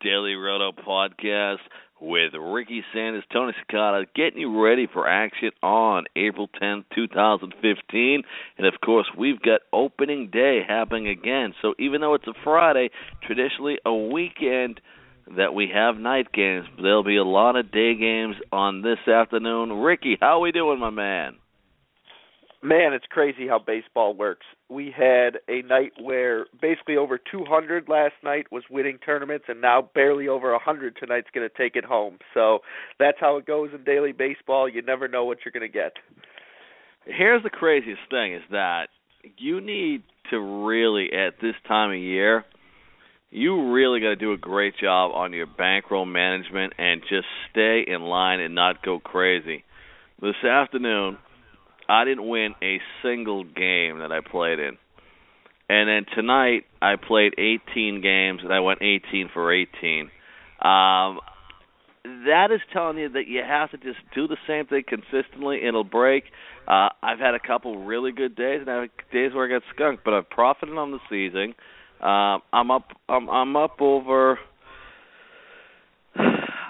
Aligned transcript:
Daily 0.00 0.34
Roto 0.34 0.72
Podcast 0.72 1.58
with 2.00 2.32
Ricky 2.34 2.84
Sanders, 2.92 3.24
Tony 3.32 3.52
Cincotta, 3.52 4.04
getting 4.14 4.40
you 4.40 4.62
ready 4.62 4.86
for 4.92 5.08
action 5.08 5.50
on 5.62 6.04
April 6.14 6.48
10th, 6.60 6.84
2015. 6.94 8.22
And 8.58 8.66
of 8.66 8.74
course, 8.84 9.06
we've 9.16 9.40
got 9.40 9.60
opening 9.72 10.28
day 10.30 10.60
happening 10.66 11.08
again. 11.08 11.54
So 11.62 11.74
even 11.78 12.00
though 12.00 12.14
it's 12.14 12.26
a 12.26 12.34
Friday, 12.44 12.90
traditionally 13.22 13.78
a 13.84 13.94
weekend 13.94 14.80
that 15.36 15.54
we 15.54 15.70
have 15.74 15.96
night 15.96 16.32
games, 16.32 16.66
there'll 16.80 17.02
be 17.02 17.16
a 17.16 17.24
lot 17.24 17.56
of 17.56 17.72
day 17.72 17.94
games 17.94 18.36
on 18.52 18.82
this 18.82 19.08
afternoon. 19.08 19.72
Ricky, 19.72 20.18
how 20.20 20.38
are 20.38 20.40
we 20.40 20.52
doing, 20.52 20.78
my 20.78 20.90
man? 20.90 21.36
Man, 22.62 22.94
it's 22.94 23.04
crazy 23.10 23.46
how 23.46 23.58
baseball 23.58 24.14
works. 24.14 24.46
We 24.68 24.92
had 24.96 25.38
a 25.48 25.62
night 25.62 25.92
where 26.00 26.46
basically 26.60 26.96
over 26.96 27.18
200 27.18 27.88
last 27.88 28.14
night 28.24 28.46
was 28.50 28.64
winning 28.70 28.98
tournaments, 29.04 29.44
and 29.48 29.60
now 29.60 29.90
barely 29.94 30.26
over 30.26 30.50
100 30.52 30.96
tonight's 30.96 31.28
going 31.34 31.48
to 31.48 31.56
take 31.56 31.76
it 31.76 31.84
home. 31.84 32.18
So 32.34 32.60
that's 32.98 33.18
how 33.20 33.36
it 33.36 33.46
goes 33.46 33.70
in 33.74 33.84
daily 33.84 34.12
baseball. 34.12 34.68
You 34.68 34.82
never 34.82 35.06
know 35.06 35.24
what 35.24 35.38
you're 35.44 35.52
going 35.52 35.70
to 35.70 35.78
get. 35.78 35.92
Here's 37.04 37.42
the 37.42 37.50
craziest 37.50 38.00
thing: 38.10 38.34
is 38.34 38.42
that 38.50 38.88
you 39.38 39.60
need 39.60 40.02
to 40.30 40.40
really 40.40 41.10
at 41.12 41.34
this 41.40 41.54
time 41.68 41.90
of 41.90 41.98
year, 41.98 42.44
you 43.30 43.72
really 43.72 44.00
got 44.00 44.08
to 44.08 44.16
do 44.16 44.32
a 44.32 44.38
great 44.38 44.74
job 44.80 45.12
on 45.14 45.32
your 45.32 45.46
bankroll 45.46 46.06
management 46.06 46.72
and 46.78 47.02
just 47.02 47.26
stay 47.50 47.84
in 47.86 48.02
line 48.02 48.40
and 48.40 48.54
not 48.54 48.82
go 48.82 48.98
crazy. 48.98 49.64
This 50.20 50.42
afternoon 50.42 51.18
I 51.88 52.04
didn't 52.04 52.28
win 52.28 52.54
a 52.62 52.80
single 53.02 53.44
game 53.44 53.98
that 54.00 54.10
I 54.12 54.20
played 54.20 54.58
in. 54.58 54.76
And 55.68 55.88
then 55.88 56.06
tonight 56.14 56.64
I 56.80 56.94
played 56.96 57.34
18 57.38 58.00
games 58.00 58.40
and 58.42 58.52
I 58.52 58.60
went 58.60 58.82
18 58.82 59.30
for 59.32 59.52
18. 59.52 60.10
Um, 60.60 61.20
that 62.24 62.48
is 62.52 62.60
telling 62.72 62.98
you 62.98 63.08
that 63.10 63.26
you 63.26 63.42
have 63.46 63.70
to 63.72 63.78
just 63.78 63.98
do 64.14 64.28
the 64.28 64.36
same 64.46 64.66
thing 64.66 64.84
consistently. 64.86 65.60
It'll 65.66 65.84
break. 65.84 66.24
Uh, 66.68 66.88
I've 67.02 67.18
had 67.18 67.34
a 67.34 67.40
couple 67.44 67.84
really 67.84 68.12
good 68.12 68.36
days, 68.36 68.60
and 68.60 68.70
I 68.70 68.80
have 68.82 68.90
days 69.12 69.34
where 69.34 69.46
I 69.46 69.58
got 69.58 69.62
skunked, 69.74 70.04
but 70.04 70.14
I've 70.14 70.30
profited 70.30 70.76
on 70.76 70.92
the 70.92 70.98
season. 71.10 71.54
Uh, 72.00 72.38
I'm 72.52 72.70
up. 72.70 72.90
I'm, 73.08 73.28
I'm 73.28 73.56
up 73.56 73.80
over 73.80 74.38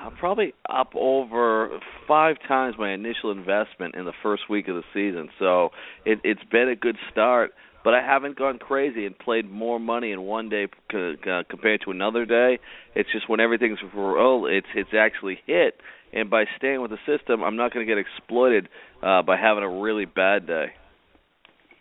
I'm 0.07 0.15
probably 0.15 0.55
up 0.71 0.93
over 0.95 1.81
five 2.07 2.37
times 2.47 2.77
my 2.79 2.93
initial 2.93 3.33
investment 3.33 3.97
in 3.97 4.05
the 4.05 4.13
first 4.23 4.49
week 4.49 4.69
of 4.69 4.77
the 4.77 4.85
season. 4.95 5.31
So 5.41 5.71
it, 6.05 6.21
it's 6.23 6.45
been 6.53 6.69
a 6.69 6.77
good 6.77 6.97
start, 7.11 7.51
but 7.83 7.93
I 7.93 8.03
haven't 8.03 8.39
gone 8.39 8.59
crazy 8.59 9.05
and 9.05 9.19
played 9.19 9.51
more 9.51 9.81
money 9.81 10.13
in 10.13 10.23
one 10.23 10.49
day 10.49 10.69
c- 10.93 11.17
uh, 11.29 11.43
compared 11.51 11.81
to 11.87 11.91
another 11.91 12.25
day. 12.25 12.61
It's 12.95 13.11
just 13.11 13.29
when 13.29 13.41
everything's 13.41 13.81
roll, 13.93 14.47
it's 14.47 14.69
it's 14.77 14.95
actually 14.97 15.41
hit. 15.45 15.81
And 16.13 16.31
by 16.31 16.45
staying 16.57 16.81
with 16.81 16.93
the 16.93 16.99
system, 17.05 17.43
I'm 17.43 17.57
not 17.57 17.75
going 17.75 17.85
to 17.85 17.93
get 17.93 17.99
exploited 17.99 18.69
uh, 19.03 19.23
by 19.23 19.37
having 19.37 19.65
a 19.65 19.69
really 19.69 20.05
bad 20.05 20.47
day. 20.47 20.67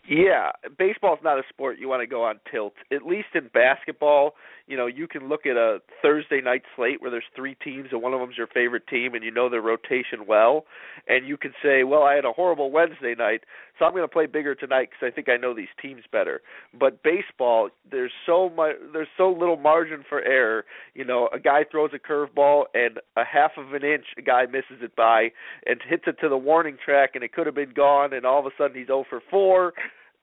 Yeah, 0.10 0.52
baseball's 0.78 1.20
not 1.24 1.38
a 1.38 1.44
sport 1.50 1.78
you 1.80 1.88
want 1.88 2.02
to 2.02 2.08
go 2.08 2.24
on 2.24 2.40
tilt. 2.52 2.74
At 2.92 3.06
least 3.06 3.30
in 3.36 3.50
basketball, 3.54 4.34
you 4.68 4.78
know, 4.78 4.88
you 4.88 5.08
can 5.08 5.30
look 5.30 5.46
at 5.46 5.58
a 5.58 5.80
Thursday 6.02 6.42
night 6.42 6.64
slate 6.76 7.02
where 7.02 7.12
there's 7.12 7.24
three 7.36 7.56
teams 7.64 7.90
and 7.92 8.02
one 8.02 8.14
of 8.14 8.20
them's 8.20 8.38
your 8.38 8.48
favorite 8.48 8.88
team 8.88 9.14
and 9.14 9.24
you 9.24 9.32
know 9.32 9.50
their 9.50 9.62
rotation 9.62 10.26
well, 10.28 10.66
and 11.08 11.28
you 11.28 11.38
can 11.38 11.54
say, 11.62 11.84
"Well, 11.84 12.04
I 12.04 12.16
had 12.16 12.26
a 12.26 12.32
horrible 12.32 12.72
Wednesday 12.72 13.14
night, 13.16 13.42
so 13.78 13.86
I'm 13.86 13.92
going 13.92 14.04
to 14.04 14.08
play 14.08 14.26
bigger 14.26 14.56
tonight 14.56 14.90
because 14.90 15.12
I 15.12 15.16
think 15.16 15.30
I 15.30 15.38
know 15.38 15.54
these 15.54 15.68
teams 15.82 16.04
better." 16.12 16.42
But 16.78 17.04
baseball, 17.04 17.70
there's 17.90 18.12
so 18.26 18.50
much 18.50 18.76
there's 18.92 19.08
so 19.18 19.30
little 19.32 19.58
margin 19.58 20.04
for 20.08 20.22
error. 20.22 20.66
You 20.96 21.06
know, 21.06 21.30
a 21.34 21.40
guy 21.40 21.64
throws 21.70 21.92
a 21.94 22.00
curveball 22.00 22.64
and 22.74 23.00
a 23.16 23.24
half 23.24 23.52
of 23.58 23.74
an 23.74 23.84
inch 23.84 24.06
a 24.18 24.22
guy 24.22 24.46
misses 24.46 24.82
it 24.82 24.96
by 24.96 25.30
and 25.66 25.80
hits 25.88 26.04
it 26.08 26.18
to 26.22 26.30
the 26.30 26.38
warning 26.38 26.78
track 26.84 27.12
and 27.16 27.24
it 27.24 27.34
could 27.34 27.46
have 27.46 27.56
been 27.56 27.74
gone 27.74 28.14
and 28.14 28.26
all 28.26 28.40
of 28.40 28.46
a 28.46 28.52
sudden 28.58 28.78
he's 28.78 28.88
0 28.88 29.06
for 29.10 29.22
4 29.30 29.74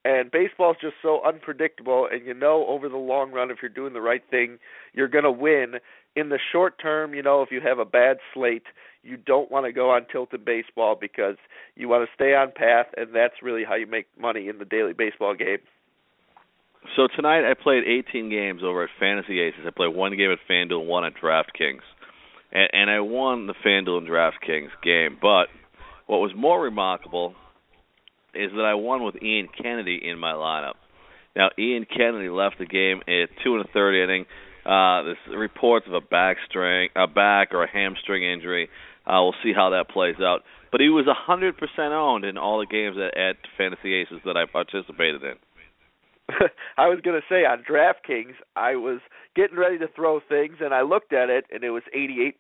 and 0.04 0.30
baseball's 0.30 0.76
just 0.80 0.94
so 1.00 1.20
unpredictable, 1.24 2.08
and 2.10 2.26
you 2.26 2.34
know 2.34 2.66
over 2.66 2.88
the 2.88 2.96
long 2.96 3.30
run, 3.30 3.50
if 3.50 3.58
you're 3.62 3.68
doing 3.68 3.92
the 3.92 4.00
right 4.00 4.22
thing, 4.30 4.58
you're 4.92 5.08
going 5.08 5.24
to 5.24 5.32
win. 5.32 5.74
In 6.14 6.28
the 6.28 6.38
short 6.50 6.78
term, 6.80 7.14
you 7.14 7.22
know, 7.22 7.40
if 7.42 7.50
you 7.50 7.60
have 7.60 7.78
a 7.78 7.84
bad 7.84 8.18
slate, 8.34 8.64
you 9.02 9.16
don't 9.16 9.50
want 9.50 9.64
to 9.66 9.72
go 9.72 9.90
on 9.90 10.06
tilt 10.10 10.34
in 10.34 10.44
baseball 10.44 10.96
because 11.00 11.36
you 11.74 11.88
want 11.88 12.06
to 12.06 12.14
stay 12.14 12.34
on 12.34 12.52
path, 12.54 12.86
and 12.96 13.14
that's 13.14 13.34
really 13.42 13.64
how 13.64 13.74
you 13.74 13.86
make 13.86 14.06
money 14.20 14.48
in 14.48 14.58
the 14.58 14.64
daily 14.64 14.92
baseball 14.92 15.34
game. 15.34 15.58
So 16.96 17.06
tonight 17.14 17.48
I 17.48 17.54
played 17.54 17.84
18 17.84 18.28
games 18.28 18.62
over 18.64 18.82
at 18.82 18.90
Fantasy 18.98 19.40
Aces. 19.40 19.60
I 19.66 19.70
played 19.70 19.94
one 19.94 20.16
game 20.16 20.32
at 20.32 20.38
FanDuel, 20.50 20.84
one 20.84 21.04
at 21.04 21.14
DraftKings, 21.14 21.80
and, 22.50 22.68
and 22.72 22.90
I 22.90 23.00
won 23.00 23.46
the 23.46 23.54
FanDuel 23.64 23.98
and 23.98 24.08
DraftKings 24.08 24.70
game. 24.82 25.16
But 25.20 25.46
what 26.06 26.18
was 26.18 26.32
more 26.36 26.60
remarkable 26.60 27.34
is 28.34 28.50
that 28.52 28.64
I 28.64 28.74
won 28.74 29.04
with 29.04 29.22
Ian 29.22 29.48
Kennedy 29.60 30.00
in 30.02 30.18
my 30.18 30.32
lineup. 30.32 30.74
Now, 31.34 31.50
Ian 31.58 31.86
Kennedy 31.86 32.28
left 32.28 32.58
the 32.58 32.66
game 32.66 33.00
at 33.08 33.30
two 33.42 33.56
and 33.56 33.64
a 33.64 33.68
third 33.72 34.02
inning. 34.02 34.26
Uh, 34.64 35.02
there's 35.02 35.16
reports 35.36 35.86
of 35.88 35.94
a 35.94 36.00
back 36.00 36.36
string, 36.48 36.90
a 36.94 37.06
back 37.06 37.48
or 37.52 37.64
a 37.64 37.70
hamstring 37.70 38.22
injury. 38.22 38.68
Uh, 39.06 39.18
we'll 39.22 39.34
see 39.42 39.52
how 39.54 39.70
that 39.70 39.88
plays 39.88 40.16
out. 40.20 40.42
But 40.70 40.80
he 40.80 40.88
was 40.88 41.06
a 41.06 41.30
100% 41.30 41.52
owned 41.90 42.24
in 42.24 42.38
all 42.38 42.60
the 42.60 42.66
games 42.66 42.96
at, 42.96 43.18
at 43.18 43.36
Fantasy 43.58 43.94
Aces 43.94 44.20
that 44.24 44.36
I 44.36 44.46
participated 44.50 45.22
in. 45.22 45.34
I 46.78 46.88
was 46.88 47.00
going 47.02 47.20
to 47.20 47.26
say 47.28 47.44
on 47.44 47.64
DraftKings, 47.68 48.34
I 48.56 48.76
was 48.76 49.00
getting 49.34 49.58
ready 49.58 49.78
to 49.78 49.88
throw 49.88 50.20
things, 50.20 50.56
and 50.60 50.72
I 50.72 50.82
looked 50.82 51.12
at 51.12 51.28
it, 51.28 51.44
and 51.50 51.64
it 51.64 51.70
was 51.70 51.82
88%. 51.96 52.32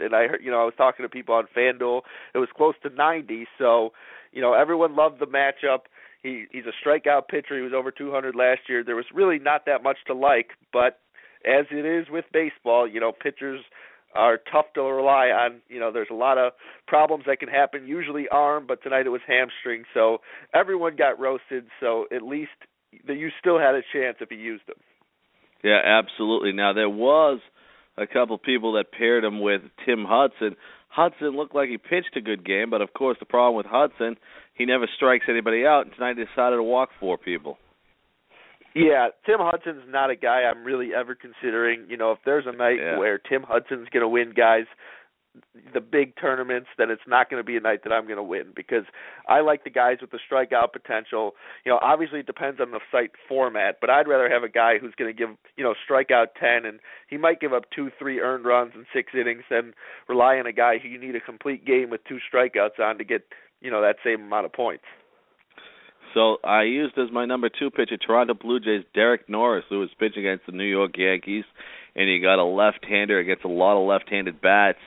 And 0.00 0.14
I 0.14 0.28
heard, 0.28 0.40
you 0.42 0.50
know, 0.50 0.60
I 0.60 0.64
was 0.64 0.74
talking 0.76 1.04
to 1.04 1.08
people 1.08 1.34
on 1.34 1.44
FanDuel, 1.56 2.02
it 2.34 2.38
was 2.38 2.48
close 2.56 2.74
to 2.82 2.90
90. 2.90 3.46
So 3.58 3.92
you 4.34 4.42
know, 4.42 4.52
everyone 4.52 4.96
loved 4.96 5.20
the 5.20 5.26
matchup. 5.26 5.80
He 6.22 6.44
he's 6.50 6.64
a 6.66 6.86
strikeout 6.86 7.28
pitcher. 7.28 7.56
He 7.56 7.62
was 7.62 7.72
over 7.74 7.90
200 7.90 8.34
last 8.34 8.60
year. 8.68 8.84
There 8.84 8.96
was 8.96 9.06
really 9.14 9.38
not 9.38 9.64
that 9.66 9.82
much 9.82 9.98
to 10.08 10.14
like, 10.14 10.48
but 10.72 10.98
as 11.46 11.66
it 11.70 11.86
is 11.86 12.06
with 12.10 12.24
baseball, 12.32 12.88
you 12.88 13.00
know, 13.00 13.12
pitchers 13.12 13.60
are 14.14 14.38
tough 14.50 14.66
to 14.74 14.82
rely 14.82 15.26
on. 15.26 15.60
You 15.68 15.80
know, 15.80 15.92
there's 15.92 16.08
a 16.10 16.14
lot 16.14 16.38
of 16.38 16.52
problems 16.86 17.24
that 17.26 17.40
can 17.40 17.48
happen. 17.48 17.86
Usually 17.86 18.28
arm, 18.28 18.64
but 18.66 18.82
tonight 18.82 19.06
it 19.06 19.10
was 19.10 19.20
hamstring. 19.26 19.84
So 19.92 20.18
everyone 20.54 20.96
got 20.96 21.18
roasted. 21.18 21.66
So 21.80 22.06
at 22.14 22.22
least 22.22 22.50
you 22.92 23.30
still 23.40 23.58
had 23.58 23.74
a 23.74 23.82
chance 23.92 24.16
if 24.20 24.30
you 24.30 24.38
used 24.38 24.66
them. 24.66 24.76
Yeah, 25.62 25.80
absolutely. 25.84 26.52
Now 26.52 26.72
there 26.72 26.90
was 26.90 27.40
a 27.96 28.06
couple 28.06 28.36
people 28.38 28.74
that 28.74 28.92
paired 28.92 29.24
him 29.24 29.40
with 29.40 29.62
Tim 29.84 30.04
Hudson. 30.08 30.56
Hudson 30.94 31.30
looked 31.36 31.54
like 31.54 31.68
he 31.68 31.76
pitched 31.76 32.16
a 32.16 32.20
good 32.20 32.44
game, 32.46 32.70
but 32.70 32.80
of 32.80 32.92
course 32.94 33.16
the 33.18 33.26
problem 33.26 33.56
with 33.56 33.66
Hudson, 33.66 34.16
he 34.54 34.64
never 34.64 34.86
strikes 34.94 35.26
anybody 35.28 35.66
out. 35.66 35.86
And 35.86 35.94
tonight 35.94 36.16
he 36.16 36.24
decided 36.24 36.56
to 36.56 36.62
walk 36.62 36.90
four 37.00 37.18
people. 37.18 37.58
Yeah, 38.76 39.08
Tim 39.26 39.38
Hudson's 39.38 39.84
not 39.88 40.10
a 40.10 40.16
guy 40.16 40.42
I'm 40.42 40.64
really 40.64 40.90
ever 40.94 41.16
considering. 41.16 41.86
You 41.88 41.96
know, 41.96 42.12
if 42.12 42.18
there's 42.24 42.44
a 42.46 42.56
night 42.56 42.78
yeah. 42.80 42.98
where 42.98 43.18
Tim 43.18 43.42
Hudson's 43.42 43.88
going 43.92 44.02
to 44.02 44.08
win, 44.08 44.34
guys, 44.36 44.66
the 45.72 45.80
big 45.80 46.14
tournaments, 46.20 46.68
then 46.78 46.90
it's 46.90 47.02
not 47.06 47.28
going 47.28 47.40
to 47.40 47.46
be 47.46 47.56
a 47.56 47.60
night 47.60 47.80
that 47.84 47.92
I'm 47.92 48.04
going 48.04 48.16
to 48.16 48.22
win 48.22 48.52
because 48.54 48.84
I 49.28 49.40
like 49.40 49.64
the 49.64 49.70
guys 49.70 49.98
with 50.00 50.10
the 50.10 50.18
strikeout 50.30 50.72
potential. 50.72 51.32
You 51.64 51.72
know, 51.72 51.78
obviously 51.82 52.20
it 52.20 52.26
depends 52.26 52.60
on 52.60 52.70
the 52.70 52.80
site 52.92 53.12
format, 53.28 53.78
but 53.80 53.90
I'd 53.90 54.08
rather 54.08 54.30
have 54.30 54.42
a 54.44 54.48
guy 54.48 54.78
who's 54.78 54.94
going 54.96 55.14
to 55.14 55.18
give, 55.18 55.30
you 55.56 55.64
know, 55.64 55.74
strikeout 55.88 56.26
10 56.38 56.64
and 56.66 56.78
he 57.08 57.16
might 57.16 57.40
give 57.40 57.52
up 57.52 57.64
2 57.74 57.90
3 57.98 58.20
earned 58.20 58.44
runs 58.44 58.72
in 58.74 58.86
6 58.92 59.12
innings 59.14 59.42
than 59.50 59.74
rely 60.08 60.36
on 60.36 60.46
a 60.46 60.52
guy 60.52 60.78
who 60.78 60.88
you 60.88 61.00
need 61.00 61.16
a 61.16 61.20
complete 61.20 61.64
game 61.66 61.90
with 61.90 62.02
two 62.08 62.18
strikeouts 62.32 62.78
on 62.80 62.98
to 62.98 63.04
get, 63.04 63.22
you 63.60 63.70
know, 63.70 63.82
that 63.82 63.96
same 64.04 64.22
amount 64.22 64.46
of 64.46 64.52
points. 64.52 64.84
So 66.14 66.36
I 66.44 66.62
used 66.62 66.96
as 66.96 67.10
my 67.12 67.26
number 67.26 67.48
two 67.48 67.70
pitcher 67.70 67.96
Toronto 67.96 68.34
Blue 68.34 68.60
Jays 68.60 68.84
Derek 68.94 69.28
Norris, 69.28 69.64
who 69.68 69.80
was 69.80 69.90
pitching 69.98 70.24
against 70.24 70.46
the 70.46 70.52
New 70.52 70.64
York 70.64 70.96
Yankees, 70.96 71.44
and 71.96 72.08
he 72.08 72.20
got 72.20 72.38
a 72.38 72.44
left-hander 72.44 73.18
against 73.18 73.44
a 73.44 73.48
lot 73.48 73.76
of 73.76 73.86
left-handed 73.86 74.40
bats. 74.40 74.78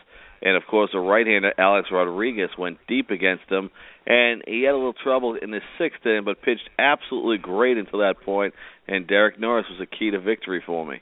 And 0.41 0.55
of 0.55 0.63
course, 0.69 0.91
the 0.93 0.99
right-hander 0.99 1.53
Alex 1.57 1.89
Rodriguez 1.91 2.49
went 2.57 2.77
deep 2.87 3.09
against 3.09 3.49
him, 3.49 3.69
and 4.05 4.43
he 4.47 4.63
had 4.63 4.73
a 4.73 4.77
little 4.77 4.93
trouble 4.93 5.35
in 5.35 5.51
the 5.51 5.61
sixth 5.77 6.05
inning, 6.05 6.25
but 6.25 6.41
pitched 6.41 6.69
absolutely 6.77 7.37
great 7.37 7.77
until 7.77 7.99
that 7.99 8.15
point. 8.23 8.53
And 8.87 9.07
Derek 9.07 9.39
Norris 9.39 9.65
was 9.69 9.81
a 9.81 9.85
key 9.85 10.11
to 10.11 10.19
victory 10.19 10.61
for 10.65 10.85
me. 10.85 11.01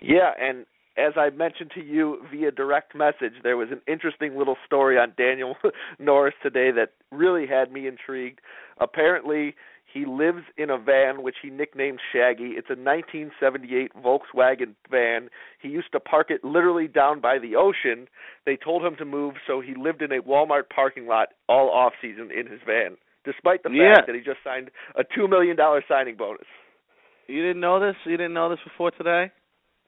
Yeah, 0.00 0.32
and 0.40 0.66
as 0.96 1.14
I 1.16 1.30
mentioned 1.30 1.70
to 1.74 1.82
you 1.82 2.18
via 2.30 2.50
direct 2.50 2.94
message, 2.94 3.32
there 3.42 3.56
was 3.56 3.68
an 3.70 3.80
interesting 3.86 4.36
little 4.36 4.56
story 4.66 4.98
on 4.98 5.14
Daniel 5.16 5.56
Norris 5.98 6.34
today 6.42 6.70
that 6.72 6.90
really 7.10 7.46
had 7.46 7.72
me 7.72 7.86
intrigued. 7.86 8.40
Apparently, 8.78 9.54
he 9.92 10.06
lives 10.06 10.44
in 10.56 10.70
a 10.70 10.78
van 10.78 11.22
which 11.22 11.36
he 11.42 11.50
nicknamed 11.50 12.00
Shaggy. 12.12 12.54
It's 12.56 12.70
a 12.70 12.78
1978 12.78 13.92
Volkswagen 14.02 14.74
van. 14.90 15.28
He 15.60 15.68
used 15.68 15.92
to 15.92 16.00
park 16.00 16.28
it 16.30 16.44
literally 16.44 16.88
down 16.88 17.20
by 17.20 17.38
the 17.38 17.56
ocean. 17.56 18.08
They 18.46 18.56
told 18.56 18.84
him 18.84 18.96
to 18.96 19.04
move, 19.04 19.34
so 19.46 19.60
he 19.60 19.74
lived 19.74 20.02
in 20.02 20.12
a 20.12 20.22
Walmart 20.22 20.70
parking 20.74 21.06
lot 21.06 21.28
all 21.48 21.70
off 21.70 21.92
season 22.00 22.30
in 22.30 22.46
his 22.46 22.60
van, 22.66 22.96
despite 23.24 23.62
the 23.62 23.68
fact 23.68 23.76
yeah. 23.76 24.06
that 24.06 24.14
he 24.14 24.22
just 24.22 24.38
signed 24.42 24.70
a 24.96 25.02
two 25.04 25.28
million 25.28 25.56
dollar 25.56 25.84
signing 25.86 26.16
bonus. 26.16 26.46
You 27.28 27.42
didn't 27.42 27.60
know 27.60 27.78
this? 27.78 27.96
You 28.04 28.16
didn't 28.16 28.34
know 28.34 28.48
this 28.48 28.60
before 28.64 28.90
today? 28.90 29.30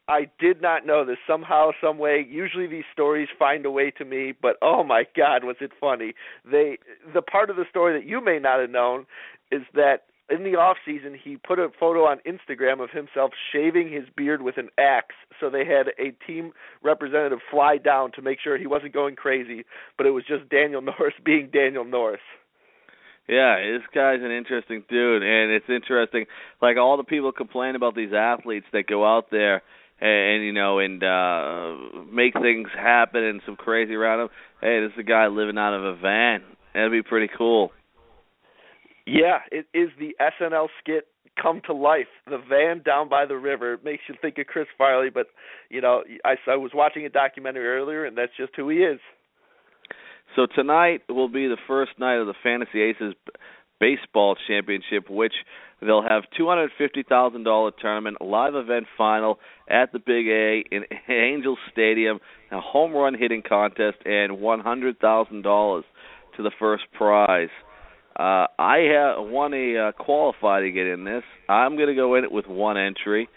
I 0.06 0.26
did 0.38 0.60
not 0.60 0.84
know 0.84 1.04
this. 1.04 1.16
Somehow, 1.26 1.70
some 1.80 1.98
way. 1.98 2.26
Usually 2.28 2.66
these 2.66 2.84
stories 2.92 3.28
find 3.38 3.64
a 3.64 3.70
way 3.70 3.90
to 3.92 4.04
me, 4.04 4.34
but 4.40 4.56
oh 4.60 4.84
my 4.84 5.04
God, 5.16 5.44
was 5.44 5.56
it 5.60 5.72
funny! 5.80 6.12
They 6.44 6.78
the 7.14 7.22
part 7.22 7.48
of 7.48 7.56
the 7.56 7.64
story 7.70 7.98
that 7.98 8.06
you 8.06 8.22
may 8.22 8.38
not 8.38 8.60
have 8.60 8.70
known 8.70 9.06
is 9.54 9.62
that 9.74 10.04
in 10.30 10.42
the 10.42 10.56
off 10.56 10.76
season 10.84 11.16
he 11.22 11.36
put 11.36 11.58
a 11.58 11.68
photo 11.78 12.04
on 12.04 12.18
Instagram 12.26 12.82
of 12.82 12.90
himself 12.90 13.32
shaving 13.52 13.92
his 13.92 14.04
beard 14.16 14.42
with 14.42 14.56
an 14.56 14.68
axe. 14.78 15.14
So 15.40 15.50
they 15.50 15.64
had 15.64 15.88
a 15.98 16.12
team 16.26 16.52
representative 16.82 17.40
fly 17.50 17.76
down 17.78 18.12
to 18.12 18.22
make 18.22 18.38
sure 18.42 18.56
he 18.56 18.66
wasn't 18.66 18.94
going 18.94 19.16
crazy, 19.16 19.64
but 19.96 20.06
it 20.06 20.10
was 20.10 20.24
just 20.26 20.48
Daniel 20.48 20.80
Norris 20.82 21.14
being 21.24 21.50
Daniel 21.52 21.84
Norris. 21.84 22.20
Yeah, 23.28 23.56
this 23.56 23.86
guy's 23.94 24.20
an 24.20 24.30
interesting 24.30 24.84
dude, 24.88 25.22
and 25.22 25.50
it's 25.50 25.68
interesting. 25.70 26.26
Like 26.60 26.76
all 26.76 26.98
the 26.98 27.04
people 27.04 27.32
complain 27.32 27.74
about 27.74 27.94
these 27.94 28.12
athletes 28.14 28.66
that 28.74 28.86
go 28.86 29.02
out 29.04 29.30
there 29.30 29.62
and, 30.00 30.10
and 30.10 30.44
you 30.44 30.52
know 30.52 30.78
and 30.78 31.02
uh 31.02 32.04
make 32.12 32.34
things 32.34 32.68
happen 32.76 33.22
and 33.22 33.40
some 33.46 33.56
crazy 33.56 33.94
around 33.94 34.20
him. 34.20 34.28
Hey, 34.60 34.80
this 34.80 34.92
is 34.92 34.98
a 35.00 35.08
guy 35.08 35.28
living 35.28 35.58
out 35.58 35.74
of 35.74 35.84
a 35.84 35.96
van. 35.96 36.42
That'd 36.74 36.92
be 36.92 37.02
pretty 37.02 37.30
cool. 37.36 37.72
Yeah, 39.06 39.38
it 39.52 39.66
is 39.74 39.90
the 39.98 40.16
SNL 40.20 40.68
skit 40.80 41.06
come 41.40 41.60
to 41.66 41.74
life. 41.74 42.06
The 42.26 42.38
van 42.48 42.82
down 42.82 43.08
by 43.08 43.26
the 43.26 43.36
river 43.36 43.74
it 43.74 43.84
makes 43.84 44.02
you 44.08 44.14
think 44.20 44.38
of 44.38 44.46
Chris 44.46 44.66
Farley, 44.78 45.10
but 45.10 45.26
you 45.68 45.80
know, 45.80 46.04
I, 46.24 46.34
I 46.48 46.56
was 46.56 46.70
watching 46.74 47.04
a 47.06 47.10
documentary 47.10 47.66
earlier, 47.66 48.04
and 48.04 48.16
that's 48.16 48.32
just 48.36 48.52
who 48.56 48.68
he 48.68 48.78
is. 48.78 49.00
So 50.36 50.46
tonight 50.54 51.02
will 51.08 51.28
be 51.28 51.46
the 51.46 51.58
first 51.66 51.92
night 51.98 52.16
of 52.16 52.26
the 52.26 52.34
Fantasy 52.42 52.80
Aces 52.80 53.14
baseball 53.80 54.36
championship, 54.48 55.10
which 55.10 55.34
they'll 55.80 56.02
have 56.02 56.24
two 56.36 56.48
hundred 56.48 56.70
fifty 56.78 57.02
thousand 57.02 57.44
dollar 57.44 57.72
tournament, 57.80 58.16
live 58.20 58.54
event 58.54 58.86
final 58.96 59.38
at 59.68 59.92
the 59.92 59.98
Big 59.98 60.26
A 60.28 60.64
in 60.70 60.84
Angel 61.08 61.56
Stadium, 61.72 62.20
a 62.50 62.60
home 62.60 62.92
run 62.92 63.14
hitting 63.18 63.42
contest, 63.46 63.98
and 64.04 64.40
one 64.40 64.60
hundred 64.60 64.98
thousand 64.98 65.42
dollars 65.42 65.84
to 66.36 66.42
the 66.42 66.52
first 66.58 66.84
prize. 66.92 67.50
Uh, 68.18 68.46
I 68.58 68.78
have 68.92 69.26
won 69.28 69.52
a 69.54 69.88
uh, 69.88 69.92
qualify 69.92 70.60
to 70.60 70.70
get 70.70 70.86
in 70.86 71.04
this. 71.04 71.24
I'm 71.48 71.76
going 71.76 71.88
to 71.88 71.94
go 71.94 72.14
in 72.14 72.24
it 72.24 72.30
with 72.30 72.46
one 72.46 72.76
entry. 72.76 73.28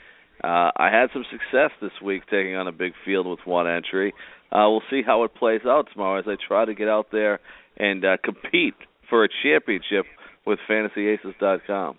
Uh, 0.43 0.69
I 0.77 0.89
had 0.91 1.09
some 1.13 1.25
success 1.31 1.71
this 1.81 1.91
week 2.03 2.23
taking 2.29 2.55
on 2.55 2.67
a 2.67 2.71
big 2.71 2.93
field 3.03 3.25
with 3.25 3.39
one 3.45 3.67
entry. 3.67 4.13
Uh, 4.51 4.69
we'll 4.69 4.83
see 4.89 5.01
how 5.05 5.23
it 5.23 5.33
plays 5.33 5.61
out 5.65 5.87
tomorrow 5.91 6.19
as 6.19 6.25
I 6.27 6.35
try 6.47 6.65
to 6.65 6.75
get 6.75 6.87
out 6.87 7.07
there 7.11 7.39
and 7.77 8.05
uh, 8.05 8.17
compete 8.23 8.75
for 9.09 9.23
a 9.23 9.29
championship 9.43 10.05
with 10.45 10.59
FantasyAces.com. 10.69 11.97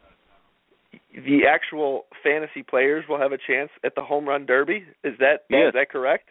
The 1.13 1.41
actual 1.53 2.07
fantasy 2.23 2.63
players 2.63 3.05
will 3.09 3.19
have 3.19 3.33
a 3.33 3.39
chance 3.39 3.71
at 3.85 3.95
the 3.95 4.03
home 4.03 4.27
run 4.27 4.47
derby. 4.47 4.85
Is 5.03 5.15
that 5.19 5.45
yes. 5.51 5.69
is 5.69 5.75
that 5.75 5.91
correct? 5.91 6.29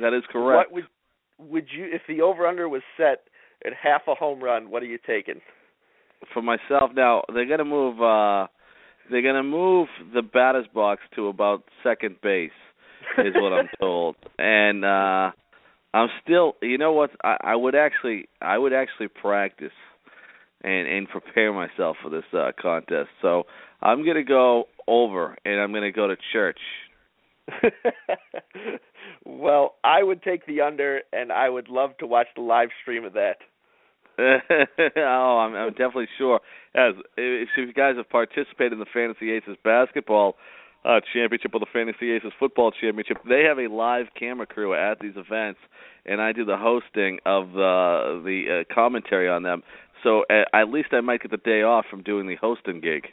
That 0.00 0.12
is 0.12 0.22
correct. 0.30 0.70
What 0.70 0.84
would 1.38 1.50
would 1.50 1.66
you 1.76 1.86
if 1.92 2.02
the 2.06 2.20
over 2.22 2.46
under 2.46 2.68
was 2.68 2.82
set 2.96 3.24
at 3.64 3.72
half 3.80 4.02
a 4.06 4.14
home 4.14 4.42
run? 4.42 4.70
What 4.70 4.82
are 4.82 4.86
you 4.86 4.98
taking? 5.04 5.40
For 6.32 6.42
myself, 6.42 6.90
now 6.94 7.22
they're 7.32 7.46
gonna 7.48 7.64
move. 7.64 8.00
uh 8.00 8.46
They're 9.10 9.22
gonna 9.22 9.42
move 9.42 9.88
the 10.14 10.22
batter's 10.22 10.66
box 10.74 11.02
to 11.16 11.28
about 11.28 11.64
second 11.82 12.16
base, 12.22 12.50
is 13.18 13.34
what 13.34 13.52
I'm 13.52 13.68
told, 13.80 14.16
and. 14.38 14.84
uh 14.84 15.30
I'm 15.94 16.08
still, 16.22 16.56
you 16.60 16.76
know 16.76 16.92
what? 16.92 17.10
I, 17.24 17.38
I 17.42 17.56
would 17.56 17.74
actually, 17.74 18.28
I 18.42 18.58
would 18.58 18.74
actually 18.74 19.08
practice 19.08 19.72
and 20.62 20.86
and 20.86 21.08
prepare 21.08 21.54
myself 21.54 21.96
for 22.02 22.10
this 22.10 22.24
uh 22.34 22.50
contest. 22.60 23.08
So 23.22 23.44
I'm 23.80 24.04
gonna 24.04 24.22
go 24.22 24.64
over, 24.86 25.36
and 25.46 25.58
I'm 25.58 25.72
gonna 25.72 25.92
go 25.92 26.06
to 26.08 26.16
church. 26.34 26.58
well, 29.24 29.76
I 29.84 30.02
would 30.02 30.22
take 30.22 30.44
the 30.46 30.60
under, 30.60 31.00
and 31.14 31.32
I 31.32 31.48
would 31.48 31.68
love 31.68 31.96
to 31.98 32.06
watch 32.06 32.26
the 32.36 32.42
live 32.42 32.68
stream 32.82 33.04
of 33.06 33.14
that. 33.14 33.36
oh, 34.18 35.38
I'm, 35.38 35.54
I'm 35.54 35.70
definitely 35.70 36.08
sure. 36.16 36.40
As 36.74 36.94
if 37.16 37.48
you 37.56 37.72
guys 37.72 37.96
have 37.96 38.08
participated 38.08 38.74
in 38.74 38.78
the 38.78 38.86
Fantasy 38.92 39.32
Aces 39.32 39.56
basketball 39.62 40.36
uh, 40.84 41.00
championship 41.12 41.52
or 41.54 41.60
the 41.60 41.66
Fantasy 41.72 42.12
Aces 42.12 42.32
football 42.38 42.70
championship, 42.70 43.18
they 43.28 43.42
have 43.44 43.58
a 43.58 43.72
live 43.72 44.06
camera 44.18 44.46
crew 44.46 44.74
at 44.74 45.00
these 45.00 45.16
events, 45.16 45.60
and 46.06 46.20
I 46.20 46.32
do 46.32 46.44
the 46.44 46.56
hosting 46.56 47.18
of 47.26 47.52
the 47.52 48.22
the 48.24 48.64
uh, 48.70 48.74
commentary 48.74 49.28
on 49.28 49.42
them. 49.42 49.62
So 50.02 50.24
uh, 50.30 50.44
at 50.54 50.68
least 50.68 50.88
I 50.92 51.00
might 51.00 51.22
get 51.22 51.30
the 51.30 51.36
day 51.36 51.62
off 51.62 51.86
from 51.90 52.02
doing 52.02 52.26
the 52.26 52.36
hosting 52.36 52.80
gig. 52.80 53.08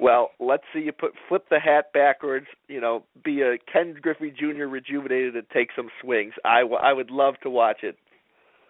Well, 0.00 0.30
let's 0.40 0.62
see 0.72 0.80
you 0.80 0.92
put 0.92 1.12
flip 1.28 1.46
the 1.50 1.60
hat 1.60 1.92
backwards. 1.92 2.46
You 2.68 2.80
know, 2.80 3.04
be 3.22 3.42
a 3.42 3.58
Ken 3.70 3.94
Griffey 4.00 4.30
Jr. 4.30 4.64
rejuvenated 4.64 5.36
and 5.36 5.44
take 5.52 5.68
some 5.76 5.90
swings. 6.00 6.32
I, 6.42 6.60
w- 6.60 6.80
I 6.80 6.94
would 6.94 7.10
love 7.10 7.34
to 7.42 7.50
watch 7.50 7.78
it. 7.82 7.96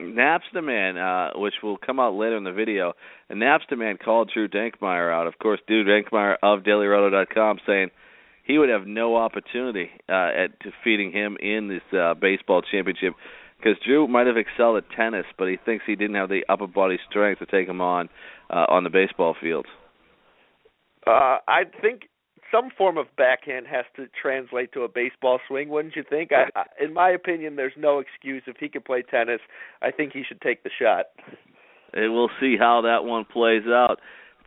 Napster 0.01 0.65
Man, 0.65 0.97
uh, 0.97 1.31
which 1.39 1.55
will 1.63 1.77
come 1.77 2.01
out 2.01 2.15
later 2.15 2.37
in 2.37 2.45
the 2.45 2.53
video, 2.53 2.95
and 3.29 3.41
Napster 3.41 3.77
Man 3.77 3.99
called 4.03 4.31
Drew 4.33 4.49
Dinkmeyer 4.49 5.13
out. 5.13 5.27
Of 5.27 5.39
course, 5.39 5.61
Drew 5.67 5.85
Dinkmeyer 5.85 6.37
of 6.43 6.61
DailyRoto.com 6.61 7.59
saying 7.67 7.91
he 8.45 8.59
would 8.59 8.69
have 8.69 8.87
no 8.87 9.17
opportunity 9.17 9.91
uh, 10.09 10.31
at 10.45 10.59
defeating 10.59 11.13
him 11.13 11.37
in 11.41 11.69
this 11.69 11.99
uh, 11.99 12.15
baseball 12.15 12.63
championship 12.63 13.15
because 13.59 13.79
Drew 13.85 14.09
might 14.09 14.27
have 14.27 14.37
excelled 14.37 14.79
at 14.79 14.91
tennis, 14.97 15.27
but 15.39 15.49
he 15.49 15.59
thinks 15.65 15.85
he 15.87 15.95
didn't 15.95 16.17
have 16.17 16.29
the 16.29 16.45
upper 16.49 16.67
body 16.67 16.99
strength 17.09 17.41
to 17.41 17.47
take 17.47 17.69
him 17.69 17.81
on 17.81 18.09
uh, 18.49 18.67
on 18.69 18.85
the 18.85 18.91
baseball 18.91 19.37
field. 19.41 19.67
Uh, 21.07 21.39
I 21.47 21.65
think 21.81 22.03
some 22.53 22.71
form 22.77 22.99
of 22.99 23.07
backhand 23.17 23.67
has 23.67 23.85
to 23.97 24.07
translate 24.21 24.73
to 24.73 24.83
a 24.83 24.89
baseball 24.89 25.39
swing, 25.49 25.69
wouldn't 25.69 25.97
you 25.97 26.05
think? 26.09 26.31
I, 26.33 26.47
I, 26.59 26.65
in 26.85 26.93
my 26.93 27.11
opinion, 27.11 27.57
there's 27.57 27.73
no 27.77 27.99
excuse 27.99 28.43
if 28.47 28.57
he 28.59 28.69
can 28.69 28.83
play 28.83 29.03
tennis. 29.03 29.41
I 29.83 29.91
think 29.91 30.13
he 30.13 30.23
should 30.27 30.41
take 30.41 30.63
the 30.63 30.71
shot. 30.81 31.07
And 31.93 32.13
we'll 32.13 32.31
see 32.41 32.57
how 32.59 32.83
that 32.83 33.05
one 33.05 33.25
plays 33.25 33.65
out. 33.67 33.99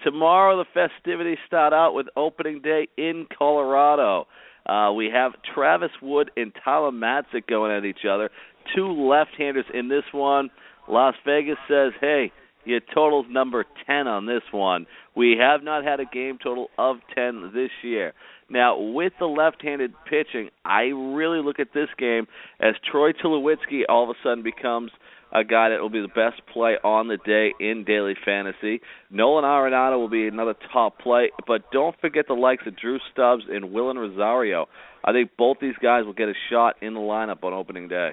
Tomorrow, 0.03 0.57
the 0.57 0.65
festivities 0.73 1.37
start 1.45 1.73
out 1.73 1.93
with 1.93 2.07
opening 2.15 2.61
day 2.61 2.87
in 2.97 3.27
Colorado. 3.37 4.27
Uh, 4.65 4.91
we 4.93 5.09
have 5.13 5.33
Travis 5.53 5.91
Wood 6.01 6.31
and 6.37 6.53
Tyler 6.63 6.91
Matzek 6.91 7.47
going 7.47 7.71
at 7.71 7.85
each 7.85 8.05
other. 8.09 8.29
Two 8.75 8.91
left-handers 8.91 9.65
in 9.73 9.89
this 9.89 10.03
one. 10.11 10.49
Las 10.87 11.15
Vegas 11.25 11.57
says, 11.67 11.93
"Hey, 11.99 12.31
your 12.65 12.79
total's 12.93 13.25
number 13.29 13.65
10 13.87 14.07
on 14.07 14.25
this 14.25 14.43
one. 14.51 14.85
We 15.15 15.37
have 15.39 15.63
not 15.63 15.83
had 15.83 15.99
a 15.99 16.05
game 16.05 16.37
total 16.41 16.69
of 16.77 16.97
10 17.15 17.51
this 17.53 17.71
year. 17.83 18.13
Now, 18.49 18.79
with 18.79 19.13
the 19.19 19.25
left-handed 19.25 19.93
pitching, 20.09 20.49
I 20.65 20.83
really 20.83 21.41
look 21.41 21.59
at 21.59 21.73
this 21.73 21.89
game 21.97 22.27
as 22.59 22.75
Troy 22.89 23.11
Tulowitzki 23.13 23.81
all 23.89 24.03
of 24.03 24.09
a 24.09 24.19
sudden 24.23 24.43
becomes 24.43 24.91
a 25.33 25.43
guy 25.43 25.69
that 25.69 25.81
will 25.81 25.89
be 25.89 26.01
the 26.01 26.07
best 26.07 26.41
play 26.51 26.75
on 26.83 27.07
the 27.07 27.17
day 27.17 27.53
in 27.59 27.83
daily 27.83 28.13
fantasy. 28.23 28.81
Nolan 29.09 29.43
Arenado 29.43 29.97
will 29.97 30.09
be 30.09 30.27
another 30.27 30.53
top 30.71 30.99
play, 30.99 31.31
but 31.47 31.71
don't 31.71 31.99
forget 31.99 32.25
the 32.27 32.35
likes 32.35 32.63
of 32.67 32.77
Drew 32.77 32.99
Stubbs 33.11 33.43
and 33.49 33.65
Wilin 33.65 33.97
Rosario. 33.97 34.67
I 35.03 35.11
think 35.11 35.31
both 35.37 35.57
these 35.59 35.75
guys 35.81 36.05
will 36.05 36.13
get 36.13 36.29
a 36.29 36.33
shot 36.51 36.75
in 36.81 36.93
the 36.93 36.99
lineup 36.99 37.43
on 37.43 37.53
opening 37.53 37.87
day. 37.87 38.11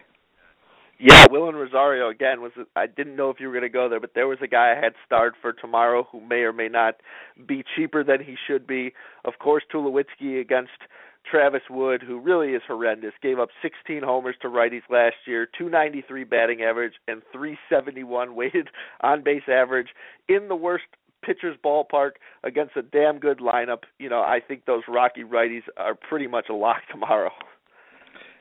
Yeah, 1.03 1.25
Wilin 1.29 1.55
Rosario 1.55 2.11
again 2.11 2.43
was. 2.43 2.53
I 2.77 2.87
didn't 2.87 3.17
know 3.17 3.31
if 3.31 3.41
you 3.41 3.47
were 3.47 3.55
going 3.55 3.63
to 3.63 3.71
go 3.71 3.89
there, 3.89 4.01
but 4.01 4.13
there 4.15 4.29
was 4.29 4.39
a 4.43 4.47
guy 4.47 4.73
I 4.77 4.81
had 4.81 4.93
starred 5.07 5.33
for 5.41 5.55
tomorrow 5.55 6.07
who 6.13 6.21
may 6.21 6.41
or 6.41 6.53
may 6.53 6.69
not 6.69 6.97
be 7.47 7.65
cheaper 7.75 8.05
than 8.05 8.23
he 8.23 8.37
should 8.47 8.67
be. 8.67 8.93
Of 9.25 9.35
course, 9.39 9.63
Tulowitzki 9.73 10.39
against 10.39 10.73
Travis 11.29 11.63
Wood, 11.71 12.03
who 12.07 12.21
really 12.21 12.51
is 12.51 12.61
horrendous, 12.67 13.13
gave 13.23 13.39
up 13.39 13.49
16 13.63 14.03
homers 14.03 14.37
to 14.43 14.49
righties 14.49 14.83
last 14.91 15.17
year, 15.27 15.49
293 15.57 16.25
batting 16.25 16.63
average, 16.63 16.95
and 17.09 17.23
371 17.33 18.35
weighted 18.35 18.69
on 19.01 19.23
base 19.25 19.49
average 19.49 19.89
in 20.29 20.49
the 20.49 20.57
worst 20.57 20.85
pitcher's 21.23 21.57
ballpark 21.65 22.13
against 22.45 22.77
a 22.77 22.83
damn 22.83 23.19
good 23.19 23.39
lineup. 23.39 23.85
You 23.99 24.11
know, 24.11 24.21
I 24.21 24.41
think 24.47 24.67
those 24.67 24.83
Rocky 24.87 25.23
righties 25.23 25.63
are 25.79 25.95
pretty 25.95 26.27
much 26.27 26.47
a 26.51 26.55
lock 26.55 26.83
tomorrow. 26.91 27.31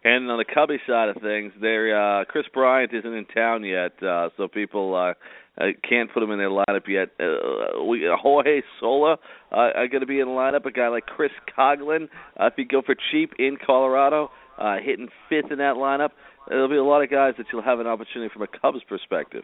And 0.03 0.29
on 0.31 0.37
the 0.37 0.45
Cubby 0.45 0.77
side 0.87 1.09
of 1.09 1.21
things, 1.21 1.51
there 1.59 2.21
uh, 2.21 2.25
Kris 2.25 2.45
Bryant 2.53 2.93
isn't 2.93 3.13
in 3.13 3.25
town 3.25 3.63
yet, 3.63 4.01
uh, 4.01 4.29
so 4.37 4.47
people 4.47 4.95
uh, 4.95 5.13
uh, 5.61 5.67
can't 5.87 6.11
put 6.13 6.23
him 6.23 6.31
in 6.31 6.37
their 6.37 6.49
lineup 6.49 6.87
yet. 6.87 7.09
Uh, 7.19 7.83
we 7.83 8.07
Jorge 8.09 8.61
Soler 8.79 9.17
uh, 9.51 9.55
are 9.75 9.87
going 9.87 10.01
to 10.01 10.07
be 10.07 10.19
in 10.19 10.27
the 10.27 10.33
lineup. 10.33 10.65
A 10.65 10.71
guy 10.71 10.87
like 10.87 11.05
Chris 11.05 11.31
Coghlan, 11.57 12.07
uh, 12.39 12.45
if 12.45 12.53
you 12.57 12.65
go 12.65 12.81
for 12.81 12.95
cheap 13.11 13.33
in 13.39 13.57
Colorado, 13.63 14.31
uh, 14.57 14.77
hitting 14.83 15.09
fifth 15.27 15.51
in 15.51 15.57
that 15.57 15.75
lineup. 15.75 16.11
There'll 16.47 16.69
be 16.69 16.77
a 16.77 16.83
lot 16.83 17.03
of 17.03 17.11
guys 17.11 17.33
that 17.37 17.47
you'll 17.51 17.61
have 17.61 17.79
an 17.79 17.87
opportunity 17.87 18.31
from 18.33 18.43
a 18.43 18.47
Cubs 18.47 18.83
perspective 18.87 19.43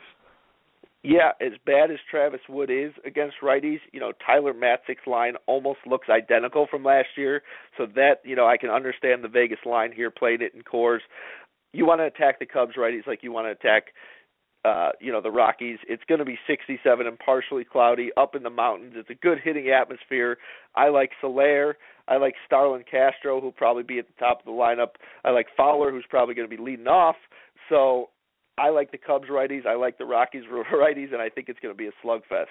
yeah, 1.06 1.32
as 1.40 1.54
bad 1.66 1.92
as 1.92 1.98
Travis 2.10 2.42
Wood 2.50 2.70
is 2.72 2.92
against 3.06 3.36
righties, 3.44 3.80
you 3.92 4.00
know, 4.00 4.12
Tyler 4.26 4.54
Matzek's 4.54 5.06
line 5.06 5.36
almost 5.46 5.80
looks 5.86 6.08
identical 6.10 6.68
from 6.70 6.84
last 6.84 7.10
year. 7.16 7.44
So 7.78 7.86
that, 7.96 8.16
you 8.24 8.36
know, 8.36 8.48
I 8.48 8.58
can 8.58 8.70
understand 8.70 9.24
the 9.24 9.28
Vegas 9.28 9.60
line 9.66 9.92
here 9.92 10.10
playing 10.10 10.42
it 10.42 10.54
in 10.56 10.62
Coors. 10.62 11.00
You 11.74 11.86
want 11.86 12.02
to 12.02 12.06
attack 12.06 12.40
the 12.40 12.46
Cubs 12.46 12.76
righties 12.78 13.06
like 13.06 13.22
you 13.22 13.32
want 13.32 13.48
to 13.48 13.52
attack 13.52 13.94
uh, 14.66 14.90
you 15.00 15.12
know, 15.12 15.22
the 15.22 15.30
Rockies. 15.30 15.78
It's 15.88 16.02
going 16.10 16.18
to 16.18 16.26
be 16.26 16.40
67 16.48 17.06
and 17.06 17.20
partially 17.20 17.64
cloudy 17.64 18.10
up 18.18 18.34
in 18.34 18.42
the 18.42 18.50
mountains. 18.50 18.94
It's 18.96 19.12
a 19.12 19.16
good 19.16 19.38
hitting 19.44 19.70
atmosphere. 19.70 20.40
I 20.76 20.90
like 20.90 21.12
Soler. 21.22 21.78
I 22.08 22.18
like 22.18 22.34
Starlin 22.48 22.84
Castro, 22.90 23.40
who'll 23.40 23.52
probably 23.52 23.84
be 23.84 24.00
at 24.00 24.08
the 24.08 24.14
top 24.20 24.40
of 24.40 24.46
the 24.46 24.52
lineup. 24.52 24.96
I 25.24 25.30
like 25.30 25.48
Fowler, 25.56 25.92
who's 25.92 26.06
probably 26.10 26.34
going 26.34 26.50
to 26.50 26.56
be 26.56 26.62
leading 26.62 26.88
off. 26.88 27.16
So 27.70 28.10
I 28.58 28.70
like 28.70 28.92
the 28.92 28.98
Cubs 28.98 29.28
righties. 29.30 29.66
I 29.66 29.76
like 29.76 29.98
the 29.98 30.06
Rockies 30.06 30.44
righties, 30.74 31.14
and 31.14 31.22
I 31.22 31.30
think 31.30 31.50
it's 31.50 31.60
going 31.60 31.74
to 31.74 31.78
be 31.78 31.88
a 31.88 32.06
slugfest. 32.06 32.46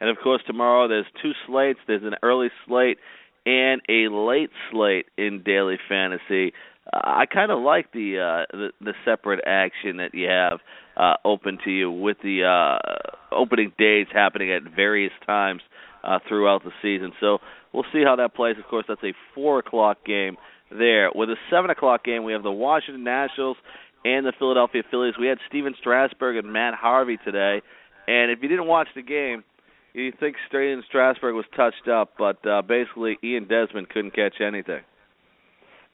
And 0.00 0.08
of 0.08 0.16
course, 0.22 0.42
tomorrow 0.46 0.88
there's 0.88 1.06
two 1.22 1.32
slates. 1.46 1.78
There's 1.86 2.02
an 2.04 2.14
early 2.22 2.48
slate 2.66 2.98
and 3.44 3.82
a 3.88 4.08
late 4.08 4.50
slate 4.70 5.06
in 5.18 5.42
daily 5.44 5.76
fantasy. 5.88 6.52
Uh, 6.92 7.00
I 7.04 7.26
kind 7.26 7.50
of 7.50 7.60
like 7.60 7.92
the, 7.92 8.18
uh, 8.18 8.56
the 8.56 8.70
the 8.80 8.94
separate 9.04 9.40
action 9.46 9.98
that 9.98 10.14
you 10.14 10.28
have 10.28 10.60
uh, 10.96 11.14
open 11.24 11.58
to 11.64 11.70
you 11.70 11.90
with 11.90 12.16
the 12.22 12.44
uh, 12.44 13.34
opening 13.34 13.72
days 13.78 14.06
happening 14.12 14.50
at 14.50 14.62
various 14.74 15.12
times 15.26 15.60
uh, 16.02 16.18
throughout 16.28 16.64
the 16.64 16.72
season. 16.82 17.12
So 17.20 17.38
we'll 17.72 17.84
see 17.92 18.02
how 18.04 18.16
that 18.16 18.34
plays. 18.34 18.56
Of 18.58 18.64
course, 18.64 18.86
that's 18.88 19.02
a 19.04 19.12
four 19.34 19.58
o'clock 19.58 20.04
game 20.04 20.36
there. 20.70 21.10
With 21.14 21.28
a 21.28 21.36
seven 21.50 21.70
o'clock 21.70 22.04
game, 22.04 22.24
we 22.24 22.32
have 22.32 22.42
the 22.42 22.50
Washington 22.50 23.04
Nationals 23.04 23.56
and 24.04 24.26
the 24.26 24.32
Philadelphia 24.38 24.82
Phillies. 24.90 25.14
We 25.18 25.26
had 25.26 25.38
Stephen 25.48 25.74
Strasburg 25.78 26.36
and 26.36 26.52
Matt 26.52 26.74
Harvey 26.74 27.18
today, 27.24 27.62
and 28.08 28.30
if 28.30 28.38
you 28.42 28.48
didn't 28.48 28.66
watch 28.66 28.88
the 28.94 29.02
game, 29.02 29.44
you 29.92 30.12
think 30.18 30.36
Stephen 30.48 30.82
Strasburg 30.88 31.34
was 31.34 31.44
touched 31.56 31.88
up, 31.88 32.14
but 32.18 32.44
uh, 32.46 32.62
basically 32.62 33.18
Ian 33.24 33.48
Desmond 33.48 33.88
couldn't 33.88 34.14
catch 34.14 34.40
anything. 34.40 34.82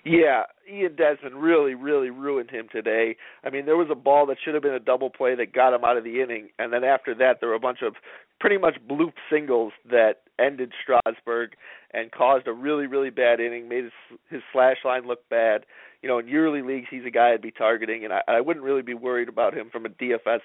Yeah, 0.05 0.43
Ian 0.73 0.95
Desmond 0.95 1.35
really, 1.35 1.75
really 1.75 2.11
ruined 2.11 2.51
him 2.51 2.69
today. 2.71 3.17
I 3.43 3.51
mean, 3.51 3.67
there 3.67 3.77
was 3.77 3.89
a 3.91 3.97
ball 3.97 4.27
that 4.27 4.37
should 4.45 4.55
have 4.55 4.63
been 4.63 4.73
a 4.73 4.79
double 4.79 5.11
play 5.11 5.35
that 5.35 5.53
got 5.53 5.75
him 5.75 5.85
out 5.85 5.97
of 5.97 6.05
the 6.05 6.23
inning, 6.23 6.51
and 6.61 6.73
then 6.73 6.85
after 6.85 7.13
that, 7.17 7.39
there 7.41 7.49
were 7.49 7.57
a 7.57 7.61
bunch 7.61 7.79
of 7.83 7.95
pretty 8.39 8.57
much 8.57 8.77
bloop 8.89 9.15
singles 9.29 9.73
that 9.91 10.23
ended 10.39 10.73
Strasburg 10.81 11.55
and 11.93 12.13
caused 12.13 12.47
a 12.47 12.53
really, 12.53 12.87
really 12.87 13.11
bad 13.11 13.41
inning, 13.41 13.69
made 13.69 13.85
his 13.85 13.93
his 14.31 14.43
slash 14.53 14.77
line 14.85 15.09
look 15.09 15.29
bad. 15.29 15.65
You 16.03 16.09
know, 16.09 16.19
in 16.19 16.29
yearly 16.29 16.63
leagues, 16.63 16.87
he's 16.91 17.05
a 17.07 17.11
guy 17.11 17.33
I'd 17.33 17.43
be 17.43 17.51
targeting, 17.51 18.05
and 18.05 18.13
I, 18.13 18.21
I 18.29 18.41
wouldn't 18.41 18.65
really 18.65 18.83
be 18.83 18.95
worried 18.95 19.29
about 19.29 19.55
him 19.55 19.71
from 19.71 19.87
a 19.87 19.89
DFS 19.89 20.41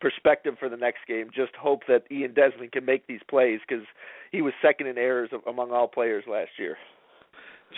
perspective 0.00 0.54
for 0.58 0.68
the 0.68 0.76
next 0.76 1.00
game. 1.06 1.30
Just 1.34 1.54
hope 1.56 1.82
that 1.88 2.02
Ian 2.10 2.34
Desmond 2.34 2.72
can 2.72 2.84
make 2.84 3.06
these 3.06 3.20
plays 3.28 3.60
because 3.66 3.84
he 4.30 4.42
was 4.42 4.52
second 4.60 4.86
in 4.86 4.98
errors 4.98 5.30
among 5.46 5.70
all 5.70 5.88
players 5.88 6.24
last 6.28 6.50
year. 6.58 6.76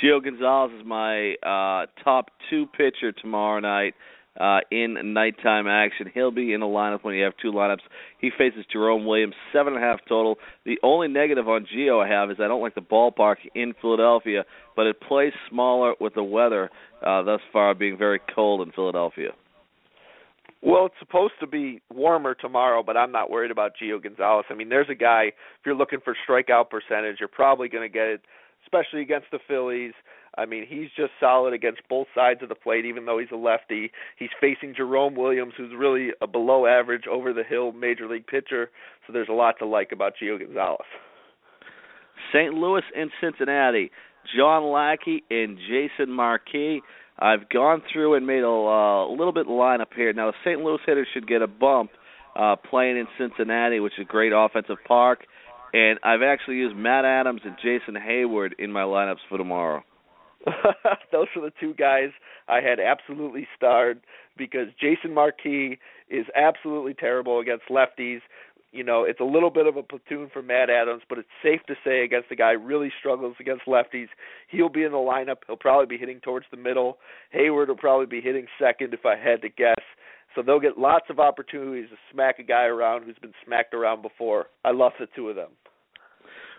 Gio 0.02 0.22
Gonzalez 0.22 0.72
is 0.80 0.86
my 0.86 1.34
uh, 1.42 1.86
top 2.02 2.30
two 2.50 2.66
pitcher 2.66 3.12
tomorrow 3.12 3.60
night 3.60 3.94
uh, 4.38 4.60
in 4.70 5.12
nighttime 5.12 5.66
action. 5.68 6.10
He'll 6.12 6.30
be 6.30 6.52
in 6.52 6.62
a 6.62 6.66
lineup 6.66 7.04
when 7.04 7.14
you 7.14 7.24
have 7.24 7.34
two 7.40 7.52
lineups. 7.52 7.82
He 8.18 8.30
faces 8.36 8.64
Jerome 8.72 9.06
Williams, 9.06 9.34
seven 9.52 9.74
and 9.74 9.82
a 9.82 9.86
half 9.86 10.00
total. 10.08 10.38
The 10.64 10.78
only 10.82 11.08
negative 11.08 11.48
on 11.48 11.66
Gio 11.72 12.04
I 12.04 12.08
have 12.08 12.30
is 12.30 12.38
I 12.40 12.48
don't 12.48 12.60
like 12.60 12.74
the 12.74 12.80
ballpark 12.80 13.36
in 13.54 13.74
Philadelphia, 13.80 14.44
but 14.74 14.86
it 14.86 15.00
plays 15.00 15.32
smaller 15.48 15.94
with 16.00 16.14
the 16.14 16.24
weather 16.24 16.70
uh, 17.06 17.22
thus 17.22 17.40
far 17.52 17.74
being 17.74 17.96
very 17.96 18.20
cold 18.34 18.66
in 18.66 18.72
Philadelphia. 18.72 19.30
Well, 20.62 20.86
it's 20.86 20.94
supposed 20.98 21.34
to 21.40 21.46
be 21.46 21.82
warmer 21.92 22.34
tomorrow, 22.34 22.82
but 22.82 22.96
I'm 22.96 23.12
not 23.12 23.30
worried 23.30 23.50
about 23.50 23.72
Gio 23.80 24.02
Gonzalez. 24.02 24.46
I 24.48 24.54
mean, 24.54 24.70
there's 24.70 24.88
a 24.88 24.94
guy. 24.94 25.24
If 25.26 25.66
you're 25.66 25.74
looking 25.74 25.98
for 26.02 26.16
strikeout 26.26 26.70
percentage, 26.70 27.16
you're 27.20 27.28
probably 27.28 27.68
going 27.68 27.86
to 27.86 27.92
get 27.92 28.06
it 28.06 28.20
especially 28.64 29.02
against 29.02 29.26
the 29.30 29.38
Phillies. 29.46 29.92
I 30.36 30.46
mean, 30.46 30.66
he's 30.66 30.88
just 30.96 31.12
solid 31.20 31.52
against 31.52 31.82
both 31.88 32.06
sides 32.14 32.40
of 32.42 32.48
the 32.48 32.54
plate, 32.54 32.84
even 32.86 33.04
though 33.04 33.18
he's 33.18 33.28
a 33.32 33.36
lefty. 33.36 33.92
He's 34.18 34.30
facing 34.40 34.74
Jerome 34.74 35.14
Williams, 35.14 35.52
who's 35.56 35.72
really 35.76 36.10
a 36.20 36.26
below 36.26 36.66
average, 36.66 37.04
over 37.06 37.32
the 37.32 37.44
hill 37.44 37.72
major 37.72 38.08
league 38.08 38.26
pitcher. 38.26 38.70
So 39.06 39.12
there's 39.12 39.28
a 39.28 39.34
lot 39.34 39.56
to 39.58 39.66
like 39.66 39.92
about 39.92 40.14
Gio 40.20 40.38
Gonzalez. 40.38 40.86
St. 42.34 42.52
Louis 42.52 42.82
and 42.96 43.10
Cincinnati. 43.20 43.90
John 44.36 44.72
Lackey 44.72 45.22
and 45.30 45.58
Jason 45.68 46.12
Marquis. 46.12 46.82
I've 47.18 47.48
gone 47.48 47.82
through 47.92 48.14
and 48.14 48.26
made 48.26 48.42
a 48.42 48.48
uh, 48.48 49.08
little 49.08 49.32
bit 49.32 49.46
lineup 49.46 49.94
here. 49.94 50.12
Now, 50.12 50.30
the 50.30 50.36
St. 50.44 50.60
Louis 50.60 50.80
hitters 50.84 51.06
should 51.14 51.28
get 51.28 51.42
a 51.42 51.46
bump 51.46 51.90
uh, 52.34 52.56
playing 52.56 52.96
in 52.96 53.06
Cincinnati, 53.18 53.78
which 53.80 53.92
is 53.98 54.02
a 54.02 54.10
great 54.10 54.32
offensive 54.34 54.78
park. 54.86 55.20
And 55.72 55.98
I've 56.02 56.22
actually 56.22 56.56
used 56.56 56.76
Matt 56.76 57.04
Adams 57.04 57.42
and 57.44 57.56
Jason 57.56 57.94
Heyward 57.94 58.52
in 58.58 58.72
my 58.72 58.82
lineups 58.82 59.18
for 59.28 59.38
tomorrow. 59.38 59.82
Those 61.12 61.26
are 61.36 61.42
the 61.42 61.52
two 61.60 61.74
guys 61.74 62.10
I 62.48 62.56
had 62.56 62.78
absolutely 62.80 63.46
starred 63.56 64.00
because 64.36 64.68
Jason 64.80 65.14
Marquis 65.14 65.78
is 66.10 66.26
absolutely 66.36 66.94
terrible 66.94 67.40
against 67.40 67.64
lefties. 67.70 68.20
You 68.74 68.82
know, 68.82 69.04
it's 69.04 69.20
a 69.20 69.24
little 69.24 69.50
bit 69.50 69.68
of 69.68 69.76
a 69.76 69.84
platoon 69.84 70.30
for 70.32 70.42
Matt 70.42 70.68
Adams, 70.68 71.02
but 71.08 71.18
it's 71.18 71.28
safe 71.44 71.60
to 71.68 71.74
say 71.84 72.02
against 72.02 72.32
a 72.32 72.34
guy 72.34 72.50
really 72.50 72.90
struggles 72.98 73.36
against 73.38 73.66
lefties, 73.66 74.08
he'll 74.48 74.68
be 74.68 74.82
in 74.82 74.90
the 74.90 74.98
lineup. 74.98 75.36
He'll 75.46 75.56
probably 75.56 75.86
be 75.86 75.96
hitting 75.96 76.18
towards 76.18 76.46
the 76.50 76.56
middle. 76.56 76.98
Heyward 77.32 77.68
will 77.68 77.76
probably 77.76 78.06
be 78.06 78.20
hitting 78.20 78.46
second 78.60 78.92
if 78.92 79.06
I 79.06 79.14
had 79.14 79.42
to 79.42 79.48
guess. 79.48 79.80
So 80.34 80.42
they'll 80.42 80.58
get 80.58 80.76
lots 80.76 81.06
of 81.08 81.20
opportunities 81.20 81.88
to 81.90 81.96
smack 82.12 82.40
a 82.40 82.42
guy 82.42 82.64
around 82.64 83.04
who's 83.04 83.18
been 83.22 83.32
smacked 83.46 83.74
around 83.74 84.02
before. 84.02 84.46
I 84.64 84.72
love 84.72 84.92
the 84.98 85.06
two 85.14 85.28
of 85.28 85.36
them. 85.36 85.50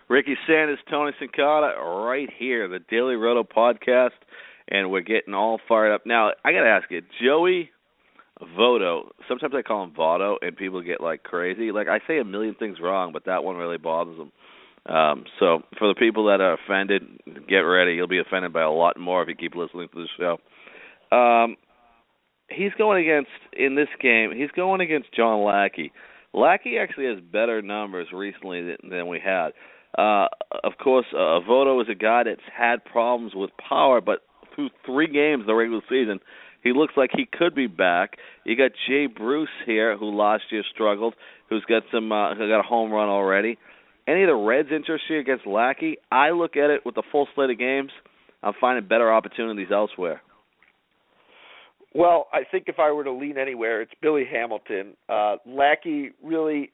Ricky 0.08 0.36
Sanders, 0.46 0.78
Tony 0.88 1.12
Cincotta, 1.20 1.76
right 2.06 2.30
here, 2.38 2.66
the 2.66 2.78
Daily 2.78 3.16
Roto 3.16 3.42
podcast, 3.42 4.16
and 4.68 4.90
we're 4.90 5.02
getting 5.02 5.34
all 5.34 5.60
fired 5.68 5.92
up. 5.92 6.06
Now, 6.06 6.30
I 6.44 6.52
got 6.52 6.62
to 6.62 6.70
ask 6.70 6.90
you, 6.90 7.02
Joey 7.22 7.70
Votto, 8.42 9.08
sometimes 9.28 9.54
I 9.56 9.62
call 9.62 9.84
him 9.84 9.94
Voto, 9.94 10.36
and 10.42 10.56
people 10.56 10.82
get 10.82 11.00
like 11.00 11.22
crazy. 11.22 11.72
Like, 11.72 11.88
I 11.88 12.00
say 12.06 12.18
a 12.18 12.24
million 12.24 12.54
things 12.54 12.78
wrong, 12.82 13.12
but 13.12 13.24
that 13.26 13.44
one 13.44 13.56
really 13.56 13.78
bothers 13.78 14.18
them. 14.18 14.32
Um, 14.94 15.24
so, 15.40 15.62
for 15.78 15.88
the 15.88 15.94
people 15.98 16.26
that 16.26 16.40
are 16.40 16.54
offended, 16.54 17.02
get 17.48 17.60
ready. 17.60 17.94
You'll 17.94 18.08
be 18.08 18.20
offended 18.20 18.52
by 18.52 18.62
a 18.62 18.70
lot 18.70 18.98
more 18.98 19.22
if 19.22 19.28
you 19.28 19.34
keep 19.34 19.54
listening 19.54 19.88
to 19.92 20.04
the 20.04 20.08
show. 21.10 21.16
Um, 21.16 21.56
he's 22.50 22.72
going 22.78 23.02
against, 23.02 23.30
in 23.52 23.74
this 23.74 23.88
game, 24.00 24.32
he's 24.36 24.50
going 24.54 24.80
against 24.80 25.12
John 25.14 25.44
Lackey. 25.44 25.92
Lackey 26.32 26.78
actually 26.78 27.06
has 27.06 27.18
better 27.20 27.62
numbers 27.62 28.08
recently 28.12 28.62
than, 28.62 28.90
than 28.90 29.08
we 29.08 29.18
had. 29.18 29.50
Uh, 29.98 30.26
of 30.62 30.74
course, 30.82 31.06
uh, 31.14 31.40
Votto 31.40 31.80
is 31.80 31.88
a 31.90 31.94
guy 31.94 32.24
that's 32.24 32.40
had 32.54 32.84
problems 32.84 33.32
with 33.34 33.50
power, 33.56 34.00
but 34.00 34.20
through 34.54 34.68
three 34.84 35.06
games 35.06 35.44
the 35.46 35.54
regular 35.54 35.80
season, 35.88 36.20
he 36.62 36.72
looks 36.72 36.94
like 36.96 37.10
he 37.14 37.26
could 37.26 37.54
be 37.54 37.66
back. 37.66 38.16
You 38.44 38.56
got 38.56 38.72
Jay 38.88 39.06
Bruce 39.06 39.48
here, 39.64 39.96
who 39.96 40.16
last 40.16 40.44
year 40.50 40.62
struggled, 40.72 41.14
who's 41.48 41.64
got 41.68 41.82
some, 41.92 42.10
uh, 42.10 42.34
who 42.34 42.48
got 42.48 42.60
a 42.60 42.62
home 42.62 42.90
run 42.90 43.08
already. 43.08 43.58
Any 44.08 44.22
of 44.22 44.28
the 44.28 44.36
Reds' 44.36 44.68
interest 44.72 45.04
here 45.08 45.18
against 45.18 45.46
Lackey? 45.46 45.98
I 46.12 46.30
look 46.30 46.56
at 46.56 46.70
it 46.70 46.86
with 46.86 46.94
the 46.94 47.02
full 47.10 47.26
slate 47.34 47.50
of 47.50 47.58
games. 47.58 47.90
I'm 48.42 48.54
finding 48.60 48.86
better 48.86 49.12
opportunities 49.12 49.68
elsewhere. 49.72 50.22
Well, 51.94 52.26
I 52.32 52.42
think 52.48 52.64
if 52.66 52.78
I 52.78 52.92
were 52.92 53.04
to 53.04 53.12
lean 53.12 53.38
anywhere, 53.38 53.80
it's 53.80 53.92
Billy 54.02 54.24
Hamilton. 54.30 54.96
Uh, 55.08 55.36
Lackey 55.46 56.10
really 56.22 56.70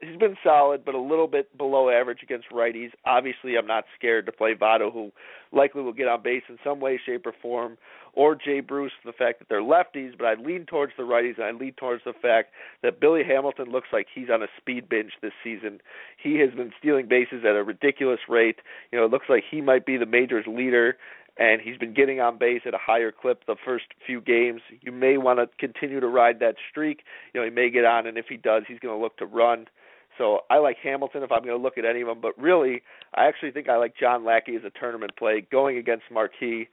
he's 0.00 0.18
been 0.18 0.36
solid, 0.42 0.84
but 0.84 0.94
a 0.94 1.00
little 1.00 1.26
bit 1.26 1.56
below 1.56 1.90
average 1.90 2.20
against 2.22 2.50
righties. 2.50 2.90
Obviously, 3.04 3.56
I'm 3.56 3.66
not 3.66 3.84
scared 3.98 4.26
to 4.26 4.32
play 4.32 4.54
Votto, 4.54 4.92
who 4.92 5.12
likely 5.52 5.82
will 5.82 5.92
get 5.92 6.08
on 6.08 6.22
base 6.22 6.42
in 6.48 6.58
some 6.62 6.80
way, 6.80 7.00
shape, 7.04 7.26
or 7.26 7.34
form, 7.40 7.78
or 8.12 8.34
Jay 8.34 8.60
Bruce, 8.60 8.92
the 9.04 9.12
fact 9.12 9.38
that 9.38 9.48
they're 9.48 9.62
lefties. 9.62 10.16
But 10.16 10.26
I 10.26 10.34
lean 10.34 10.66
towards 10.66 10.92
the 10.96 11.04
righties, 11.04 11.36
and 11.36 11.44
I 11.44 11.50
lean 11.52 11.74
towards 11.74 12.04
the 12.04 12.12
fact 12.12 12.50
that 12.82 13.00
Billy 13.00 13.22
Hamilton 13.24 13.70
looks 13.70 13.88
like 13.92 14.06
he's 14.14 14.30
on 14.32 14.42
a 14.42 14.48
speed 14.56 14.88
binge 14.88 15.12
this 15.22 15.32
season. 15.42 15.80
He 16.22 16.38
has 16.40 16.50
been 16.54 16.72
stealing 16.78 17.08
bases 17.08 17.44
at 17.44 17.56
a 17.56 17.62
ridiculous 17.62 18.20
rate. 18.28 18.56
You 18.92 18.98
know, 18.98 19.04
it 19.04 19.10
looks 19.10 19.26
like 19.28 19.44
he 19.50 19.60
might 19.60 19.86
be 19.86 19.96
the 19.96 20.06
majors 20.06 20.46
leader 20.46 20.96
and 21.38 21.60
he's 21.60 21.76
been 21.76 21.92
getting 21.92 22.18
on 22.20 22.38
base 22.38 22.62
at 22.66 22.72
a 22.72 22.78
higher 22.78 23.12
clip 23.12 23.44
the 23.46 23.56
first 23.62 23.84
few 24.06 24.20
games. 24.20 24.62
You 24.80 24.90
may 24.90 25.18
want 25.18 25.38
to 25.38 25.48
continue 25.58 26.00
to 26.00 26.06
ride 26.06 26.40
that 26.40 26.54
streak. 26.70 27.02
You 27.34 27.40
know, 27.40 27.44
he 27.44 27.50
may 27.50 27.68
get 27.68 27.84
on, 27.84 28.06
and 28.06 28.16
if 28.16 28.26
he 28.28 28.38
does, 28.38 28.62
he's 28.66 28.78
going 28.78 28.96
to 28.96 29.02
look 29.02 29.18
to 29.18 29.26
run. 29.26 29.66
So 30.18 30.40
I 30.50 30.58
like 30.58 30.76
Hamilton 30.82 31.22
if 31.22 31.32
I'm 31.32 31.44
going 31.44 31.56
to 31.56 31.62
look 31.62 31.78
at 31.78 31.84
any 31.84 32.00
of 32.00 32.08
them. 32.08 32.20
But 32.20 32.38
really, 32.38 32.82
I 33.14 33.26
actually 33.26 33.50
think 33.50 33.68
I 33.68 33.76
like 33.76 33.94
John 33.98 34.24
Lackey 34.24 34.56
as 34.56 34.62
a 34.64 34.78
tournament 34.78 35.12
play 35.16 35.46
going 35.50 35.78
against 35.78 36.04
Marquis, 36.12 36.68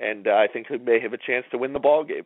and 0.00 0.26
uh, 0.26 0.32
I 0.32 0.46
think 0.52 0.66
he 0.68 0.78
may 0.78 1.00
have 1.00 1.12
a 1.12 1.18
chance 1.18 1.44
to 1.52 1.58
win 1.58 1.72
the 1.72 1.78
ball 1.78 2.04
game. 2.04 2.24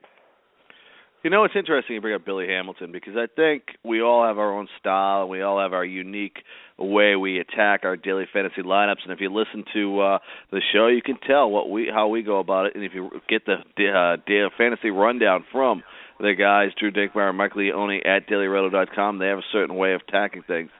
You 1.23 1.31
know, 1.31 1.45
it's 1.45 1.55
interesting 1.55 1.95
you 1.95 2.01
bring 2.01 2.17
up 2.17 2.25
Billy 2.25 2.49
Hamilton 2.49 2.91
because 2.91 3.15
I 3.17 3.27
think 3.37 3.63
we 3.85 4.03
all 4.03 4.27
have 4.27 4.39
our 4.39 4.59
own 4.59 4.67
style 4.81 5.23
and 5.23 5.31
we 5.31 5.41
all 5.41 5.61
have 5.61 5.73
our 5.73 5.85
unique 5.85 6.39
way 6.79 7.15
we 7.15 7.39
attack 7.39 7.83
our 7.85 7.97
daily 7.97 8.25
fantasy 8.33 8.63
lineups. 8.63 9.05
And 9.05 9.13
if 9.13 9.21
you 9.21 9.33
listen 9.33 9.65
to 9.73 10.01
uh, 10.01 10.19
the 10.51 10.61
show, 10.73 10.89
you 10.89 11.01
can 11.01 11.19
tell 11.25 11.49
what 11.49 11.71
we 11.71 11.89
how 11.95 12.09
we 12.09 12.25
go 12.25 12.41
about 12.41 12.67
it. 12.67 12.75
And 12.75 12.83
if 12.83 12.93
you 12.93 13.09
get 13.29 13.43
the 13.47 13.55
uh, 13.55 14.17
daily 14.27 14.49
fantasy 14.59 14.91
rundown 14.91 15.45
from 15.53 15.85
the 16.23 16.35
guys, 16.35 16.71
Drew 16.79 16.91
Dinkmeyer 16.91 17.29
and 17.29 17.39
Mike 17.39 17.55
Leone 17.55 18.01
at 18.05 18.29
dailyroto.com, 18.29 19.19
they 19.19 19.27
have 19.27 19.39
a 19.39 19.53
certain 19.53 19.77
way 19.77 19.93
of 19.93 20.01
attacking 20.09 20.43
things. 20.47 20.71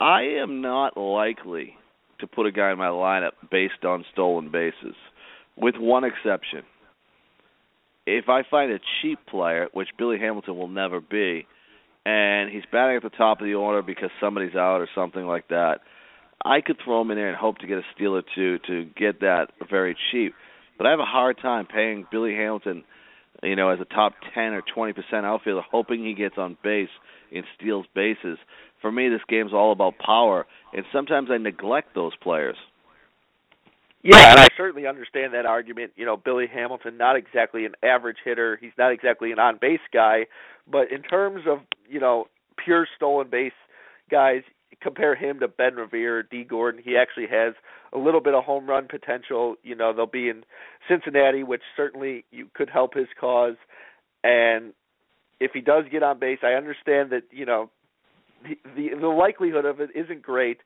I 0.00 0.22
am 0.42 0.60
not 0.60 0.96
likely 0.96 1.76
to 2.18 2.26
put 2.26 2.46
a 2.46 2.52
guy 2.52 2.72
in 2.72 2.78
my 2.78 2.88
lineup 2.88 3.32
based 3.50 3.84
on 3.84 4.04
stolen 4.12 4.50
bases, 4.50 4.96
with 5.56 5.76
one 5.78 6.04
exception 6.04 6.62
if 8.06 8.28
I 8.28 8.42
find 8.48 8.72
a 8.72 8.80
cheap 9.00 9.18
player, 9.26 9.68
which 9.72 9.88
Billy 9.98 10.18
Hamilton 10.18 10.56
will 10.56 10.68
never 10.68 11.00
be, 11.00 11.46
and 12.04 12.50
he's 12.50 12.64
batting 12.72 12.96
at 12.96 13.02
the 13.02 13.10
top 13.10 13.40
of 13.40 13.46
the 13.46 13.54
order 13.54 13.82
because 13.82 14.10
somebody's 14.20 14.56
out 14.56 14.80
or 14.80 14.88
something 14.94 15.24
like 15.24 15.48
that, 15.48 15.80
I 16.44 16.60
could 16.60 16.76
throw 16.84 17.00
him 17.00 17.12
in 17.12 17.16
there 17.16 17.28
and 17.28 17.36
hope 17.36 17.58
to 17.58 17.68
get 17.68 17.78
a 17.78 17.82
steal 17.94 18.16
or 18.16 18.22
two 18.34 18.58
to 18.66 18.86
get 18.96 19.20
that 19.20 19.48
very 19.70 19.96
cheap. 20.10 20.34
But 20.76 20.88
I 20.88 20.90
have 20.90 20.98
a 20.98 21.04
hard 21.04 21.38
time 21.40 21.66
paying 21.66 22.06
Billy 22.10 22.34
Hamilton, 22.34 22.82
you 23.42 23.56
know, 23.56 23.70
as 23.70 23.80
a 23.80 23.84
top 23.84 24.14
ten 24.34 24.52
or 24.52 24.62
twenty 24.62 24.92
percent 24.92 25.26
outfielder, 25.26 25.62
hoping 25.70 26.04
he 26.04 26.14
gets 26.14 26.36
on 26.38 26.56
base 26.62 26.88
and 27.34 27.44
steals 27.58 27.86
bases. 27.94 28.38
For 28.80 28.90
me, 28.90 29.08
this 29.08 29.20
game's 29.28 29.52
all 29.52 29.72
about 29.72 29.94
power, 29.98 30.46
and 30.72 30.84
sometimes 30.92 31.28
I 31.30 31.38
neglect 31.38 31.94
those 31.94 32.12
players. 32.16 32.56
Yeah, 34.02 34.32
and 34.32 34.40
I 34.40 34.48
certainly 34.56 34.88
understand 34.88 35.32
that 35.34 35.46
argument. 35.46 35.92
You 35.94 36.04
know, 36.04 36.16
Billy 36.16 36.46
Hamilton, 36.52 36.96
not 36.96 37.14
exactly 37.14 37.64
an 37.64 37.74
average 37.84 38.16
hitter. 38.24 38.58
He's 38.60 38.72
not 38.76 38.90
exactly 38.90 39.30
an 39.30 39.38
on 39.38 39.58
base 39.60 39.80
guy, 39.92 40.26
but 40.70 40.90
in 40.90 41.02
terms 41.02 41.42
of 41.46 41.58
you 41.88 42.00
know 42.00 42.26
pure 42.62 42.86
stolen 42.96 43.28
base 43.30 43.52
guys, 44.10 44.42
compare 44.80 45.14
him 45.14 45.40
to 45.40 45.48
Ben 45.48 45.74
Revere, 45.74 46.22
Dee 46.22 46.44
Gordon. 46.44 46.80
He 46.82 46.96
actually 46.96 47.26
has 47.28 47.54
a 47.92 47.98
little 47.98 48.20
bit 48.20 48.34
of 48.34 48.44
home 48.44 48.66
run 48.66 48.88
potential. 48.88 49.56
You 49.62 49.74
know, 49.74 49.92
they'll 49.92 50.06
be 50.06 50.28
in 50.28 50.44
Cincinnati, 50.88 51.42
which 51.42 51.62
certainly 51.76 52.24
you 52.30 52.48
could 52.54 52.70
help 52.70 52.94
his 52.94 53.08
cause. 53.18 53.56
And 54.24 54.72
if 55.40 55.52
he 55.52 55.60
does 55.60 55.84
get 55.90 56.02
on 56.02 56.18
base, 56.18 56.38
I 56.42 56.52
understand 56.52 57.10
that 57.10 57.22
you 57.30 57.44
know 57.44 57.70
the, 58.42 58.56
the 58.76 59.00
the 59.00 59.08
likelihood 59.08 59.64
of 59.64 59.80
it 59.80 59.90
isn't 59.94 60.22
great, 60.22 60.58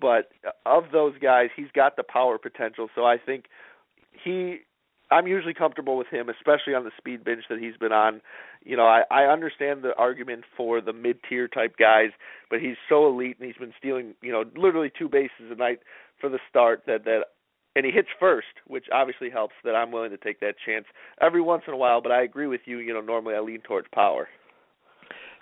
but 0.00 0.30
of 0.66 0.84
those 0.92 1.14
guys, 1.20 1.48
he's 1.54 1.70
got 1.74 1.96
the 1.96 2.02
power 2.02 2.38
potential. 2.38 2.88
So 2.94 3.04
I 3.04 3.16
think 3.18 3.46
he 4.24 4.60
I'm 5.10 5.26
usually 5.26 5.54
comfortable 5.54 5.96
with 5.96 6.06
him, 6.08 6.28
especially 6.28 6.74
on 6.74 6.84
the 6.84 6.92
speed 6.96 7.24
bench 7.24 7.44
that 7.50 7.58
he's 7.58 7.76
been 7.76 7.92
on. 7.92 8.20
You 8.64 8.76
know, 8.76 8.86
I, 8.86 9.02
I 9.10 9.24
understand 9.24 9.82
the 9.82 9.94
argument 9.96 10.44
for 10.56 10.80
the 10.80 10.92
mid 10.92 11.18
tier 11.28 11.48
type 11.48 11.76
guys, 11.78 12.10
but 12.48 12.60
he's 12.60 12.76
so 12.88 13.08
elite 13.08 13.36
and 13.38 13.46
he's 13.46 13.56
been 13.56 13.74
stealing, 13.78 14.14
you 14.22 14.32
know, 14.32 14.44
literally 14.56 14.90
two 14.96 15.08
bases 15.08 15.50
a 15.50 15.54
night 15.54 15.80
for 16.20 16.28
the 16.28 16.38
start 16.48 16.82
that 16.86 17.04
that 17.04 17.24
and 17.76 17.86
he 17.86 17.92
hits 17.92 18.08
first, 18.18 18.48
which 18.66 18.86
obviously 18.92 19.30
helps 19.30 19.54
that 19.64 19.76
I'm 19.76 19.92
willing 19.92 20.10
to 20.10 20.16
take 20.16 20.40
that 20.40 20.54
chance 20.64 20.86
every 21.20 21.40
once 21.40 21.62
in 21.68 21.74
a 21.74 21.76
while, 21.76 22.00
but 22.00 22.10
I 22.10 22.22
agree 22.22 22.48
with 22.48 22.62
you, 22.64 22.78
you 22.78 22.92
know, 22.92 23.00
normally 23.00 23.34
I 23.34 23.40
lean 23.40 23.60
towards 23.60 23.86
power. 23.94 24.28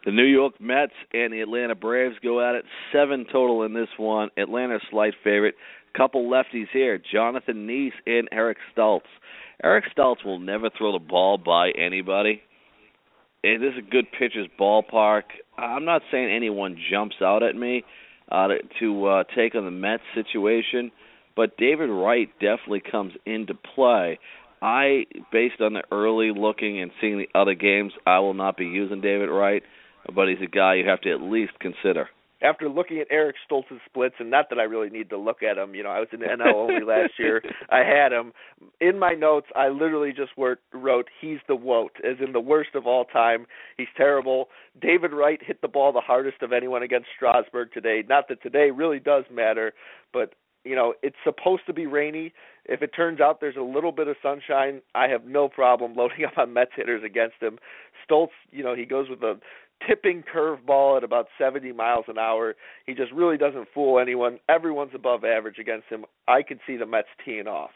The 0.05 0.13
New 0.13 0.25
York 0.25 0.61
Mets 0.61 0.93
and 1.13 1.33
the 1.33 1.41
Atlanta 1.41 1.75
Braves 1.75 2.17
go 2.23 2.47
at 2.47 2.55
it. 2.55 2.65
Seven 2.93 3.27
total 3.33 3.65
in 3.65 3.73
this 3.75 3.89
one. 3.97 4.29
Atlanta 4.37 4.79
slight 4.91 5.15
favorite. 5.25 5.55
Couple 5.97 6.31
lefties 6.31 6.69
here. 6.73 7.01
Jonathan 7.13 7.67
Niese 7.67 7.91
and 8.07 8.29
Eric 8.31 8.59
Stults. 8.73 9.09
Eric 9.63 9.85
Stults 9.93 10.25
will 10.25 10.39
never 10.39 10.71
throw 10.77 10.93
the 10.93 11.05
ball 11.05 11.39
by 11.39 11.71
anybody. 11.71 12.43
This 13.43 13.73
is 13.73 13.79
a 13.79 13.91
good 13.91 14.07
pitcher's 14.19 14.49
ballpark. 14.59 15.23
I'm 15.57 15.85
not 15.85 16.03
saying 16.11 16.31
anyone 16.35 16.77
jumps 16.91 17.17
out 17.23 17.43
at 17.43 17.57
me 17.57 17.85
uh, 18.31 18.49
to, 18.49 18.57
to 18.81 19.07
uh, 19.07 19.25
take 19.37 19.55
on 19.55 19.65
the 19.65 19.71
Mets 19.71 20.03
situation, 20.15 20.91
but 21.37 21.57
David 21.57 21.89
Wright 21.89 22.29
definitely 22.41 22.83
comes 22.91 23.13
into 23.27 23.55
play. 23.55 24.19
I, 24.61 25.05
based 25.33 25.61
on 25.61 25.75
the 25.75 25.83
early 25.93 26.33
looking 26.37 26.81
and 26.81 26.91
seeing 27.01 27.19
the 27.19 27.29
other 27.39 27.55
games, 27.55 27.93
I 28.07 28.19
will 28.19 28.35
not 28.35 28.57
be 28.57 28.65
using 28.65 29.01
David 29.01 29.29
Wright 29.29 29.63
but 30.15 30.29
he's 30.29 30.39
a 30.43 30.51
guy 30.51 30.75
you 30.75 30.89
have 30.89 31.01
to 31.03 31.13
at 31.13 31.21
least 31.21 31.53
consider. 31.61 32.09
After 32.41 32.69
looking 32.69 32.99
at 33.01 33.09
Eric 33.11 33.37
Stults's 33.45 33.81
splits, 33.85 34.15
and 34.21 34.31
not 34.31 34.49
that 34.51 34.59
I 34.59 34.63
really 34.63 34.91
need 34.91 35.11
to 35.11 35.17
look 35.17 35.43
at 35.43 35.59
him, 35.59 35.75
you 35.75 35.83
know, 35.83 35.91
I 35.91 35.99
was 35.99 36.09
in 36.13 36.21
the 36.21 36.27
NL 36.27 36.55
only 36.55 36.85
last 36.87 37.15
year. 37.19 37.43
I 37.69 37.79
had 37.79 38.13
him 38.13 38.33
in 38.81 38.99
my 38.99 39.15
notes. 39.15 39.49
I 39.57 39.69
literally 39.69 40.13
just 40.13 40.31
wrote, 40.37 40.59
wrote 40.73 41.09
"He's 41.21 41.39
the 41.49 41.57
woat," 41.57 41.93
as 42.09 42.17
in 42.25 42.33
the 42.33 42.41
worst 42.41 42.71
of 42.75 42.87
all 42.87 43.05
time. 43.05 43.47
He's 43.77 43.89
terrible. 43.97 44.49
David 44.81 45.13
Wright 45.13 45.41
hit 45.45 45.61
the 45.63 45.69
ball 45.69 45.93
the 45.93 46.01
hardest 46.01 46.43
of 46.43 46.53
anyone 46.53 46.83
against 46.83 47.09
Strasburg 47.17 47.73
today. 47.73 48.05
Not 48.09 48.29
that 48.29 48.43
today 48.43 48.71
really 48.71 49.01
does 49.01 49.25
matter, 49.33 49.73
but 50.13 50.35
you 50.65 50.75
know, 50.75 50.95
it's 51.03 51.17
supposed 51.25 51.63
to 51.67 51.73
be 51.73 51.87
rainy. 51.87 52.33
If 52.67 52.83
it 52.83 52.89
turns 52.95 53.21
out 53.21 53.41
there's 53.41 53.57
a 53.57 53.63
little 53.63 53.93
bit 53.93 54.09
of 54.09 54.17
sunshine, 54.23 54.83
I 54.95 55.09
have 55.09 55.25
no 55.25 55.49
problem 55.49 55.95
loading 55.97 56.25
up 56.27 56.37
on 56.37 56.53
Mets 56.53 56.73
hitters 56.77 57.03
against 57.05 57.37
him. 57.41 57.59
Stoltz, 58.09 58.29
you 58.51 58.63
know, 58.63 58.75
he 58.75 58.85
goes 58.85 59.09
with 59.09 59.23
a 59.23 59.39
tipping 59.87 60.23
curveball 60.23 60.97
at 60.97 61.05
about 61.05 61.27
70 61.39 61.73
miles 61.73 62.05
an 62.09 62.19
hour. 62.19 62.55
He 62.87 62.95
just 62.95 63.13
really 63.13 63.37
doesn't 63.37 63.69
fool 63.75 63.99
anyone. 63.99 64.39
Everyone's 64.49 64.93
above 64.95 65.25
average 65.25 65.59
against 65.59 65.89
him. 65.89 66.05
I 66.27 66.43
could 66.43 66.61
see 66.67 66.77
the 66.77 66.87
Mets 66.87 67.09
teeing 67.25 67.47
off. 67.47 67.71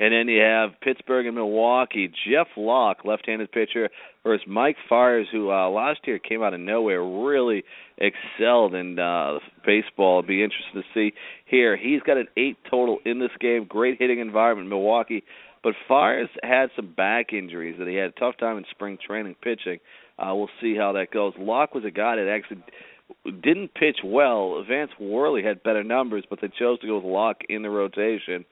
And 0.00 0.14
then 0.14 0.28
you 0.34 0.40
have 0.40 0.80
Pittsburgh 0.80 1.26
and 1.26 1.34
Milwaukee. 1.34 2.10
Jeff 2.26 2.46
Locke, 2.56 3.04
left-handed 3.04 3.52
pitcher, 3.52 3.90
versus 4.24 4.46
Mike 4.48 4.76
Fiers, 4.88 5.26
who 5.30 5.50
uh, 5.50 5.68
last 5.68 6.00
year 6.06 6.18
came 6.18 6.42
out 6.42 6.54
of 6.54 6.60
nowhere, 6.60 7.04
really 7.04 7.64
excelled 7.98 8.74
in 8.74 8.98
uh, 8.98 9.40
baseball. 9.66 10.20
It'll 10.20 10.28
be 10.28 10.42
interesting 10.42 10.82
to 10.82 10.88
see 10.94 11.12
here. 11.44 11.76
He's 11.76 12.00
got 12.00 12.16
an 12.16 12.28
eight 12.38 12.56
total 12.70 13.00
in 13.04 13.18
this 13.18 13.30
game. 13.40 13.66
Great 13.68 13.98
hitting 14.00 14.20
environment, 14.20 14.70
Milwaukee. 14.70 15.22
But 15.62 15.74
Fiers 15.86 16.30
had 16.42 16.70
some 16.74 16.94
back 16.94 17.34
injuries 17.34 17.76
that 17.78 17.86
he 17.86 17.96
had 17.96 18.08
a 18.08 18.12
tough 18.12 18.38
time 18.38 18.56
in 18.56 18.64
spring 18.70 18.96
training 19.06 19.36
pitching. 19.42 19.80
Uh, 20.20 20.34
we'll 20.34 20.50
see 20.60 20.76
how 20.76 20.92
that 20.92 21.10
goes. 21.10 21.32
Locke 21.38 21.74
was 21.74 21.84
a 21.84 21.90
guy 21.90 22.16
that 22.16 22.28
actually 22.28 22.62
didn't 23.24 23.74
pitch 23.74 23.98
well. 24.04 24.62
Vance 24.68 24.90
Worley 25.00 25.42
had 25.42 25.62
better 25.62 25.82
numbers, 25.82 26.24
but 26.28 26.40
they 26.40 26.48
chose 26.58 26.78
to 26.80 26.86
go 26.86 26.96
with 26.96 27.04
Locke 27.04 27.42
in 27.48 27.62
the 27.62 27.70
rotation. 27.70 28.44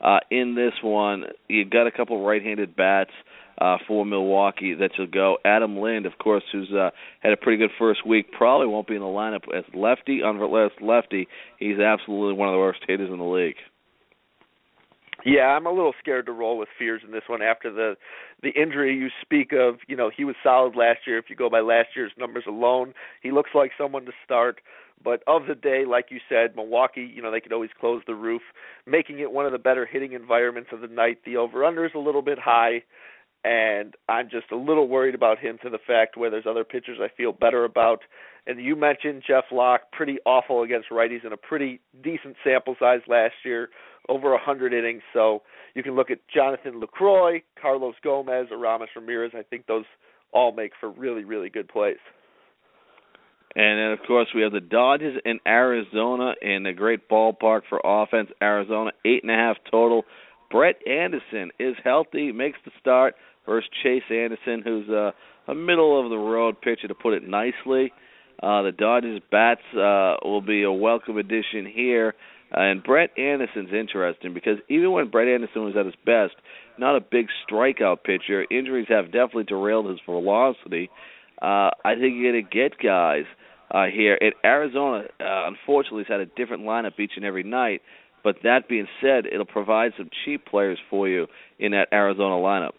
Uh, 0.00 0.18
in 0.30 0.54
this 0.54 0.74
one, 0.82 1.24
you've 1.48 1.70
got 1.70 1.86
a 1.86 1.90
couple 1.90 2.24
right-handed 2.24 2.76
bats 2.76 3.10
uh, 3.58 3.78
for 3.86 4.04
Milwaukee 4.04 4.74
that 4.74 4.90
you'll 4.98 5.06
go. 5.06 5.38
Adam 5.44 5.78
Lind, 5.78 6.06
of 6.06 6.18
course, 6.18 6.42
who's 6.52 6.70
uh, 6.72 6.90
had 7.20 7.32
a 7.32 7.36
pretty 7.36 7.58
good 7.58 7.70
first 7.78 8.06
week, 8.06 8.32
probably 8.32 8.66
won't 8.66 8.88
be 8.88 8.96
in 8.96 9.00
the 9.00 9.06
lineup 9.06 9.44
as 9.56 9.64
lefty 9.72 10.22
on 10.22 10.38
lefty. 10.82 11.28
He's 11.58 11.78
absolutely 11.78 12.34
one 12.34 12.48
of 12.48 12.52
the 12.52 12.58
worst 12.58 12.80
hitters 12.86 13.10
in 13.10 13.18
the 13.18 13.24
league. 13.24 13.56
Yeah, 15.24 15.46
I'm 15.46 15.66
a 15.66 15.72
little 15.72 15.94
scared 15.98 16.26
to 16.26 16.32
roll 16.32 16.58
with 16.58 16.68
Fiers 16.78 17.00
in 17.04 17.10
this 17.10 17.22
one 17.28 17.40
after 17.40 17.72
the 17.72 17.96
the 18.42 18.50
injury 18.50 18.94
you 18.94 19.08
speak 19.22 19.52
of. 19.52 19.76
You 19.88 19.96
know, 19.96 20.10
he 20.14 20.24
was 20.24 20.36
solid 20.42 20.76
last 20.76 21.00
year. 21.06 21.18
If 21.18 21.26
you 21.30 21.36
go 21.36 21.48
by 21.48 21.60
last 21.60 21.88
year's 21.96 22.12
numbers 22.18 22.44
alone, 22.46 22.92
he 23.22 23.30
looks 23.30 23.50
like 23.54 23.70
someone 23.78 24.04
to 24.04 24.12
start. 24.24 24.60
But 25.02 25.22
of 25.26 25.46
the 25.46 25.54
day, 25.54 25.84
like 25.88 26.06
you 26.10 26.20
said, 26.28 26.54
Milwaukee, 26.54 27.10
you 27.14 27.22
know, 27.22 27.30
they 27.30 27.40
could 27.40 27.52
always 27.52 27.70
close 27.78 28.02
the 28.06 28.14
roof, 28.14 28.42
making 28.86 29.18
it 29.20 29.32
one 29.32 29.46
of 29.46 29.52
the 29.52 29.58
better 29.58 29.86
hitting 29.86 30.12
environments 30.12 30.70
of 30.72 30.80
the 30.80 30.88
night. 30.88 31.18
The 31.24 31.36
over 31.36 31.64
under 31.64 31.84
is 31.84 31.92
a 31.94 31.98
little 31.98 32.22
bit 32.22 32.38
high, 32.38 32.82
and 33.44 33.94
I'm 34.08 34.30
just 34.30 34.50
a 34.52 34.56
little 34.56 34.88
worried 34.88 35.14
about 35.14 35.38
him 35.38 35.58
to 35.62 35.70
the 35.70 35.78
fact 35.86 36.16
where 36.16 36.30
there's 36.30 36.46
other 36.48 36.64
pitchers 36.64 36.98
I 37.02 37.08
feel 37.16 37.32
better 37.32 37.64
about. 37.64 38.00
And 38.46 38.62
you 38.62 38.76
mentioned 38.76 39.22
Jeff 39.26 39.44
Locke, 39.50 39.90
pretty 39.92 40.18
awful 40.26 40.62
against 40.62 40.90
righties 40.90 41.24
in 41.24 41.32
a 41.32 41.36
pretty 41.36 41.80
decent 42.02 42.36
sample 42.44 42.76
size 42.78 43.00
last 43.08 43.34
year 43.44 43.70
over 44.08 44.30
100 44.30 44.72
innings. 44.72 45.02
So 45.12 45.42
you 45.74 45.82
can 45.82 45.94
look 45.94 46.10
at 46.10 46.18
Jonathan 46.32 46.80
Lucroy, 46.80 47.42
Carlos 47.60 47.94
Gomez, 48.02 48.46
Aramis 48.50 48.88
Ramirez. 48.94 49.32
I 49.34 49.42
think 49.42 49.66
those 49.66 49.84
all 50.32 50.52
make 50.52 50.72
for 50.80 50.90
really, 50.90 51.24
really 51.24 51.48
good 51.48 51.68
plays. 51.68 51.96
And 53.56 53.78
then, 53.78 53.92
of 53.92 54.00
course, 54.06 54.28
we 54.34 54.42
have 54.42 54.52
the 54.52 54.60
Dodgers 54.60 55.20
in 55.24 55.38
Arizona 55.46 56.34
in 56.42 56.66
a 56.66 56.72
great 56.72 57.08
ballpark 57.08 57.62
for 57.68 57.80
offense. 57.84 58.30
Arizona, 58.42 58.90
eight 59.04 59.22
and 59.22 59.30
a 59.30 59.36
half 59.36 59.56
total. 59.70 60.04
Brett 60.50 60.76
Anderson 60.88 61.50
is 61.60 61.76
healthy, 61.84 62.32
makes 62.32 62.58
the 62.64 62.72
start 62.80 63.14
versus 63.46 63.70
Chase 63.82 64.02
Anderson, 64.10 64.62
who's 64.64 64.88
a, 64.88 65.14
a 65.46 65.54
middle 65.54 66.02
of 66.02 66.10
the 66.10 66.16
road 66.16 66.60
pitcher, 66.60 66.88
to 66.88 66.94
put 66.94 67.14
it 67.14 67.26
nicely. 67.26 67.92
Uh, 68.42 68.62
the 68.62 68.72
Dodgers 68.72 69.20
bats 69.30 69.60
uh, 69.74 70.16
will 70.24 70.42
be 70.42 70.64
a 70.64 70.72
welcome 70.72 71.16
addition 71.18 71.66
here. 71.72 72.14
Uh, 72.56 72.60
and 72.60 72.82
Brett 72.82 73.10
Anderson's 73.18 73.70
interesting 73.72 74.34
because 74.34 74.58
even 74.68 74.92
when 74.92 75.08
Brett 75.08 75.28
Anderson 75.28 75.64
was 75.64 75.74
at 75.76 75.86
his 75.86 75.94
best, 76.06 76.34
not 76.78 76.96
a 76.96 77.00
big 77.00 77.26
strikeout 77.48 78.04
pitcher, 78.04 78.44
injuries 78.50 78.86
have 78.88 79.06
definitely 79.06 79.44
derailed 79.44 79.88
his 79.88 79.98
velocity. 80.06 80.90
Uh, 81.42 81.70
I 81.84 81.94
think 81.94 82.14
you're 82.16 82.32
going 82.32 82.44
to 82.44 82.50
get 82.50 82.78
guys 82.78 83.24
uh, 83.70 83.86
here. 83.86 84.16
And 84.20 84.34
Arizona, 84.44 85.04
uh, 85.20 85.48
unfortunately, 85.48 86.04
has 86.08 86.12
had 86.12 86.20
a 86.20 86.26
different 86.26 86.62
lineup 86.62 86.98
each 86.98 87.12
and 87.16 87.24
every 87.24 87.42
night. 87.42 87.82
But 88.22 88.36
that 88.42 88.68
being 88.68 88.86
said, 89.02 89.26
it'll 89.26 89.44
provide 89.44 89.92
some 89.98 90.08
cheap 90.24 90.46
players 90.46 90.78
for 90.88 91.08
you 91.08 91.26
in 91.58 91.72
that 91.72 91.88
Arizona 91.92 92.36
lineup. 92.36 92.72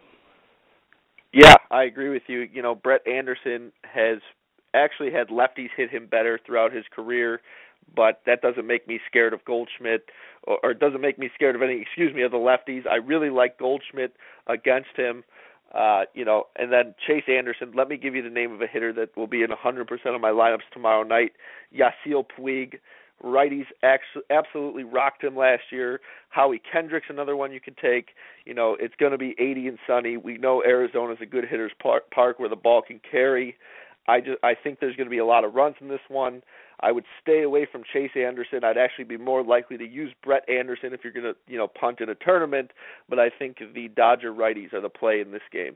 Yeah, 1.31 1.55
I 1.69 1.83
agree 1.83 2.09
with 2.09 2.23
you. 2.27 2.47
You 2.51 2.61
know, 2.61 2.73
Brett 2.73 3.05
Anderson 3.05 3.71
has 3.83 4.19
actually 4.73 5.11
had 5.11 5.27
lefties 5.27 5.69
hit 5.75 5.89
him 5.89 6.07
better 6.07 6.39
throughout 6.45 6.73
his 6.73 6.85
career, 6.95 7.41
but 7.93 8.21
that 8.25 8.41
doesn't 8.41 8.65
make 8.65 8.87
me 8.87 8.99
scared 9.07 9.33
of 9.33 9.43
Goldschmidt 9.45 10.09
or, 10.43 10.59
or 10.63 10.73
doesn't 10.73 11.01
make 11.01 11.19
me 11.19 11.29
scared 11.35 11.55
of 11.55 11.61
any, 11.61 11.81
excuse 11.81 12.13
me, 12.13 12.23
of 12.23 12.31
the 12.31 12.37
lefties. 12.37 12.87
I 12.89 12.95
really 12.95 13.29
like 13.29 13.59
Goldschmidt 13.59 14.13
against 14.47 14.95
him. 14.95 15.23
Uh, 15.73 16.03
you 16.13 16.23
know, 16.23 16.45
and 16.55 16.71
then 16.71 16.95
Chase 17.05 17.25
Anderson. 17.27 17.73
Let 17.75 17.89
me 17.89 17.97
give 17.97 18.15
you 18.15 18.21
the 18.21 18.29
name 18.29 18.53
of 18.53 18.61
a 18.61 18.67
hitter 18.67 18.93
that 18.93 19.15
will 19.17 19.27
be 19.27 19.43
in 19.43 19.49
100% 19.49 20.15
of 20.15 20.21
my 20.21 20.29
lineups 20.29 20.69
tomorrow 20.71 21.03
night. 21.03 21.33
Yasiel 21.75 22.25
Puig. 22.25 22.75
Righties 23.23 23.65
absolutely 24.29 24.83
rocked 24.83 25.23
him 25.23 25.37
last 25.37 25.63
year. 25.71 26.01
Howie 26.29 26.61
Kendrick's 26.71 27.07
another 27.09 27.35
one 27.35 27.51
you 27.51 27.61
could 27.61 27.77
take. 27.77 28.09
You 28.45 28.53
know, 28.53 28.75
it's 28.79 28.93
going 28.99 29.13
to 29.13 29.17
be 29.17 29.35
80 29.39 29.69
and 29.69 29.79
sunny. 29.87 30.17
We 30.17 30.37
know 30.37 30.61
Arizona's 30.63 31.17
a 31.21 31.25
good 31.25 31.45
hitter's 31.49 31.71
park, 31.81 32.11
park 32.11 32.39
where 32.39 32.49
the 32.49 32.57
ball 32.57 32.81
can 32.81 32.99
carry. 33.09 33.55
I 34.07 34.19
just 34.19 34.37
I 34.43 34.53
think 34.53 34.79
there's 34.79 34.95
going 34.95 35.07
to 35.07 35.11
be 35.11 35.17
a 35.17 35.25
lot 35.25 35.43
of 35.43 35.55
runs 35.55 35.75
in 35.81 35.87
this 35.87 36.01
one. 36.09 36.43
I 36.81 36.91
would 36.91 37.05
stay 37.21 37.43
away 37.43 37.67
from 37.71 37.83
Chase 37.91 38.11
Anderson. 38.15 38.63
I'd 38.63 38.77
actually 38.77 39.05
be 39.05 39.17
more 39.17 39.43
likely 39.43 39.77
to 39.77 39.87
use 39.87 40.13
Brett 40.23 40.47
Anderson 40.49 40.93
if 40.93 41.01
you're 41.03 41.13
going 41.13 41.25
to, 41.25 41.35
you 41.47 41.57
know, 41.57 41.67
punt 41.67 42.01
in 42.01 42.09
a 42.09 42.15
tournament, 42.15 42.71
but 43.09 43.19
I 43.19 43.29
think 43.29 43.57
the 43.73 43.87
Dodger 43.89 44.33
righties 44.33 44.73
are 44.73 44.81
the 44.81 44.89
play 44.89 45.21
in 45.21 45.31
this 45.31 45.41
game. 45.51 45.75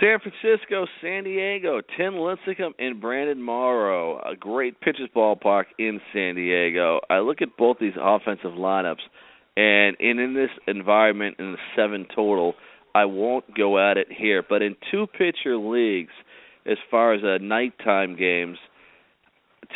San 0.00 0.18
Francisco, 0.20 0.86
San 1.02 1.24
Diego, 1.24 1.80
Tim 1.96 2.14
Lincecum 2.14 2.72
and 2.78 3.00
Brandon 3.00 3.42
Morrow. 3.42 4.18
A 4.20 4.36
great 4.36 4.80
pitchers 4.80 5.08
ballpark 5.14 5.64
in 5.78 6.00
San 6.12 6.36
Diego. 6.36 7.00
I 7.10 7.18
look 7.18 7.42
at 7.42 7.56
both 7.58 7.78
these 7.80 7.94
offensive 8.00 8.52
lineups, 8.52 9.02
and 9.56 9.96
in, 10.00 10.18
in 10.18 10.34
this 10.34 10.50
environment, 10.66 11.36
in 11.38 11.52
the 11.52 11.58
seven 11.76 12.06
total, 12.14 12.54
I 12.94 13.04
won't 13.04 13.54
go 13.54 13.78
at 13.78 13.96
it 13.96 14.08
here. 14.10 14.42
But 14.46 14.62
in 14.62 14.76
two 14.90 15.06
pitcher 15.06 15.56
leagues, 15.56 16.12
as 16.66 16.78
far 16.90 17.14
as 17.14 17.22
uh, 17.22 17.38
nighttime 17.42 18.16
games, 18.16 18.58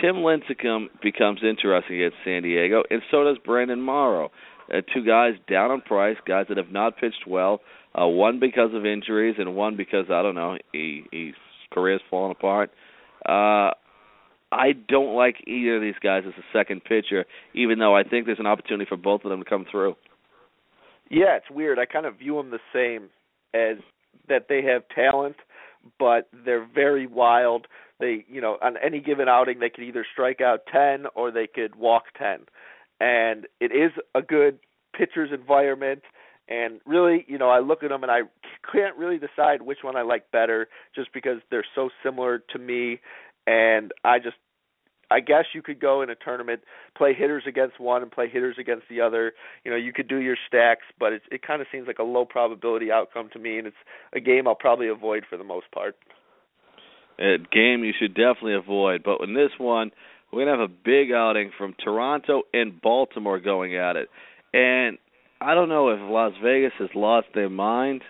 Tim 0.01 0.17
Lincecum 0.17 0.87
becomes 1.03 1.41
interesting 1.43 1.97
against 1.97 2.17
San 2.25 2.43
Diego, 2.43 2.83
and 2.91 3.03
so 3.11 3.25
does 3.25 3.39
Brandon 3.45 3.81
Morrow. 3.81 4.31
Uh, 4.73 4.81
two 4.95 5.05
guys 5.05 5.35
down 5.49 5.71
on 5.71 5.81
price, 5.83 6.17
guys 6.27 6.47
that 6.49 6.57
have 6.57 6.73
not 6.73 6.97
pitched 6.97 7.27
well. 7.27 7.61
Uh, 7.95 8.07
one 8.07 8.41
because 8.41 8.71
of 8.75 8.85
injuries, 8.85 9.37
and 9.39 9.55
one 9.55 9.77
because 9.77 10.07
I 10.11 10.23
don't 10.23 10.35
know, 10.35 10.57
he 10.73 11.05
his 11.13 11.35
career's 11.73 12.01
fallen 12.11 12.33
apart. 12.33 12.71
Uh, 13.27 13.71
I 14.53 14.73
don't 14.89 15.15
like 15.15 15.37
either 15.47 15.77
of 15.77 15.83
these 15.83 15.99
guys 16.03 16.23
as 16.27 16.35
a 16.39 16.45
second 16.57 16.85
pitcher, 16.85 17.25
even 17.55 17.79
though 17.79 17.97
I 17.97 18.05
think 18.05 18.27
there's 18.27 18.39
an 18.39 18.47
opportunity 18.47 18.87
for 18.89 18.97
both 18.97 19.25
of 19.25 19.31
them 19.31 19.43
to 19.43 19.49
come 19.49 19.67
through. 19.71 19.97
Yeah, 21.11 21.37
it's 21.37 21.51
weird. 21.51 21.79
I 21.79 21.87
kind 21.87 22.07
of 22.07 22.19
view 22.19 22.37
them 22.37 22.51
the 22.51 22.59
same 22.73 23.11
as 23.53 23.79
that 24.29 24.47
they 24.49 24.63
have 24.63 24.83
talent, 24.95 25.37
but 25.99 26.29
they're 26.45 26.67
very 26.73 27.07
wild. 27.07 27.67
They, 28.01 28.25
you 28.29 28.41
know, 28.41 28.59
on 28.63 28.77
any 28.85 29.01
given 29.01 29.29
outing, 29.29 29.61
they 29.61 29.71
could 29.71 29.85
either 29.85 30.07
strike 30.13 30.41
out 30.41 30.61
10 30.73 31.07
or 31.15 31.31
they 31.31 31.47
could 31.47 31.77
walk 31.77 32.05
10. 32.19 32.41
And 33.01 33.47
it 33.61 33.73
is 33.73 33.93
a 34.15 34.23
good 34.23 34.59
pitcher's 34.97 35.31
environment. 35.33 36.03
And 36.49 36.81
really, 36.85 37.25
you 37.29 37.39
know, 37.39 37.49
I 37.49 37.61
look 37.61 37.83
at 37.83 37.89
them 37.89 38.03
and 38.03 38.13
I 38.13 38.21
can't 38.71 38.97
really 38.97 39.19
decide 39.19 39.63
which 39.63 39.79
one 39.83 39.97
I 39.97 40.03
like 40.03 40.31
better 40.31 40.69
just 40.95 41.13
because 41.13 41.39
they're 41.51 41.65
so 41.75 41.89
similar 42.03 42.43
to 42.53 42.59
me. 42.59 43.01
And 43.47 43.93
I 44.05 44.19
just 44.19 44.37
I 45.11 45.21
guess 45.21 45.45
you 45.55 45.63
could 45.63 45.81
go 45.81 46.03
in 46.03 46.11
a 46.11 46.15
tournament, 46.15 46.63
play 46.97 47.15
hitters 47.15 47.45
against 47.47 47.79
one 47.79 48.03
and 48.03 48.11
play 48.11 48.29
hitters 48.29 48.57
against 48.59 48.85
the 48.89 49.01
other. 49.01 49.33
You 49.65 49.71
know, 49.71 49.77
you 49.77 49.93
could 49.93 50.09
do 50.09 50.19
your 50.19 50.37
stacks, 50.47 50.85
but 50.99 51.13
it 51.13 51.23
it 51.31 51.43
kind 51.47 51.61
of 51.61 51.69
seems 51.71 51.87
like 51.87 51.99
a 51.99 52.05
low 52.05 52.25
probability 52.25 52.91
outcome 52.91 53.29
to 53.33 53.39
me, 53.39 53.59
and 53.59 53.67
it's 53.67 53.77
a 54.13 54.21
game 54.21 54.49
I'll 54.49 54.55
probably 54.55 54.89
avoid 54.89 55.25
for 55.29 55.37
the 55.37 55.45
most 55.45 55.71
part. 55.73 55.97
A 57.19 57.39
game 57.39 57.85
you 57.85 57.93
should 57.99 58.15
definitely 58.15 58.55
avoid, 58.55 59.03
but 59.05 59.21
in 59.21 59.35
this 59.35 59.51
one, 59.59 59.91
we're 60.33 60.45
gonna 60.45 60.59
have 60.59 60.71
a 60.71 60.73
big 60.85 61.13
outing 61.13 61.53
from 61.57 61.75
Toronto 61.83 62.43
and 62.53 62.81
Baltimore 62.81 63.39
going 63.39 63.77
at 63.77 63.97
it, 63.97 64.09
and 64.53 64.99
I 65.41 65.55
don't 65.55 65.69
know 65.69 65.91
if 65.91 66.01
Las 66.01 66.33
Vegas 66.43 66.73
has 66.79 66.89
lost 66.95 67.29
their 67.35 67.51
mind, 67.51 68.03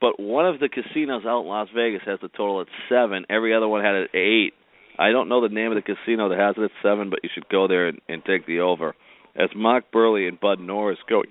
but 0.00 0.20
one 0.20 0.46
of 0.46 0.60
the 0.60 0.68
casinos 0.68 1.24
out 1.26 1.42
in 1.42 1.48
Las 1.48 1.68
Vegas 1.74 2.02
has 2.06 2.18
the 2.20 2.28
total 2.28 2.60
at 2.60 2.66
seven. 2.88 3.24
Every 3.30 3.54
other 3.54 3.68
one 3.68 3.82
had 3.82 3.94
it 3.94 4.10
at 4.12 4.18
eight 4.18 4.54
I 4.98 5.12
don't 5.12 5.28
know 5.28 5.40
the 5.40 5.54
name 5.54 5.70
of 5.70 5.76
the 5.76 5.94
casino 5.94 6.28
that 6.28 6.38
has 6.38 6.56
it 6.58 6.64
at 6.64 6.70
seven, 6.82 7.08
but 7.08 7.20
you 7.22 7.30
should 7.32 7.48
go 7.48 7.68
there 7.68 7.86
and, 7.86 8.00
and 8.08 8.24
take 8.24 8.46
the 8.46 8.60
over. 8.60 8.94
As 9.36 9.48
Mark 9.54 9.84
Buehrle 9.94 10.26
and 10.26 10.40
Bud 10.40 10.58
Norris 10.58 10.98
go 11.08 11.22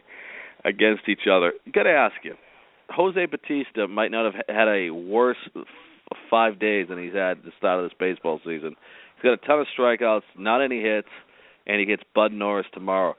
against 0.63 1.09
each 1.09 1.27
other, 1.29 1.51
got 1.73 1.83
to 1.83 1.89
ask 1.89 2.15
you, 2.23 2.35
Jose 2.89 3.25
Bautista 3.25 3.89
might 3.89 4.11
not 4.11 4.33
have 4.33 4.45
had 4.47 4.69
a 4.69 4.89
worse 4.91 5.37
five 6.29 6.59
days 6.59 6.87
than 6.89 7.01
he's 7.01 7.13
had 7.13 7.37
at 7.37 7.43
the 7.43 7.51
start 7.57 7.83
of 7.83 7.89
this 7.89 7.97
baseball 7.99 8.39
season. 8.43 8.75
He's 9.15 9.23
got 9.23 9.33
a 9.33 9.37
ton 9.37 9.59
of 9.59 9.67
strikeouts, 9.77 10.23
not 10.37 10.61
any 10.61 10.81
hits, 10.81 11.07
and 11.65 11.79
he 11.79 11.85
gets 11.85 12.03
Bud 12.13 12.31
Norris 12.31 12.67
tomorrow. 12.73 13.15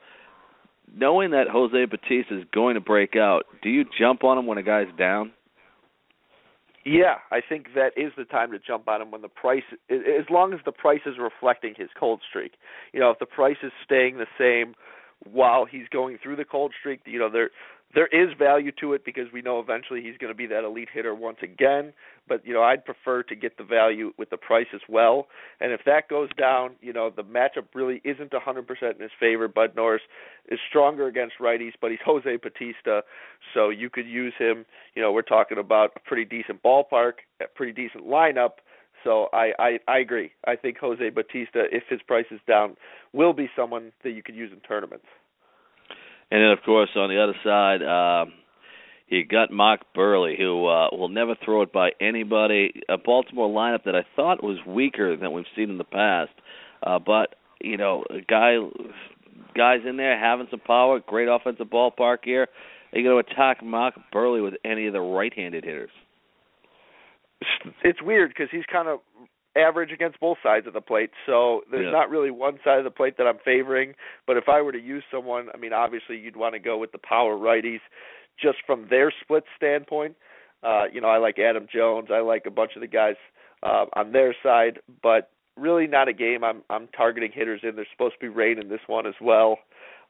Knowing 0.95 1.31
that 1.31 1.47
Jose 1.51 1.85
Bautista 1.85 2.39
is 2.39 2.45
going 2.53 2.75
to 2.75 2.81
break 2.81 3.15
out, 3.15 3.45
do 3.61 3.69
you 3.69 3.85
jump 3.99 4.23
on 4.23 4.37
him 4.37 4.47
when 4.47 4.57
a 4.57 4.63
guy's 4.63 4.87
down? 4.97 5.31
Yeah, 6.85 7.15
I 7.31 7.41
think 7.47 7.67
that 7.75 7.91
is 7.97 8.11
the 8.17 8.23
time 8.23 8.51
to 8.51 8.59
jump 8.59 8.87
on 8.87 9.01
him 9.01 9.11
when 9.11 9.21
the 9.21 9.27
price, 9.27 9.63
as 9.89 10.25
long 10.29 10.53
as 10.53 10.59
the 10.65 10.71
price 10.71 11.01
is 11.05 11.15
reflecting 11.19 11.73
his 11.77 11.89
cold 11.99 12.21
streak. 12.27 12.53
You 12.93 12.99
know, 12.99 13.11
if 13.11 13.19
the 13.19 13.25
price 13.25 13.57
is 13.61 13.71
staying 13.83 14.17
the 14.17 14.25
same 14.39 14.73
while 15.29 15.65
he's 15.65 15.87
going 15.91 16.17
through 16.23 16.37
the 16.37 16.45
cold 16.45 16.73
streak, 16.79 17.01
you 17.05 17.19
know, 17.19 17.29
there 17.29 17.51
there 17.95 18.07
is 18.07 18.29
value 18.37 18.71
to 18.79 18.93
it 18.93 19.03
because 19.03 19.25
we 19.33 19.41
know 19.41 19.59
eventually 19.59 20.01
he's 20.01 20.17
going 20.17 20.31
to 20.31 20.37
be 20.37 20.45
that 20.47 20.63
elite 20.63 20.89
hitter 20.93 21.15
once 21.15 21.37
again. 21.41 21.91
But 22.27 22.45
you 22.45 22.53
know, 22.53 22.61
I'd 22.61 22.85
prefer 22.85 23.23
to 23.23 23.35
get 23.35 23.57
the 23.57 23.63
value 23.63 24.13
with 24.17 24.29
the 24.29 24.37
price 24.37 24.67
as 24.73 24.81
well. 24.87 25.27
And 25.59 25.71
if 25.71 25.81
that 25.85 26.07
goes 26.07 26.29
down, 26.37 26.75
you 26.81 26.93
know, 26.93 27.09
the 27.09 27.23
matchup 27.23 27.65
really 27.73 28.01
isn't 28.03 28.31
100% 28.31 28.95
in 28.95 29.01
his 29.01 29.11
favor. 29.19 29.47
Bud 29.47 29.75
Norris 29.75 30.03
is 30.49 30.59
stronger 30.69 31.07
against 31.07 31.39
righties, 31.39 31.73
but 31.81 31.89
he's 31.89 31.99
Jose 32.05 32.37
Bautista, 32.37 33.03
so 33.53 33.69
you 33.69 33.89
could 33.89 34.05
use 34.05 34.33
him. 34.37 34.65
You 34.93 35.01
know, 35.01 35.11
we're 35.11 35.21
talking 35.23 35.57
about 35.57 35.91
a 35.95 35.99
pretty 36.01 36.25
decent 36.25 36.61
ballpark, 36.61 37.13
a 37.41 37.45
pretty 37.55 37.73
decent 37.73 38.05
lineup. 38.05 38.59
So 39.03 39.29
I, 39.33 39.53
I 39.57 39.79
I 39.87 39.99
agree. 39.99 40.31
I 40.45 40.55
think 40.57 40.77
Jose 40.79 41.09
Bautista, 41.09 41.63
if 41.71 41.83
his 41.89 42.01
price 42.01 42.25
is 42.31 42.41
down, 42.47 42.75
will 43.13 43.33
be 43.33 43.49
someone 43.55 43.93
that 44.03 44.11
you 44.11 44.21
could 44.21 44.35
use 44.35 44.51
in 44.51 44.59
tournaments. 44.59 45.05
And 46.31 46.43
then, 46.43 46.51
of 46.51 46.59
course, 46.63 46.89
on 46.95 47.09
the 47.09 47.21
other 47.21 47.35
side, 47.43 47.81
um, 47.81 48.33
you 49.07 49.25
got 49.25 49.51
Mark 49.51 49.81
Buehrle, 49.95 50.37
who 50.37 50.67
uh, 50.67 50.89
will 50.91 51.09
never 51.09 51.35
throw 51.43 51.63
it 51.63 51.73
by 51.73 51.89
anybody. 51.99 52.81
A 52.87 52.97
Baltimore 52.97 53.49
lineup 53.49 53.83
that 53.85 53.95
I 53.95 54.05
thought 54.15 54.43
was 54.43 54.57
weaker 54.67 55.17
than 55.17 55.31
we've 55.31 55.45
seen 55.55 55.71
in 55.71 55.77
the 55.79 55.83
past, 55.83 56.31
uh, 56.83 56.99
but 56.99 57.35
you 57.59 57.77
know, 57.77 58.05
guy, 58.29 58.57
guys 59.55 59.79
in 59.87 59.97
there 59.97 60.17
having 60.17 60.47
some 60.49 60.61
power, 60.61 60.99
great 61.05 61.27
offensive 61.27 61.67
ballpark 61.67 62.19
here. 62.23 62.47
Are 62.91 62.99
you 62.99 63.03
going 63.03 63.23
to 63.23 63.31
attack 63.31 63.63
Mark 63.63 63.95
Buehrle 64.13 64.43
with 64.43 64.55
any 64.63 64.87
of 64.87 64.93
the 64.93 65.01
right-handed 65.01 65.63
hitters? 65.63 65.91
It's 67.83 68.01
weird 68.01 68.29
because 68.29 68.47
he's 68.51 68.65
kind 68.71 68.87
of 68.87 68.99
average 69.55 69.91
against 69.91 70.19
both 70.19 70.37
sides 70.43 70.67
of 70.67 70.73
the 70.73 70.81
plate. 70.81 71.11
So 71.25 71.61
there's 71.71 71.85
yeah. 71.85 71.91
not 71.91 72.09
really 72.09 72.31
one 72.31 72.59
side 72.63 72.77
of 72.77 72.83
the 72.83 72.91
plate 72.91 73.17
that 73.17 73.27
I'm 73.27 73.39
favoring. 73.43 73.93
But 74.27 74.37
if 74.37 74.47
I 74.47 74.61
were 74.61 74.71
to 74.71 74.81
use 74.81 75.03
someone, 75.11 75.47
I 75.53 75.57
mean, 75.57 75.73
obviously 75.73 76.17
you'd 76.17 76.37
want 76.37 76.53
to 76.53 76.59
go 76.59 76.77
with 76.77 76.91
the 76.91 76.99
power 76.99 77.35
righties, 77.35 77.79
just 78.41 78.57
from 78.65 78.87
their 78.89 79.11
split 79.21 79.43
standpoint. 79.57 80.15
Uh, 80.63 80.83
you 80.91 81.01
know, 81.01 81.07
I 81.07 81.17
like 81.17 81.39
Adam 81.39 81.67
Jones. 81.73 82.09
I 82.11 82.19
like 82.19 82.45
a 82.45 82.51
bunch 82.51 82.71
of 82.75 82.81
the 82.81 82.87
guys 82.87 83.15
uh, 83.63 83.85
on 83.95 84.11
their 84.11 84.35
side, 84.43 84.79
but 85.01 85.31
really 85.57 85.87
not 85.87 86.07
a 86.07 86.13
game 86.13 86.43
I'm 86.43 86.61
I'm 86.69 86.87
targeting 86.95 87.31
hitters 87.33 87.61
in. 87.63 87.75
There's 87.75 87.87
supposed 87.91 88.15
to 88.15 88.19
be 88.19 88.27
rain 88.27 88.59
in 88.59 88.69
this 88.69 88.81
one 88.87 89.05
as 89.05 89.15
well. 89.21 89.59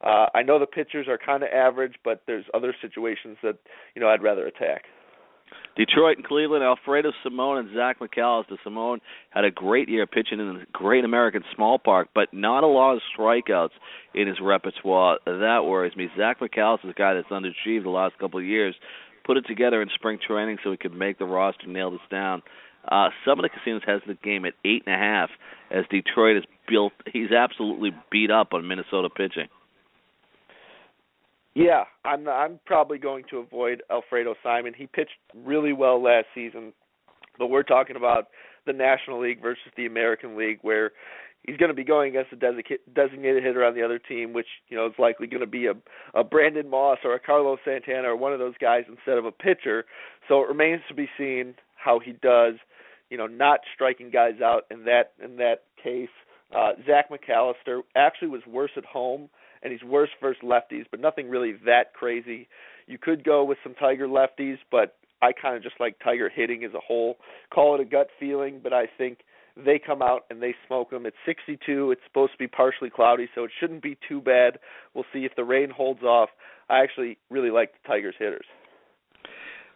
Uh, 0.02 0.26
I 0.34 0.42
know 0.42 0.58
the 0.58 0.66
pitchers 0.66 1.08
are 1.08 1.18
kind 1.18 1.42
of 1.42 1.50
average, 1.50 1.94
but 2.04 2.22
there's 2.26 2.46
other 2.54 2.74
situations 2.80 3.36
that 3.42 3.58
you 3.94 4.00
know 4.00 4.08
I'd 4.08 4.22
rather 4.22 4.46
attack. 4.46 4.84
Detroit 5.76 6.16
and 6.16 6.26
Cleveland, 6.26 6.64
Alfredo 6.64 7.12
Simon 7.22 7.58
and 7.58 7.74
Zach 7.74 8.00
McAllister. 8.00 8.56
Simon 8.64 9.00
had 9.30 9.44
a 9.44 9.50
great 9.50 9.88
year 9.88 10.06
pitching 10.06 10.40
in 10.40 10.58
the 10.58 10.66
Great 10.72 11.04
American 11.04 11.42
Small 11.54 11.78
Park, 11.78 12.08
but 12.14 12.28
not 12.32 12.64
a 12.64 12.66
lot 12.66 12.94
of 12.94 13.02
strikeouts 13.16 13.70
in 14.14 14.26
his 14.26 14.38
repertoire. 14.42 15.18
That 15.24 15.64
worries 15.64 15.96
me. 15.96 16.08
Zach 16.16 16.40
McAllister 16.40 16.84
is 16.84 16.90
a 16.90 16.98
guy 16.98 17.14
that's 17.14 17.28
underachieved 17.28 17.84
the 17.84 17.90
last 17.90 18.18
couple 18.18 18.40
of 18.40 18.44
years. 18.44 18.74
Put 19.24 19.36
it 19.36 19.46
together 19.46 19.80
in 19.80 19.88
spring 19.94 20.18
training 20.26 20.58
so 20.64 20.70
he 20.70 20.76
could 20.76 20.94
make 20.94 21.18
the 21.18 21.24
roster, 21.24 21.66
nail 21.66 21.90
this 21.90 22.00
down. 22.10 22.42
Uh, 22.86 23.10
some 23.24 23.38
of 23.38 23.42
the 23.42 23.50
casinos 23.50 23.82
has 23.86 24.00
the 24.06 24.14
game 24.14 24.44
at 24.44 24.54
eight 24.64 24.82
and 24.86 24.94
a 24.94 24.98
half, 24.98 25.30
as 25.70 25.84
Detroit 25.90 26.38
is 26.38 26.44
built. 26.68 26.92
He's 27.12 27.30
absolutely 27.30 27.90
beat 28.10 28.30
up 28.30 28.54
on 28.54 28.66
Minnesota 28.66 29.08
pitching. 29.10 29.48
Yeah, 31.54 31.84
I'm 32.04 32.28
I'm 32.28 32.60
probably 32.64 32.98
going 32.98 33.24
to 33.30 33.38
avoid 33.38 33.82
Alfredo 33.90 34.34
Simon. 34.42 34.72
He 34.76 34.86
pitched 34.86 35.18
really 35.34 35.72
well 35.72 36.00
last 36.02 36.26
season, 36.34 36.72
but 37.38 37.48
we're 37.48 37.64
talking 37.64 37.96
about 37.96 38.28
the 38.66 38.72
National 38.72 39.20
League 39.20 39.42
versus 39.42 39.72
the 39.76 39.86
American 39.86 40.36
League, 40.36 40.58
where 40.62 40.92
he's 41.44 41.56
going 41.56 41.70
to 41.70 41.74
be 41.74 41.82
going 41.82 42.10
against 42.10 42.32
a 42.32 42.36
designated 42.94 43.42
hitter 43.42 43.64
on 43.64 43.74
the 43.74 43.82
other 43.82 43.98
team, 43.98 44.32
which 44.32 44.46
you 44.68 44.76
know 44.76 44.86
is 44.86 44.92
likely 44.98 45.26
going 45.26 45.40
to 45.40 45.46
be 45.46 45.66
a 45.66 45.72
a 46.14 46.22
Brandon 46.22 46.70
Moss 46.70 46.98
or 47.04 47.14
a 47.14 47.20
Carlos 47.20 47.58
Santana 47.64 48.08
or 48.08 48.16
one 48.16 48.32
of 48.32 48.38
those 48.38 48.54
guys 48.60 48.84
instead 48.88 49.18
of 49.18 49.24
a 49.24 49.32
pitcher. 49.32 49.84
So 50.28 50.42
it 50.42 50.48
remains 50.48 50.82
to 50.88 50.94
be 50.94 51.08
seen 51.18 51.54
how 51.74 51.98
he 51.98 52.12
does. 52.12 52.54
You 53.10 53.18
know, 53.18 53.26
not 53.26 53.58
striking 53.74 54.10
guys 54.10 54.40
out 54.40 54.66
in 54.70 54.84
that 54.84 55.14
in 55.22 55.36
that 55.38 55.64
case. 55.82 56.08
Uh, 56.54 56.72
Zach 56.86 57.10
McAllister 57.10 57.80
actually 57.96 58.28
was 58.28 58.42
worse 58.46 58.72
at 58.76 58.84
home 58.84 59.28
and 59.62 59.72
he's 59.72 59.82
worse 59.82 60.10
versus 60.20 60.42
lefties, 60.42 60.84
but 60.90 61.00
nothing 61.00 61.28
really 61.28 61.54
that 61.64 61.94
crazy. 61.94 62.48
You 62.86 62.98
could 62.98 63.24
go 63.24 63.44
with 63.44 63.58
some 63.62 63.74
Tiger 63.74 64.08
lefties, 64.08 64.58
but 64.70 64.96
I 65.22 65.32
kind 65.32 65.56
of 65.56 65.62
just 65.62 65.76
like 65.78 65.96
Tiger 66.02 66.30
hitting 66.34 66.64
as 66.64 66.72
a 66.74 66.80
whole. 66.80 67.16
Call 67.52 67.74
it 67.74 67.80
a 67.80 67.84
gut 67.84 68.08
feeling, 68.18 68.60
but 68.62 68.72
I 68.72 68.86
think 68.98 69.18
they 69.56 69.78
come 69.78 70.02
out 70.02 70.24
and 70.30 70.42
they 70.42 70.54
smoke 70.66 70.90
them. 70.90 71.06
It's 71.06 71.16
62. 71.26 71.90
It's 71.90 72.00
supposed 72.06 72.32
to 72.32 72.38
be 72.38 72.46
partially 72.46 72.90
cloudy, 72.90 73.28
so 73.34 73.44
it 73.44 73.50
shouldn't 73.58 73.82
be 73.82 73.98
too 74.08 74.20
bad. 74.20 74.58
We'll 74.94 75.04
see 75.12 75.24
if 75.24 75.34
the 75.36 75.44
rain 75.44 75.70
holds 75.70 76.02
off. 76.02 76.30
I 76.68 76.82
actually 76.82 77.18
really 77.30 77.50
like 77.50 77.72
the 77.72 77.88
Tigers 77.88 78.14
hitters. 78.18 78.46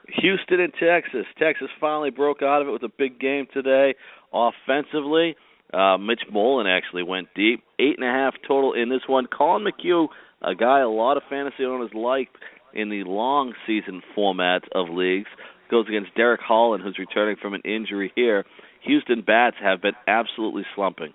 Houston 0.09 0.61
and 0.61 0.73
Texas. 0.75 1.27
Texas 1.39 1.69
finally 1.81 2.11
broke 2.11 2.43
out 2.43 2.63
of 2.63 2.69
it 2.69 2.71
with 2.71 2.83
a 2.83 2.93
big 2.97 3.19
game 3.19 3.47
today 3.53 3.95
offensively. 4.33 5.37
Uh, 5.75 5.99
Mitch 5.99 6.23
Moreland 6.31 6.69
actually 6.69 7.03
went 7.03 7.29
deep. 7.35 7.65
Eight 7.79 7.99
and 7.99 8.07
a 8.07 8.13
half 8.13 8.35
total 8.47 8.75
in 8.75 8.89
this 8.89 9.03
one. 9.09 9.27
Collin 9.27 9.65
McHugh, 9.65 10.09
a 10.43 10.55
guy 10.55 10.81
a 10.81 10.89
lot 10.89 11.17
of 11.17 11.25
fantasy 11.29 11.65
owners 11.65 11.91
like 11.95 12.29
in 12.73 12.91
the 12.91 13.03
long 13.05 13.55
season 13.67 14.03
format 14.15 14.63
of 14.73 14.89
leagues, 14.89 15.29
goes 15.71 15.87
against 15.89 16.15
Derek 16.15 16.41
Holland, 16.41 16.83
who's 16.83 16.99
returning 16.99 17.37
from 17.41 17.55
an 17.55 17.63
injury 17.65 18.13
here. 18.15 18.45
Houston 18.83 19.23
bats 19.23 19.57
have 19.61 19.81
been 19.81 19.95
absolutely 20.07 20.65
slumping. 20.75 21.15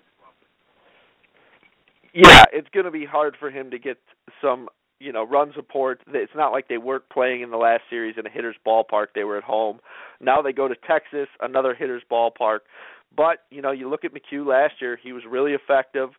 Yeah, 2.12 2.44
it's 2.52 2.68
going 2.74 2.86
to 2.86 2.90
be 2.90 3.04
hard 3.04 3.36
for 3.38 3.50
him 3.50 3.70
to 3.70 3.78
get 3.78 3.98
some, 4.42 4.68
you 4.98 5.12
know, 5.12 5.24
run 5.24 5.52
support. 5.54 6.00
It's 6.08 6.32
not 6.34 6.50
like 6.50 6.66
they 6.68 6.78
weren't 6.78 7.08
playing 7.08 7.42
in 7.42 7.50
the 7.50 7.56
last 7.56 7.82
series 7.88 8.16
in 8.18 8.26
a 8.26 8.30
hitter's 8.30 8.56
ballpark. 8.66 9.06
They 9.14 9.24
were 9.24 9.38
at 9.38 9.44
home. 9.44 9.78
Now 10.20 10.42
they 10.42 10.52
go 10.52 10.66
to 10.66 10.74
Texas, 10.86 11.28
another 11.40 11.74
hitter's 11.74 12.02
ballpark. 12.10 12.60
But 13.16 13.44
you 13.50 13.62
know, 13.62 13.72
you 13.72 13.88
look 13.88 14.04
at 14.04 14.12
McHugh 14.12 14.46
last 14.46 14.74
year; 14.80 14.98
he 15.02 15.12
was 15.12 15.22
really 15.28 15.52
effective. 15.52 16.10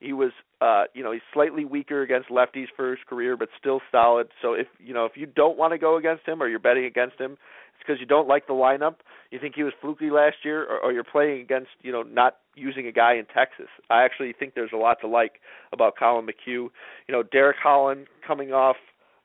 He 0.00 0.12
was, 0.12 0.30
uh, 0.60 0.84
you 0.94 1.02
know, 1.02 1.10
he's 1.10 1.22
slightly 1.32 1.64
weaker 1.64 2.02
against 2.02 2.28
lefties 2.28 2.68
for 2.76 2.90
his 2.90 3.00
career, 3.08 3.36
but 3.36 3.48
still 3.58 3.80
solid. 3.90 4.28
So 4.40 4.52
if 4.54 4.68
you 4.78 4.94
know 4.94 5.04
if 5.04 5.12
you 5.16 5.26
don't 5.26 5.58
want 5.58 5.72
to 5.72 5.78
go 5.78 5.96
against 5.96 6.26
him 6.26 6.42
or 6.42 6.48
you're 6.48 6.60
betting 6.60 6.84
against 6.84 7.18
him, 7.18 7.32
it's 7.32 7.86
because 7.86 8.00
you 8.00 8.06
don't 8.06 8.28
like 8.28 8.46
the 8.46 8.52
lineup. 8.52 8.96
You 9.30 9.38
think 9.38 9.54
he 9.56 9.62
was 9.62 9.72
fluky 9.80 10.10
last 10.10 10.36
year, 10.44 10.64
or, 10.64 10.78
or 10.78 10.92
you're 10.92 11.04
playing 11.04 11.40
against, 11.40 11.70
you 11.82 11.92
know, 11.92 12.02
not 12.02 12.36
using 12.54 12.86
a 12.86 12.92
guy 12.92 13.14
in 13.14 13.26
Texas. 13.26 13.68
I 13.90 14.04
actually 14.04 14.32
think 14.32 14.54
there's 14.54 14.72
a 14.72 14.76
lot 14.76 14.98
to 15.02 15.08
like 15.08 15.40
about 15.72 15.96
Collin 15.96 16.26
McHugh. 16.26 16.46
You 16.46 16.70
know, 17.10 17.22
Derek 17.22 17.56
Holland 17.62 18.06
coming 18.26 18.52
off 18.52 18.76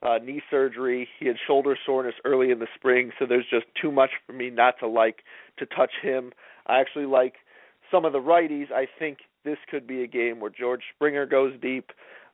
uh, 0.02 0.18
knee 0.22 0.42
surgery. 0.50 1.08
He 1.18 1.26
had 1.26 1.36
shoulder 1.46 1.76
soreness 1.84 2.14
early 2.24 2.50
in 2.50 2.58
the 2.58 2.66
spring, 2.74 3.12
so 3.18 3.26
there's 3.26 3.46
just 3.50 3.66
too 3.80 3.90
much 3.90 4.10
for 4.26 4.32
me 4.32 4.50
not 4.50 4.74
to 4.80 4.88
like 4.88 5.22
to 5.58 5.66
touch 5.66 5.92
him. 6.02 6.32
I 6.66 6.80
actually 6.80 7.06
like 7.06 7.34
some 7.90 8.04
of 8.04 8.12
the 8.12 8.20
righties. 8.20 8.72
I 8.72 8.86
think 8.98 9.18
this 9.44 9.58
could 9.70 9.86
be 9.86 10.02
a 10.02 10.06
game 10.06 10.40
where 10.40 10.50
George 10.50 10.82
Springer 10.94 11.26
goes 11.26 11.52
deep. 11.60 11.90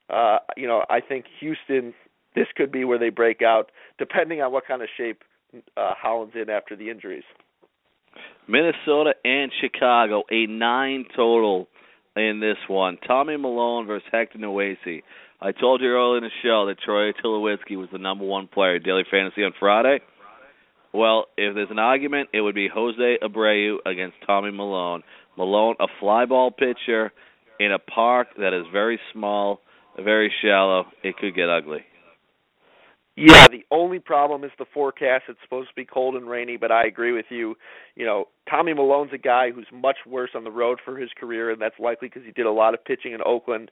Uh, 0.08 0.38
you 0.56 0.66
know, 0.66 0.84
I 0.88 1.00
think 1.00 1.26
Houston. 1.40 1.94
This 2.34 2.46
could 2.56 2.70
be 2.70 2.84
where 2.84 2.98
they 2.98 3.08
break 3.10 3.42
out, 3.42 3.72
depending 3.98 4.40
on 4.40 4.52
what 4.52 4.64
kind 4.66 4.82
of 4.82 4.88
shape 4.96 5.22
uh, 5.76 5.94
Holland's 6.00 6.34
in 6.40 6.48
after 6.48 6.76
the 6.76 6.88
injuries. 6.88 7.24
Minnesota 8.48 9.14
and 9.24 9.50
Chicago, 9.60 10.22
a 10.30 10.46
nine 10.46 11.06
total 11.14 11.68
in 12.16 12.40
this 12.40 12.56
one. 12.68 12.98
Tommy 13.06 13.36
Milone 13.36 13.86
versus 13.86 14.08
Hector 14.12 14.38
Noesi. 14.38 15.02
I 15.40 15.52
told 15.52 15.80
you 15.80 15.88
earlier 15.88 16.18
in 16.18 16.24
the 16.24 16.30
show 16.42 16.66
that 16.66 16.78
Troy 16.80 17.12
Tulowitzki 17.12 17.76
was 17.76 17.88
the 17.92 17.98
number 17.98 18.24
one 18.24 18.46
player 18.46 18.76
at 18.76 18.84
Daily 18.84 19.04
Fantasy 19.10 19.42
on 19.42 19.52
Friday. 19.58 20.00
Well, 20.92 21.26
if 21.36 21.54
there's 21.54 21.70
an 21.70 21.78
argument, 21.78 22.30
it 22.32 22.40
would 22.40 22.54
be 22.54 22.68
Jose 22.72 23.18
Abreu 23.22 23.76
against 23.86 24.16
Tommy 24.26 24.50
Milone. 24.50 25.02
Milone, 25.36 25.76
a 25.80 25.86
fly 26.00 26.26
ball 26.26 26.50
pitcher 26.50 27.12
in 27.60 27.72
a 27.72 27.78
park 27.78 28.28
that 28.38 28.52
is 28.52 28.66
very 28.72 28.98
small, 29.12 29.60
very 29.96 30.32
shallow. 30.42 30.86
It 31.02 31.16
could 31.16 31.34
get 31.34 31.48
ugly. 31.48 31.84
Yeah, 33.16 33.48
the 33.48 33.66
only 33.70 33.98
problem 33.98 34.44
is 34.44 34.50
the 34.58 34.64
forecast. 34.72 35.24
It's 35.28 35.38
supposed 35.42 35.68
to 35.68 35.74
be 35.74 35.84
cold 35.84 36.14
and 36.14 36.28
rainy, 36.28 36.56
but 36.56 36.72
I 36.72 36.86
agree 36.86 37.12
with 37.12 37.26
you. 37.28 37.54
You 37.94 38.06
know, 38.06 38.28
Tommy 38.48 38.72
Milone's 38.72 39.12
a 39.12 39.18
guy 39.18 39.50
who's 39.50 39.66
much 39.72 39.98
worse 40.06 40.30
on 40.34 40.44
the 40.44 40.50
road 40.50 40.78
for 40.84 40.96
his 40.96 41.10
career, 41.18 41.50
and 41.50 41.60
that's 41.60 41.78
likely 41.78 42.08
because 42.08 42.22
he 42.24 42.32
did 42.32 42.46
a 42.46 42.52
lot 42.52 42.72
of 42.72 42.82
pitching 42.84 43.12
in 43.12 43.20
Oakland 43.24 43.70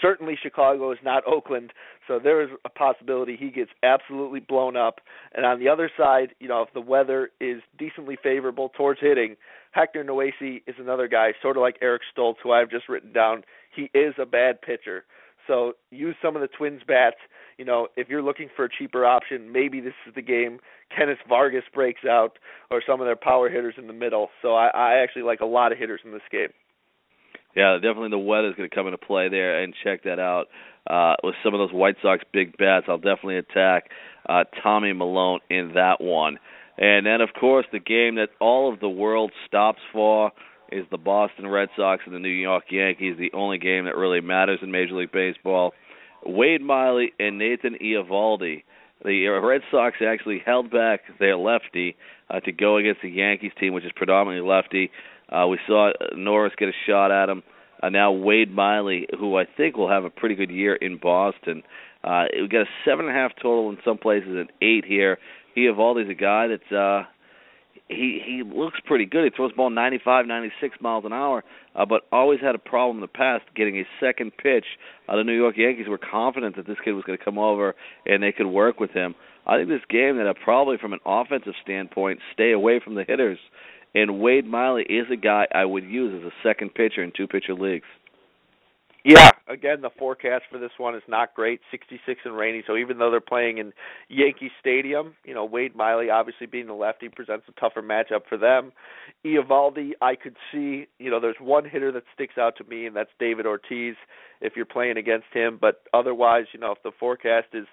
certainly 0.00 0.36
Chicago 0.40 0.92
is 0.92 0.98
not 1.02 1.22
Oakland, 1.28 1.72
so 2.06 2.18
there 2.18 2.42
is 2.42 2.50
a 2.64 2.68
possibility 2.68 3.36
he 3.36 3.50
gets 3.50 3.70
absolutely 3.82 4.40
blown 4.40 4.76
up. 4.76 5.00
And 5.34 5.44
on 5.46 5.58
the 5.58 5.68
other 5.68 5.90
side, 5.96 6.34
you 6.40 6.48
know, 6.48 6.62
if 6.62 6.72
the 6.72 6.80
weather 6.80 7.30
is 7.40 7.62
decently 7.78 8.16
favorable 8.22 8.70
towards 8.76 9.00
hitting, 9.00 9.36
Hector 9.72 10.04
Noesi 10.04 10.62
is 10.66 10.74
another 10.78 11.08
guy, 11.08 11.32
sort 11.40 11.56
of 11.56 11.60
like 11.60 11.76
Eric 11.80 12.02
Stults, 12.10 12.40
who 12.42 12.52
I've 12.52 12.70
just 12.70 12.88
written 12.88 13.12
down. 13.12 13.44
He 13.74 13.90
is 13.94 14.14
a 14.18 14.26
bad 14.26 14.60
pitcher. 14.60 15.04
So 15.46 15.74
use 15.90 16.16
some 16.22 16.36
of 16.36 16.42
the 16.42 16.48
Twins 16.48 16.82
bats. 16.86 17.16
You 17.58 17.64
know, 17.64 17.88
if 17.96 18.08
you're 18.08 18.22
looking 18.22 18.48
for 18.54 18.64
a 18.64 18.68
cheaper 18.68 19.04
option, 19.04 19.52
maybe 19.52 19.80
this 19.80 19.94
is 20.06 20.14
the 20.14 20.22
game 20.22 20.58
Kennys 20.96 21.18
Vargas 21.28 21.64
breaks 21.72 22.04
out, 22.04 22.38
or 22.70 22.82
some 22.84 23.00
of 23.00 23.06
their 23.06 23.16
power 23.16 23.48
hitters 23.48 23.74
in 23.78 23.86
the 23.86 23.92
middle. 23.92 24.28
So 24.42 24.54
I, 24.54 24.68
I 24.68 24.94
actually 25.02 25.22
like 25.22 25.40
a 25.40 25.46
lot 25.46 25.70
of 25.70 25.78
hitters 25.78 26.00
in 26.04 26.10
this 26.12 26.22
game 26.32 26.48
yeah, 27.56 27.74
definitely 27.74 28.10
the 28.10 28.18
weather's 28.18 28.54
going 28.54 28.68
to 28.68 28.74
come 28.74 28.86
into 28.86 28.98
play 28.98 29.28
there, 29.28 29.62
and 29.62 29.74
check 29.84 30.04
that 30.04 30.18
out. 30.18 30.46
Uh, 30.88 31.14
with 31.22 31.34
some 31.44 31.54
of 31.54 31.58
those 31.58 31.72
White 31.72 31.96
Sox 32.02 32.24
big 32.32 32.56
bats, 32.56 32.86
I'll 32.88 32.96
definitely 32.96 33.36
attack 33.36 33.90
uh, 34.28 34.44
Tommy 34.62 34.92
Milone 34.92 35.40
in 35.50 35.72
that 35.74 36.00
one. 36.00 36.38
And 36.78 37.04
then, 37.04 37.20
of 37.20 37.30
course, 37.38 37.66
the 37.70 37.78
game 37.78 38.14
that 38.14 38.30
all 38.40 38.72
of 38.72 38.80
the 38.80 38.88
world 38.88 39.32
stops 39.46 39.80
for 39.92 40.32
is 40.72 40.86
the 40.90 40.98
Boston 40.98 41.46
Red 41.46 41.68
Sox 41.76 42.02
and 42.06 42.14
the 42.14 42.18
New 42.18 42.28
York 42.28 42.64
Yankees, 42.70 43.16
the 43.18 43.32
only 43.36 43.58
game 43.58 43.84
that 43.84 43.96
really 43.96 44.20
matters 44.20 44.60
in 44.62 44.70
Major 44.70 44.94
League 44.94 45.12
Baseball. 45.12 45.74
Wade 46.24 46.62
Miley 46.62 47.12
and 47.18 47.38
Nathan 47.38 47.76
Eovaldi. 47.82 48.62
The 49.04 49.26
Red 49.26 49.62
Sox 49.70 49.96
actually 50.06 50.42
held 50.44 50.70
back 50.70 51.00
their 51.18 51.36
lefty 51.36 51.96
uh, 52.28 52.40
to 52.40 52.52
go 52.52 52.76
against 52.76 53.02
the 53.02 53.10
Yankees 53.10 53.52
team, 53.58 53.72
which 53.72 53.84
is 53.84 53.92
predominantly 53.94 54.48
lefty. 54.48 54.90
Uh, 55.30 55.46
we 55.46 55.58
saw 55.66 55.92
Norris 56.16 56.52
get 56.58 56.68
a 56.68 56.72
shot 56.86 57.10
at 57.10 57.28
him. 57.28 57.42
Uh, 57.82 57.88
now 57.88 58.12
Wade 58.12 58.52
Miley, 58.52 59.06
who 59.18 59.36
I 59.36 59.44
think 59.56 59.76
will 59.76 59.88
have 59.88 60.04
a 60.04 60.10
pretty 60.10 60.34
good 60.34 60.50
year 60.50 60.74
in 60.74 60.98
Boston. 60.98 61.62
Uh, 62.04 62.24
we 62.40 62.48
got 62.48 62.62
a 62.62 62.68
seven 62.84 63.06
and 63.06 63.16
a 63.16 63.18
half 63.18 63.32
total 63.36 63.70
in 63.70 63.78
some 63.84 63.98
places, 63.98 64.30
and 64.30 64.50
eight 64.62 64.84
here. 64.84 65.18
Eovaldi's 65.56 66.10
a 66.10 66.14
guy 66.14 66.46
that's 66.48 66.72
uh, 66.72 67.04
he 67.88 68.20
he 68.24 68.42
looks 68.42 68.78
pretty 68.84 69.04
good. 69.04 69.24
He 69.24 69.30
throws 69.30 69.50
the 69.50 69.56
ball 69.56 69.70
95, 69.70 70.26
96 70.26 70.78
miles 70.80 71.04
an 71.04 71.12
hour, 71.12 71.42
uh, 71.74 71.84
but 71.84 72.02
always 72.12 72.40
had 72.40 72.54
a 72.54 72.58
problem 72.58 72.98
in 72.98 73.00
the 73.00 73.08
past 73.08 73.44
getting 73.54 73.76
a 73.78 73.84
second 74.00 74.32
pitch. 74.36 74.64
Uh, 75.08 75.16
the 75.16 75.24
New 75.24 75.36
York 75.36 75.56
Yankees 75.56 75.88
were 75.88 75.98
confident 75.98 76.56
that 76.56 76.66
this 76.66 76.78
kid 76.84 76.92
was 76.92 77.04
going 77.04 77.18
to 77.18 77.24
come 77.24 77.38
over 77.38 77.74
and 78.06 78.22
they 78.22 78.32
could 78.32 78.46
work 78.46 78.80
with 78.80 78.90
him. 78.90 79.14
I 79.46 79.56
think 79.56 79.68
this 79.68 79.80
game 79.88 80.16
that 80.18 80.28
uh, 80.28 80.34
probably 80.44 80.76
from 80.78 80.92
an 80.92 81.00
offensive 81.04 81.54
standpoint, 81.62 82.20
stay 82.32 82.52
away 82.52 82.80
from 82.82 82.94
the 82.94 83.04
hitters 83.04 83.38
and 83.94 84.20
Wade 84.20 84.46
Miley 84.46 84.82
is 84.82 85.06
a 85.12 85.16
guy 85.16 85.46
I 85.54 85.64
would 85.64 85.84
use 85.84 86.22
as 86.22 86.26
a 86.26 86.48
second 86.48 86.74
pitcher 86.74 87.02
in 87.02 87.12
two 87.16 87.26
pitcher 87.26 87.54
leagues. 87.54 87.86
Yeah, 89.02 89.30
again, 89.48 89.80
the 89.80 89.90
forecast 89.98 90.44
for 90.50 90.58
this 90.58 90.72
one 90.76 90.94
is 90.94 91.02
not 91.08 91.34
great. 91.34 91.60
66 91.70 92.20
and 92.24 92.36
rainy. 92.36 92.62
So 92.66 92.76
even 92.76 92.98
though 92.98 93.10
they're 93.10 93.20
playing 93.20 93.56
in 93.56 93.72
Yankee 94.08 94.50
Stadium, 94.60 95.14
you 95.24 95.32
know 95.32 95.44
Wade 95.44 95.74
Miley, 95.74 96.10
obviously 96.10 96.46
being 96.46 96.66
the 96.66 96.74
lefty, 96.74 97.08
presents 97.08 97.46
a 97.48 97.58
tougher 97.58 97.80
matchup 97.80 98.26
for 98.28 98.36
them. 98.36 98.72
Eovaldi, 99.24 99.92
I 100.02 100.16
could 100.16 100.36
see. 100.52 100.86
You 100.98 101.10
know, 101.10 101.18
there's 101.18 101.36
one 101.40 101.64
hitter 101.64 101.90
that 101.92 102.02
sticks 102.14 102.36
out 102.36 102.56
to 102.58 102.64
me, 102.64 102.86
and 102.86 102.94
that's 102.94 103.10
David 103.18 103.46
Ortiz. 103.46 103.94
If 104.42 104.52
you're 104.54 104.66
playing 104.66 104.98
against 104.98 105.26
him, 105.32 105.58
but 105.58 105.82
otherwise, 105.94 106.44
you 106.52 106.60
know, 106.60 106.72
if 106.72 106.82
the 106.82 106.92
forecast 106.98 107.48
is 107.54 107.66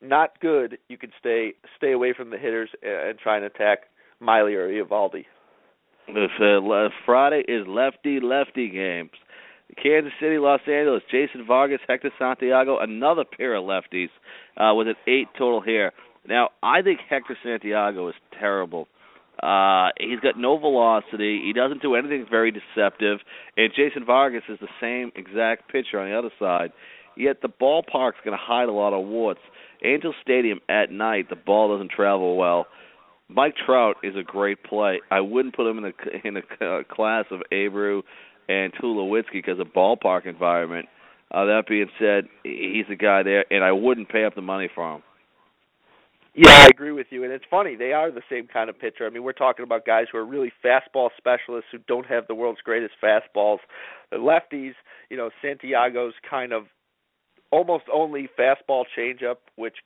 not 0.00 0.40
good, 0.40 0.78
you 0.88 0.98
can 0.98 1.10
stay 1.18 1.52
stay 1.76 1.92
away 1.92 2.12
from 2.12 2.30
the 2.30 2.38
hitters 2.38 2.70
and 2.82 3.18
try 3.18 3.36
and 3.36 3.44
attack 3.44 3.84
Miley 4.18 4.54
or 4.54 4.68
Eovaldi. 4.68 5.26
Uh, 6.08 6.88
Friday 7.06 7.42
is 7.48 7.66
lefty 7.66 8.20
lefty 8.20 8.68
games. 8.68 9.10
Kansas 9.82 10.12
City, 10.20 10.38
Los 10.38 10.60
Angeles, 10.66 11.02
Jason 11.10 11.46
Vargas, 11.46 11.80
Hector 11.88 12.10
Santiago, 12.18 12.78
another 12.78 13.24
pair 13.24 13.54
of 13.54 13.64
lefties 13.64 14.10
uh, 14.56 14.74
with 14.74 14.88
an 14.88 14.96
eight 15.06 15.28
total 15.38 15.60
here. 15.62 15.92
Now, 16.28 16.50
I 16.62 16.82
think 16.82 17.00
Hector 17.08 17.36
Santiago 17.42 18.08
is 18.08 18.14
terrible. 18.38 18.86
Uh, 19.42 19.88
he's 19.98 20.20
got 20.20 20.38
no 20.38 20.58
velocity. 20.58 21.40
He 21.44 21.52
doesn't 21.52 21.82
do 21.82 21.94
anything 21.94 22.26
very 22.30 22.52
deceptive. 22.52 23.18
And 23.56 23.72
Jason 23.74 24.04
Vargas 24.04 24.42
is 24.48 24.58
the 24.60 24.68
same 24.80 25.10
exact 25.16 25.70
pitcher 25.70 25.98
on 25.98 26.10
the 26.10 26.16
other 26.16 26.30
side. 26.38 26.72
Yet 27.16 27.42
the 27.42 27.48
ballpark's 27.48 28.20
going 28.24 28.36
to 28.36 28.42
hide 28.42 28.68
a 28.68 28.72
lot 28.72 28.92
of 28.92 29.06
warts. 29.06 29.40
Angel 29.84 30.14
Stadium 30.22 30.60
at 30.68 30.90
night, 30.90 31.28
the 31.28 31.36
ball 31.36 31.74
doesn't 31.74 31.90
travel 31.90 32.36
well. 32.36 32.66
Mike 33.34 33.54
Trout 33.64 33.96
is 34.02 34.14
a 34.16 34.22
great 34.22 34.62
play. 34.64 35.00
I 35.10 35.20
wouldn't 35.20 35.56
put 35.56 35.66
him 35.66 35.78
in 35.78 35.84
a 35.84 36.26
in 36.26 36.36
a 36.36 36.84
class 36.84 37.24
of 37.30 37.40
Abreu 37.52 38.02
and 38.48 38.72
Tulowitzki 38.74 39.32
because 39.34 39.58
of 39.58 39.68
ballpark 39.68 40.26
environment. 40.26 40.88
Uh, 41.30 41.46
that 41.46 41.62
being 41.66 41.88
said, 41.98 42.24
he's 42.42 42.84
a 42.90 42.96
guy 42.96 43.22
there, 43.22 43.46
and 43.50 43.64
I 43.64 43.72
wouldn't 43.72 44.10
pay 44.10 44.24
up 44.24 44.34
the 44.34 44.42
money 44.42 44.68
for 44.74 44.96
him. 44.96 45.02
Yeah, 46.34 46.50
I 46.50 46.66
agree 46.66 46.92
with 46.92 47.08
you, 47.10 47.24
and 47.24 47.32
it's 47.32 47.44
funny 47.50 47.76
they 47.76 47.92
are 47.92 48.10
the 48.10 48.22
same 48.30 48.46
kind 48.46 48.70
of 48.70 48.78
pitcher. 48.78 49.06
I 49.06 49.10
mean, 49.10 49.22
we're 49.22 49.32
talking 49.32 49.64
about 49.64 49.84
guys 49.84 50.06
who 50.10 50.18
are 50.18 50.24
really 50.24 50.50
fastball 50.64 51.10
specialists 51.16 51.68
who 51.70 51.78
don't 51.88 52.06
have 52.06 52.26
the 52.26 52.34
world's 52.34 52.60
greatest 52.62 52.94
fastballs. 53.02 53.58
The 54.10 54.16
lefties, 54.16 54.72
you 55.10 55.16
know, 55.18 55.30
Santiago's 55.42 56.14
kind 56.28 56.52
of 56.52 56.64
almost 57.50 57.84
only 57.92 58.30
fastball 58.38 58.84
changeup, 58.98 59.36
which 59.56 59.76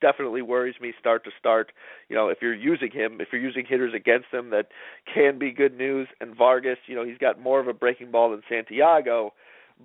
definitely 0.00 0.42
worries 0.42 0.74
me 0.80 0.92
start 0.98 1.24
to 1.24 1.30
start. 1.38 1.72
You 2.08 2.16
know, 2.16 2.28
if 2.28 2.38
you're 2.40 2.54
using 2.54 2.90
him, 2.90 3.20
if 3.20 3.28
you're 3.32 3.42
using 3.42 3.64
hitters 3.68 3.94
against 3.94 4.26
him, 4.32 4.50
that 4.50 4.68
can 5.12 5.38
be 5.38 5.50
good 5.50 5.76
news. 5.76 6.08
And 6.20 6.36
Vargas, 6.36 6.78
you 6.86 6.94
know, 6.94 7.04
he's 7.04 7.18
got 7.18 7.40
more 7.40 7.60
of 7.60 7.68
a 7.68 7.72
breaking 7.72 8.10
ball 8.10 8.30
than 8.30 8.42
Santiago, 8.48 9.32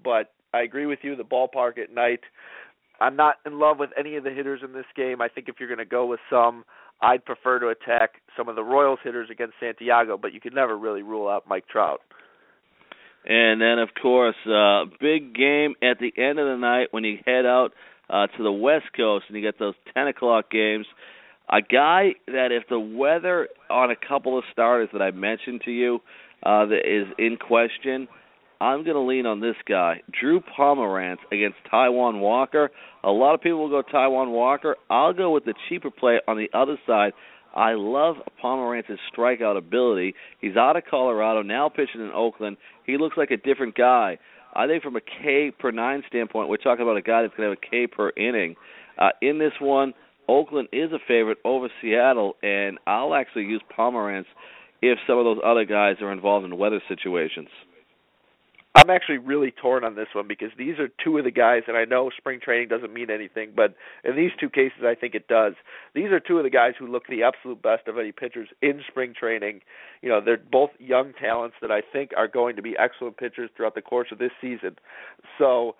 but 0.03 0.31
I 0.53 0.61
agree 0.61 0.85
with 0.85 0.99
you. 1.01 1.15
The 1.15 1.23
ballpark 1.23 1.77
at 1.77 1.93
night. 1.93 2.21
I'm 2.99 3.15
not 3.15 3.37
in 3.45 3.59
love 3.59 3.79
with 3.79 3.89
any 3.97 4.15
of 4.15 4.23
the 4.23 4.29
hitters 4.29 4.61
in 4.63 4.73
this 4.73 4.85
game. 4.95 5.19
I 5.21 5.27
think 5.27 5.49
if 5.49 5.55
you're 5.59 5.67
going 5.67 5.79
to 5.79 5.85
go 5.85 6.05
with 6.05 6.19
some, 6.29 6.63
I'd 7.01 7.25
prefer 7.25 7.59
to 7.59 7.67
attack 7.67 8.21
some 8.37 8.47
of 8.47 8.55
the 8.55 8.63
Royals 8.63 8.99
hitters 9.03 9.29
against 9.29 9.55
Santiago, 9.59 10.17
but 10.17 10.33
you 10.33 10.39
can 10.39 10.53
never 10.53 10.77
really 10.77 11.01
rule 11.01 11.27
out 11.27 11.43
Mike 11.47 11.67
Trout. 11.67 12.01
And 13.25 13.61
then, 13.61 13.79
of 13.79 13.89
course, 14.01 14.35
uh, 14.45 14.85
big 14.99 15.33
game 15.33 15.75
at 15.81 15.99
the 15.99 16.13
end 16.17 16.39
of 16.39 16.47
the 16.47 16.57
night 16.57 16.89
when 16.91 17.03
you 17.03 17.17
head 17.25 17.45
out 17.45 17.71
uh, 18.09 18.27
to 18.27 18.43
the 18.43 18.51
West 18.51 18.85
Coast, 18.95 19.25
and 19.27 19.37
you 19.37 19.43
get 19.43 19.59
those 19.59 19.75
10 19.93 20.07
o'clock 20.07 20.49
games. 20.51 20.85
A 21.49 21.61
guy 21.61 22.13
that, 22.27 22.51
if 22.51 22.63
the 22.69 22.79
weather 22.79 23.49
on 23.69 23.91
a 23.91 23.95
couple 23.95 24.37
of 24.37 24.43
starters 24.51 24.89
that 24.93 25.01
I 25.01 25.11
mentioned 25.11 25.61
to 25.65 25.71
you 25.71 25.99
uh, 26.43 26.65
that 26.65 26.81
is 26.85 27.07
in 27.17 27.37
question, 27.37 28.07
I'm 28.61 28.83
going 28.85 28.95
to 28.95 29.01
lean 29.01 29.25
on 29.25 29.41
this 29.41 29.55
guy, 29.67 30.01
Drew 30.19 30.39
Pomeranz 30.39 31.17
against 31.31 31.57
Taijuan 31.71 32.21
Walker. 32.21 32.71
A 33.03 33.11
lot 33.11 33.33
of 33.35 33.41
people 33.41 33.59
will 33.59 33.69
go 33.69 33.83
Taijuan 33.93 34.31
Walker. 34.31 34.77
I'll 34.89 35.13
go 35.13 35.31
with 35.31 35.43
the 35.43 35.53
cheaper 35.67 35.91
play 35.91 36.19
on 36.27 36.37
the 36.37 36.49
other 36.57 36.77
side. 36.87 37.11
I 37.53 37.73
love 37.73 38.15
Pomeranz's 38.41 38.99
strikeout 39.15 39.57
ability. 39.57 40.15
He's 40.39 40.55
out 40.55 40.77
of 40.77 40.83
Colorado, 40.89 41.41
now 41.41 41.69
pitching 41.69 42.01
in 42.01 42.11
Oakland. 42.15 42.57
He 42.85 42.97
looks 42.97 43.17
like 43.17 43.31
a 43.31 43.37
different 43.37 43.75
guy. 43.75 44.17
I 44.55 44.67
think 44.67 44.83
from 44.83 44.95
a 44.95 45.01
K 45.01 45.51
per 45.57 45.71
nine 45.71 46.03
standpoint, 46.07 46.49
we're 46.49 46.57
talking 46.57 46.83
about 46.83 46.97
a 46.97 47.01
guy 47.01 47.21
that's 47.21 47.33
going 47.35 47.49
to 47.49 47.55
have 47.55 47.57
a 47.63 47.69
K 47.69 47.87
per 47.87 48.11
inning. 48.17 48.55
Uh, 48.97 49.09
in 49.21 49.39
this 49.39 49.53
one, 49.59 49.93
Oakland 50.27 50.69
is 50.71 50.91
a 50.91 50.99
favorite 51.07 51.39
over 51.43 51.67
Seattle, 51.81 52.35
and 52.43 52.77
I'll 52.87 53.13
actually 53.13 53.43
use 53.43 53.61
Pomeranz 53.77 54.25
if 54.81 54.99
some 55.07 55.17
of 55.17 55.25
those 55.25 55.39
other 55.43 55.65
guys 55.65 55.95
are 56.01 56.11
involved 56.11 56.45
in 56.45 56.57
weather 56.57 56.81
situations. 56.87 57.49
I'm 58.75 58.89
actually 58.89 59.19
really 59.19 59.51
torn 59.51 59.83
on 59.83 59.95
this 59.95 60.07
one 60.13 60.27
because 60.27 60.49
these 60.57 60.79
are 60.79 60.89
two 61.03 61.17
of 61.19 61.25
the 61.25 61.31
guys, 61.31 61.63
and 61.67 61.77
I 61.77 61.85
know 61.85 62.09
spring 62.17 62.39
training 62.43 62.69
doesn't 62.69 62.91
mean 62.91 63.11
anything, 63.11 63.51
but 63.55 63.75
in 64.03 64.15
these 64.15 64.31
two 64.39 64.49
cases, 64.49 64.79
I 64.83 64.95
think 64.95 65.13
it 65.13 65.27
does. 65.27 65.53
These 65.93 66.11
are 66.11 66.19
two 66.19 66.37
of 66.37 66.43
the 66.43 66.49
guys 66.49 66.73
who 66.79 66.87
look 66.87 67.03
the 67.07 67.21
absolute 67.21 67.61
best 67.61 67.87
of 67.87 67.99
any 67.99 68.11
pitchers 68.11 68.49
in 68.63 68.81
spring 68.87 69.13
training. 69.17 69.61
You 70.01 70.09
know, 70.09 70.21
they're 70.21 70.37
both 70.37 70.71
young 70.79 71.13
talents 71.13 71.55
that 71.61 71.71
I 71.71 71.81
think 71.81 72.11
are 72.17 72.27
going 72.27 72.55
to 72.55 72.63
be 72.63 72.75
excellent 72.77 73.17
pitchers 73.17 73.51
throughout 73.55 73.75
the 73.75 73.81
course 73.81 74.07
of 74.11 74.17
this 74.17 74.31
season. 74.41 74.77
So, 75.37 75.75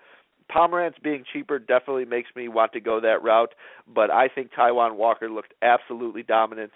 Pomeranz 0.50 1.02
being 1.02 1.24
cheaper 1.32 1.58
definitely 1.58 2.04
makes 2.04 2.28
me 2.36 2.48
want 2.48 2.72
to 2.74 2.80
go 2.80 3.00
that 3.00 3.22
route, 3.22 3.54
but 3.92 4.10
I 4.10 4.28
think 4.28 4.50
Taijuan 4.52 4.96
Walker 4.96 5.30
looked 5.30 5.54
absolutely 5.62 6.22
dominant. 6.22 6.70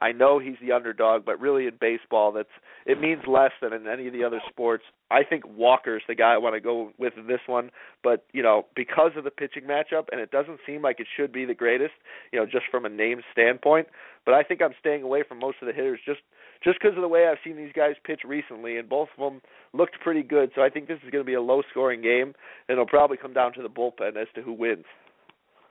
I 0.00 0.12
know 0.12 0.38
he's 0.38 0.56
the 0.60 0.72
underdog, 0.72 1.24
but 1.24 1.40
really 1.40 1.66
in 1.66 1.74
baseball, 1.80 2.32
that's 2.32 2.48
it 2.86 3.00
means 3.00 3.22
less 3.26 3.50
than 3.60 3.72
in 3.72 3.86
any 3.88 4.06
of 4.06 4.12
the 4.12 4.24
other 4.24 4.40
sports. 4.48 4.84
I 5.10 5.24
think 5.24 5.44
Walker's 5.46 6.02
the 6.06 6.14
guy 6.14 6.34
I 6.34 6.38
want 6.38 6.54
to 6.54 6.60
go 6.60 6.92
with 6.98 7.14
in 7.16 7.26
this 7.26 7.40
one, 7.46 7.70
but 8.02 8.24
you 8.32 8.42
know 8.42 8.66
because 8.76 9.12
of 9.16 9.24
the 9.24 9.30
pitching 9.30 9.64
matchup, 9.64 10.04
and 10.12 10.20
it 10.20 10.30
doesn't 10.30 10.60
seem 10.66 10.82
like 10.82 11.00
it 11.00 11.06
should 11.16 11.32
be 11.32 11.44
the 11.44 11.54
greatest, 11.54 11.94
you 12.32 12.38
know, 12.38 12.46
just 12.46 12.66
from 12.70 12.84
a 12.84 12.88
name 12.88 13.20
standpoint. 13.32 13.88
But 14.24 14.34
I 14.34 14.42
think 14.42 14.62
I'm 14.62 14.74
staying 14.78 15.02
away 15.02 15.24
from 15.26 15.38
most 15.38 15.56
of 15.60 15.66
the 15.66 15.72
hitters 15.72 16.00
just 16.04 16.20
just 16.62 16.78
because 16.80 16.96
of 16.96 17.02
the 17.02 17.08
way 17.08 17.26
I've 17.26 17.38
seen 17.44 17.56
these 17.56 17.72
guys 17.74 17.94
pitch 18.04 18.22
recently, 18.26 18.78
and 18.78 18.88
both 18.88 19.08
of 19.16 19.32
them 19.32 19.40
looked 19.72 20.00
pretty 20.00 20.22
good. 20.22 20.50
So 20.54 20.62
I 20.62 20.70
think 20.70 20.88
this 20.88 20.98
is 21.04 21.10
going 21.10 21.22
to 21.22 21.26
be 21.26 21.34
a 21.34 21.40
low-scoring 21.40 22.02
game, 22.02 22.34
and 22.68 22.74
it'll 22.74 22.86
probably 22.86 23.16
come 23.16 23.32
down 23.32 23.52
to 23.54 23.62
the 23.62 23.68
bullpen 23.68 24.16
as 24.20 24.26
to 24.34 24.42
who 24.42 24.52
wins. 24.52 24.84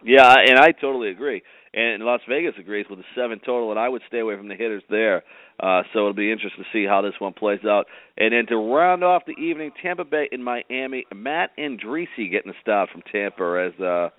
Yeah, 0.03 0.35
and 0.47 0.59
I 0.59 0.71
totally 0.71 1.09
agree. 1.09 1.41
And 1.73 2.03
Las 2.03 2.21
Vegas 2.29 2.53
agrees 2.59 2.85
with 2.89 2.99
the 2.99 3.05
seven 3.15 3.39
total, 3.39 3.71
and 3.71 3.79
I 3.79 3.89
would 3.89 4.01
stay 4.07 4.19
away 4.19 4.35
from 4.35 4.47
the 4.47 4.55
hitters 4.55 4.83
there. 4.89 5.23
Uh, 5.59 5.81
so 5.91 5.99
it'll 5.99 6.13
be 6.13 6.31
interesting 6.31 6.63
to 6.63 6.69
see 6.71 6.85
how 6.85 7.01
this 7.01 7.13
one 7.19 7.33
plays 7.33 7.59
out. 7.67 7.85
And 8.17 8.33
then 8.33 8.45
to 8.47 8.55
round 8.55 9.03
off 9.03 9.23
the 9.25 9.33
evening, 9.33 9.71
Tampa 9.81 10.05
Bay 10.05 10.27
in 10.31 10.43
Miami. 10.43 11.05
Matt 11.13 11.51
Andriese 11.57 12.31
getting 12.31 12.51
a 12.51 12.61
start 12.61 12.89
from 12.91 13.01
Tampa 13.11 13.71
as 13.71 13.79
uh, 13.81 14.09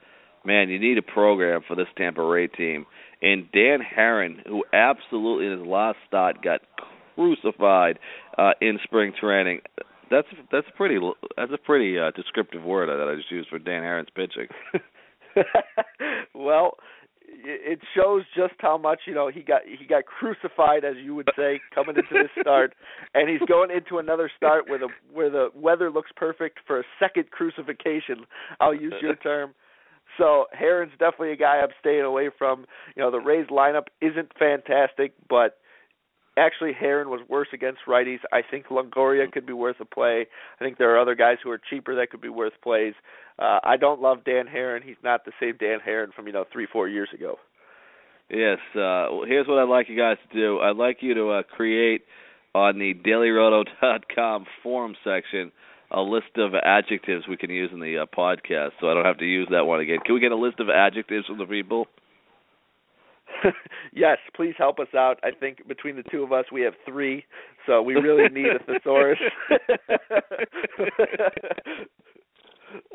man, 0.44 0.68
you 0.68 0.78
need 0.78 0.98
a 0.98 1.02
program 1.02 1.62
for 1.66 1.76
this 1.76 1.86
Tampa 1.96 2.22
Ray 2.22 2.48
team. 2.48 2.86
And 3.22 3.50
Dan 3.52 3.80
Haren, 3.80 4.46
who 4.46 4.64
absolutely 4.72 5.46
in 5.46 5.58
his 5.58 5.66
last 5.66 5.98
start 6.06 6.42
got 6.42 6.60
crucified 7.14 7.98
uh, 8.36 8.52
in 8.60 8.78
spring 8.84 9.12
training. 9.18 9.60
That's 10.10 10.28
that's 10.50 10.66
pretty 10.76 10.98
that's 11.36 11.52
a 11.52 11.58
pretty 11.58 11.98
uh, 11.98 12.12
descriptive 12.16 12.62
word 12.62 12.88
that 12.88 13.12
I 13.12 13.16
just 13.16 13.30
used 13.30 13.48
for 13.48 13.58
Dan 13.58 13.82
Haren's 13.82 14.08
pitching. 14.14 14.48
well, 16.34 16.76
it 17.30 17.78
shows 17.94 18.22
just 18.36 18.54
how 18.58 18.78
much 18.78 19.00
you 19.06 19.14
know 19.14 19.28
he 19.28 19.42
got 19.42 19.62
he 19.64 19.86
got 19.86 20.04
crucified 20.06 20.84
as 20.84 20.96
you 21.02 21.14
would 21.14 21.28
say 21.36 21.60
coming 21.74 21.96
into 21.96 22.22
this 22.22 22.30
start. 22.40 22.74
And 23.14 23.28
he's 23.28 23.40
going 23.48 23.70
into 23.70 23.98
another 23.98 24.30
start 24.36 24.68
where 24.68 24.78
the 24.78 24.88
where 25.12 25.30
the 25.30 25.48
weather 25.54 25.90
looks 25.90 26.10
perfect 26.14 26.58
for 26.66 26.80
a 26.80 26.84
second 26.98 27.30
crucifixion 27.30 28.26
I'll 28.60 28.74
use 28.74 28.94
your 29.00 29.16
term. 29.22 29.54
So 30.18 30.46
Haren's 30.52 30.92
definitely 30.98 31.32
a 31.32 31.36
guy 31.36 31.60
I'm 31.62 31.68
staying 31.80 32.02
away 32.02 32.30
from. 32.36 32.66
You 32.96 33.02
know 33.02 33.10
the 33.10 33.18
Rays 33.20 33.46
lineup 33.50 33.86
isn't 34.00 34.32
fantastic 34.38 35.14
but 35.28 35.58
actually 36.38 36.72
Haren 36.72 37.06
was 37.06 37.20
worse 37.28 37.48
against 37.52 37.80
righties. 37.86 38.20
I 38.32 38.40
think 38.48 38.66
Longoria 38.66 39.30
could 39.30 39.46
be 39.46 39.52
worth 39.52 39.76
a 39.80 39.84
play. 39.84 40.26
I 40.60 40.64
think 40.64 40.78
there 40.78 40.94
are 40.94 41.00
other 41.00 41.14
guys 41.14 41.36
who 41.42 41.50
are 41.50 41.60
cheaper 41.70 41.94
that 41.96 42.10
could 42.10 42.20
be 42.20 42.28
worth 42.28 42.54
plays. 42.62 42.94
Uh, 43.38 43.60
I 43.62 43.76
don't 43.76 44.00
love 44.00 44.24
Dan 44.24 44.46
Haren. 44.46 44.82
He's 44.82 44.96
not 45.02 45.24
the 45.24 45.32
same 45.40 45.56
Dan 45.58 45.78
Haren 45.86 46.12
from 46.14 46.26
you 46.26 46.32
know 46.32 46.44
three 46.52 46.66
four 46.72 46.88
years 46.88 47.08
ago. 47.14 47.36
Yes. 48.30 48.58
Uh, 48.74 49.24
here's 49.26 49.46
what 49.48 49.58
I'd 49.58 49.68
like 49.68 49.88
you 49.88 49.96
guys 49.96 50.16
to 50.30 50.38
do. 50.38 50.60
I'd 50.60 50.76
like 50.76 50.98
you 51.00 51.14
to 51.14 51.30
uh, 51.30 51.42
create 51.42 52.02
on 52.54 52.78
the 52.78 52.94
dailyroto.com 52.94 54.46
forum 54.62 54.94
section 55.04 55.52
a 55.90 56.00
list 56.02 56.36
of 56.36 56.52
adjectives 56.54 57.26
we 57.26 57.36
can 57.36 57.50
use 57.50 57.70
in 57.72 57.80
the 57.80 57.98
uh, 57.98 58.06
podcast, 58.06 58.72
so 58.80 58.90
I 58.90 58.94
don't 58.94 59.06
have 59.06 59.18
to 59.18 59.24
use 59.24 59.48
that 59.50 59.64
one 59.64 59.80
again. 59.80 59.98
Can 60.04 60.14
we 60.14 60.20
get 60.20 60.32
a 60.32 60.36
list 60.36 60.60
of 60.60 60.68
adjectives 60.68 61.26
from 61.26 61.38
the 61.38 61.46
people? 61.46 61.86
yes, 63.92 64.18
please 64.34 64.54
help 64.58 64.78
us 64.78 64.88
out. 64.96 65.18
I 65.22 65.30
think 65.30 65.66
between 65.68 65.96
the 65.96 66.04
two 66.10 66.22
of 66.22 66.32
us, 66.32 66.46
we 66.52 66.62
have 66.62 66.74
three, 66.86 67.24
so 67.66 67.82
we 67.82 67.94
really 67.94 68.28
need 68.28 68.46
a 68.46 68.58
thesaurus. 68.64 69.18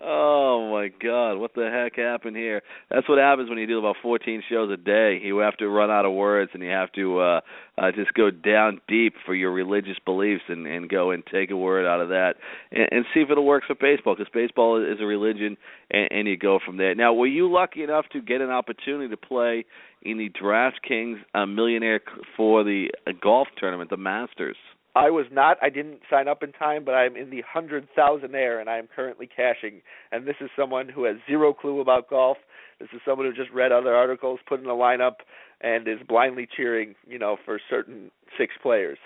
Oh 0.01 0.69
my 0.71 0.89
God! 1.01 1.37
What 1.37 1.53
the 1.55 1.69
heck 1.71 1.95
happened 1.95 2.35
here? 2.35 2.61
That's 2.89 3.07
what 3.09 3.17
happens 3.17 3.49
when 3.49 3.57
you 3.57 3.67
do 3.67 3.79
about 3.79 3.95
14 4.01 4.43
shows 4.49 4.71
a 4.71 4.77
day. 4.77 5.19
You 5.23 5.37
have 5.39 5.57
to 5.57 5.67
run 5.67 5.89
out 5.89 6.05
of 6.05 6.13
words, 6.13 6.51
and 6.53 6.61
you 6.61 6.69
have 6.69 6.91
to 6.93 7.19
uh, 7.19 7.41
uh, 7.77 7.91
just 7.91 8.13
go 8.13 8.29
down 8.29 8.81
deep 8.87 9.15
for 9.25 9.33
your 9.33 9.51
religious 9.51 9.97
beliefs, 10.05 10.43
and, 10.47 10.67
and 10.67 10.89
go 10.89 11.11
and 11.11 11.23
take 11.25 11.51
a 11.51 11.57
word 11.57 11.85
out 11.85 12.01
of 12.01 12.09
that, 12.09 12.35
and, 12.71 12.87
and 12.91 13.05
see 13.13 13.21
if 13.21 13.29
it'll 13.31 13.45
work 13.45 13.63
for 13.65 13.75
baseball. 13.75 14.15
Because 14.15 14.31
baseball 14.33 14.83
is 14.83 14.99
a 15.01 15.05
religion, 15.05 15.57
and, 15.89 16.07
and 16.11 16.27
you 16.27 16.37
go 16.37 16.59
from 16.63 16.77
there. 16.77 16.93
Now, 16.93 17.13
were 17.13 17.27
you 17.27 17.51
lucky 17.51 17.83
enough 17.83 18.05
to 18.13 18.21
get 18.21 18.41
an 18.41 18.49
opportunity 18.49 19.09
to 19.09 19.17
play 19.17 19.65
in 20.03 20.17
the 20.17 20.29
DraftKings 20.29 21.15
uh, 21.33 21.45
Millionaire 21.45 22.01
for 22.37 22.63
the 22.63 22.89
uh, 23.07 23.11
golf 23.21 23.47
tournament, 23.57 23.89
the 23.89 23.97
Masters? 23.97 24.57
I 24.95 25.09
was 25.09 25.25
not. 25.31 25.57
I 25.61 25.69
didn't 25.69 26.01
sign 26.09 26.27
up 26.27 26.43
in 26.43 26.51
time, 26.51 26.85
but 26.85 26.91
I'm 26.91 27.15
in 27.15 27.31
the 27.31 27.41
hundred 27.41 27.87
thousandaire, 27.97 28.59
and 28.59 28.69
I 28.69 28.77
am 28.77 28.87
currently 28.95 29.27
cashing. 29.27 29.81
And 30.11 30.27
this 30.27 30.35
is 30.39 30.49
someone 30.57 30.87
who 30.87 31.05
has 31.05 31.15
zero 31.27 31.51
clue 31.53 31.79
about 31.79 32.09
golf. 32.09 32.37
This 32.79 32.89
is 32.93 33.01
someone 33.05 33.25
who 33.25 33.33
just 33.33 33.53
read 33.53 33.71
other 33.71 33.95
articles, 33.95 34.39
put 34.47 34.59
in 34.59 34.67
a 34.67 34.69
lineup, 34.69 35.15
and 35.61 35.87
is 35.87 35.99
blindly 36.07 36.47
cheering, 36.55 36.93
you 37.07 37.17
know, 37.17 37.37
for 37.43 37.59
certain 37.69 38.11
six 38.37 38.53
players. 38.61 38.99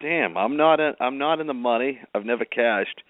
Damn, 0.00 0.36
I'm 0.36 0.56
not. 0.56 0.80
In, 0.80 0.94
I'm 0.98 1.18
not 1.18 1.40
in 1.40 1.46
the 1.46 1.54
money. 1.54 2.00
I've 2.14 2.26
never 2.26 2.44
cashed, 2.44 3.02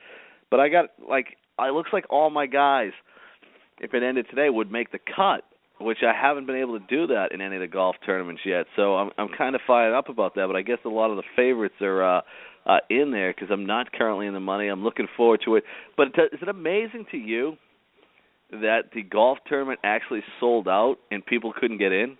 but 0.51 0.61
I 0.61 0.69
got 0.69 0.91
like. 1.09 1.37
It 1.59 1.73
looks 1.73 1.91
like 1.95 2.05
all 2.11 2.29
my 2.29 2.47
guys, 2.47 2.93
if 3.81 3.95
it 3.95 4.03
ended 4.03 4.27
today, 4.29 4.51
would 4.51 4.71
make 4.71 4.93
the 4.93 4.99
cut 4.99 5.45
which 5.81 5.99
I 6.03 6.13
haven't 6.19 6.47
been 6.47 6.57
able 6.57 6.79
to 6.79 6.87
do 6.87 7.07
that 7.09 7.33
in 7.33 7.41
any 7.41 7.57
of 7.57 7.61
the 7.61 7.69
golf 7.69 7.97
tournaments 8.05 8.43
yet. 8.45 8.67
So 8.77 8.97
I'm 8.97 9.11
I'm 9.19 9.29
kind 9.37 9.55
of 9.55 9.61
fired 9.67 9.95
up 9.95 10.09
about 10.09 10.35
that. 10.37 10.47
But 10.47 10.57
I 10.57 10.63
guess 10.63 10.79
a 10.85 10.89
lot 10.89 11.11
of 11.11 11.17
the 11.17 11.23
favorites 11.35 11.75
are 11.81 12.19
uh, 12.19 12.21
uh, 12.67 12.79
in 12.91 13.11
there 13.11 13.33
because 13.33 13.49
I'm 13.51 13.67
not 13.67 13.93
currently 13.93 14.27
in 14.27 14.35
the 14.35 14.41
money. 14.41 14.69
I'm 14.69 14.83
looking 14.83 15.09
forward 15.17 15.41
to 15.45 15.57
it. 15.57 15.65
But 15.97 16.09
is 16.09 16.41
it 16.43 16.49
amazing 16.49 17.07
to 17.11 17.17
you 17.17 17.57
that 18.51 18.91
the 18.95 19.03
golf 19.03 19.39
tournament 19.47 19.81
actually 19.85 20.23
sold 20.41 20.69
out 20.69 20.97
and 21.11 21.25
people 21.25 21.53
couldn't 21.59 21.79
get 21.79 21.93
in? 21.93 22.17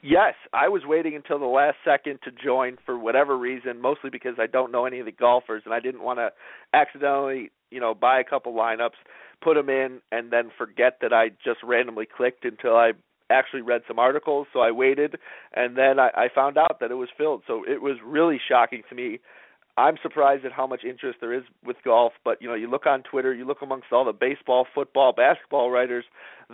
Yes, 0.00 0.34
I 0.52 0.68
was 0.68 0.82
waiting 0.86 1.16
until 1.16 1.40
the 1.40 1.44
last 1.44 1.76
second 1.84 2.20
to 2.22 2.30
join 2.30 2.76
for 2.86 2.96
whatever 2.96 3.36
reason, 3.36 3.80
mostly 3.80 4.10
because 4.10 4.34
I 4.38 4.46
don't 4.46 4.70
know 4.70 4.86
any 4.86 5.00
of 5.00 5.06
the 5.06 5.12
golfers 5.12 5.62
and 5.64 5.74
I 5.74 5.80
didn't 5.80 6.04
want 6.04 6.20
to 6.20 6.30
accidentally, 6.72 7.50
you 7.70 7.80
know, 7.80 7.92
buy 7.92 8.20
a 8.20 8.24
couple 8.24 8.52
lineups 8.52 8.90
put 9.42 9.54
them 9.54 9.68
in 9.68 10.00
and 10.10 10.32
then 10.32 10.50
forget 10.56 10.98
that 11.02 11.12
I 11.12 11.30
just 11.44 11.62
randomly 11.62 12.06
clicked 12.06 12.44
until 12.44 12.76
I 12.76 12.92
actually 13.30 13.62
read 13.62 13.82
some 13.88 13.98
articles. 13.98 14.46
So 14.52 14.60
I 14.60 14.70
waited, 14.70 15.16
and 15.54 15.76
then 15.76 15.98
I, 15.98 16.08
I 16.14 16.28
found 16.34 16.58
out 16.58 16.78
that 16.80 16.90
it 16.90 16.94
was 16.94 17.08
filled. 17.16 17.42
So 17.46 17.64
it 17.66 17.82
was 17.82 17.96
really 18.04 18.40
shocking 18.48 18.82
to 18.88 18.94
me. 18.94 19.20
I'm 19.78 19.96
surprised 20.02 20.44
at 20.44 20.52
how 20.52 20.66
much 20.66 20.84
interest 20.84 21.18
there 21.20 21.32
is 21.32 21.44
with 21.64 21.76
golf, 21.82 22.12
but 22.24 22.42
you 22.42 22.48
know, 22.48 22.54
you 22.54 22.70
look 22.70 22.84
on 22.84 23.02
Twitter, 23.02 23.32
you 23.32 23.46
look 23.46 23.62
amongst 23.62 23.86
all 23.90 24.04
the 24.04 24.12
baseball, 24.12 24.66
football, 24.74 25.14
basketball 25.14 25.70
writers, 25.70 26.04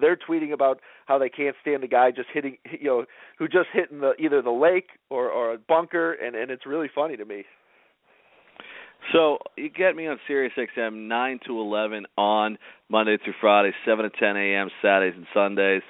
they're 0.00 0.16
tweeting 0.16 0.52
about 0.52 0.78
how 1.06 1.18
they 1.18 1.28
can't 1.28 1.56
stand 1.60 1.82
the 1.82 1.88
guy 1.88 2.12
just 2.12 2.28
hitting, 2.32 2.58
you 2.70 2.86
know, 2.86 3.04
who 3.36 3.48
just 3.48 3.68
hit 3.72 3.90
in 3.90 4.00
the 4.00 4.12
either 4.20 4.40
the 4.40 4.52
lake 4.52 4.90
or 5.10 5.28
or 5.30 5.52
a 5.52 5.58
bunker, 5.58 6.12
and 6.12 6.36
and 6.36 6.52
it's 6.52 6.64
really 6.64 6.88
funny 6.94 7.16
to 7.16 7.24
me. 7.24 7.44
So 9.12 9.38
you 9.56 9.70
get 9.70 9.96
me 9.96 10.06
on 10.06 10.18
Sirius 10.26 10.52
XM 10.56 11.08
nine 11.08 11.40
to 11.46 11.58
eleven 11.58 12.06
on 12.16 12.58
Monday 12.88 13.16
through 13.22 13.34
Friday, 13.40 13.72
seven 13.86 14.04
to 14.04 14.10
ten 14.10 14.36
a.m. 14.36 14.68
Saturdays 14.82 15.16
and 15.16 15.26
Sundays, 15.32 15.82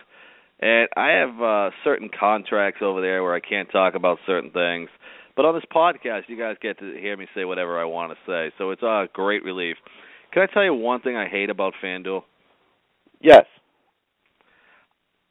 and 0.61 0.89
I 0.97 1.09
have 1.11 1.43
uh, 1.43 1.71
certain 1.85 2.11
contracts 2.19 2.81
over 2.83 3.01
there 3.01 3.23
where 3.23 3.35
I 3.35 3.41
can't 3.41 3.71
talk 3.71 3.95
about 3.95 4.19
certain 4.27 4.51
things. 4.51 4.89
But 5.37 5.45
on 5.45 5.55
this 5.55 5.65
podcast, 5.73 6.23
you 6.29 6.37
guys 6.37 6.57
get 6.61 6.79
to 6.81 6.97
hear 7.01 7.17
me 7.17 7.27
say 7.35 7.45
whatever 7.45 7.81
I 7.81 7.85
want 7.85 8.13
to 8.13 8.19
say, 8.27 8.53
so 8.59 8.71
it's 8.71 8.83
a 8.83 9.07
great 9.13 9.45
relief. 9.45 9.77
Can 10.33 10.43
I 10.43 10.53
tell 10.53 10.65
you 10.65 10.75
one 10.75 11.01
thing 11.01 11.17
I 11.17 11.29
hate 11.29 11.51
about 11.51 11.75
FanDuel? 11.83 12.23
Yes. 13.21 13.45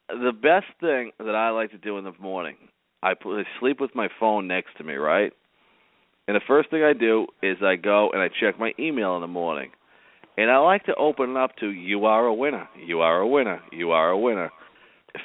The 0.08 0.32
best 0.32 0.66
thing 0.80 1.12
that 1.18 1.34
I 1.34 1.50
like 1.50 1.72
to 1.72 1.78
do 1.78 1.98
in 1.98 2.04
the 2.04 2.14
morning, 2.18 2.56
I 3.02 3.12
sleep 3.60 3.80
with 3.80 3.94
my 3.94 4.08
phone 4.18 4.48
next 4.48 4.76
to 4.78 4.84
me, 4.84 4.94
right? 4.94 5.32
And 6.28 6.36
the 6.36 6.40
first 6.46 6.70
thing 6.70 6.84
I 6.84 6.92
do 6.92 7.26
is 7.42 7.56
I 7.62 7.76
go 7.76 8.10
and 8.12 8.20
I 8.20 8.28
check 8.28 8.60
my 8.60 8.72
email 8.78 9.16
in 9.16 9.22
the 9.22 9.26
morning. 9.26 9.70
And 10.36 10.50
I 10.50 10.58
like 10.58 10.84
to 10.84 10.94
open 10.94 11.30
it 11.30 11.36
up 11.36 11.56
to 11.60 11.70
you 11.70 12.04
are 12.04 12.26
a 12.26 12.34
winner, 12.34 12.68
you 12.86 13.00
are 13.00 13.18
a 13.18 13.26
winner, 13.26 13.60
you 13.72 13.90
are 13.90 14.10
a 14.10 14.18
winner. 14.18 14.50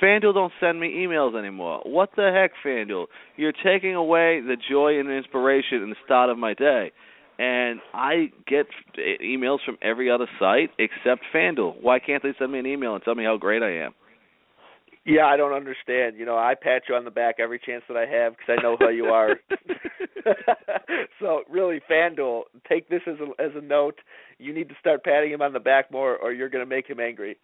FanDuel 0.01 0.33
don't 0.33 0.53
send 0.59 0.79
me 0.79 1.05
emails 1.05 1.37
anymore. 1.37 1.81
What 1.83 2.09
the 2.15 2.31
heck, 2.33 2.51
FanDuel? 2.65 3.07
You're 3.35 3.51
taking 3.51 3.95
away 3.95 4.39
the 4.41 4.55
joy 4.71 4.99
and 4.99 5.11
inspiration 5.11 5.83
in 5.83 5.89
the 5.89 5.97
start 6.05 6.29
of 6.29 6.37
my 6.37 6.53
day. 6.53 6.91
And 7.37 7.79
I 7.93 8.31
get 8.47 8.67
emails 9.21 9.59
from 9.65 9.77
every 9.81 10.09
other 10.09 10.27
site 10.39 10.69
except 10.79 11.23
FanDuel. 11.35 11.81
Why 11.81 11.99
can't 11.99 12.23
they 12.23 12.33
send 12.39 12.53
me 12.53 12.59
an 12.59 12.65
email 12.65 12.95
and 12.95 13.03
tell 13.03 13.15
me 13.15 13.25
how 13.25 13.37
great 13.37 13.61
I 13.61 13.85
am? 13.85 13.93
Yeah, 15.05 15.25
I 15.25 15.35
don't 15.35 15.53
understand. 15.53 16.17
You 16.17 16.25
know, 16.25 16.37
I 16.37 16.53
pat 16.59 16.83
you 16.87 16.95
on 16.95 17.03
the 17.03 17.11
back 17.11 17.35
every 17.39 17.59
chance 17.59 17.83
that 17.89 17.97
I 17.97 18.05
have 18.05 18.33
because 18.37 18.57
I 18.57 18.61
know 18.61 18.77
how 18.79 18.89
you 18.89 19.05
are. 19.05 19.35
so 21.19 21.41
really, 21.49 21.81
FanDuel, 21.89 22.43
take 22.67 22.89
this 22.89 23.01
as 23.07 23.15
a 23.19 23.41
as 23.41 23.51
a 23.55 23.61
note. 23.61 23.99
You 24.37 24.53
need 24.53 24.69
to 24.69 24.75
start 24.79 25.03
patting 25.03 25.31
him 25.31 25.41
on 25.41 25.53
the 25.53 25.59
back 25.59 25.91
more, 25.91 26.15
or 26.17 26.33
you're 26.33 26.49
going 26.49 26.63
to 26.63 26.69
make 26.69 26.87
him 26.87 26.99
angry. 26.99 27.37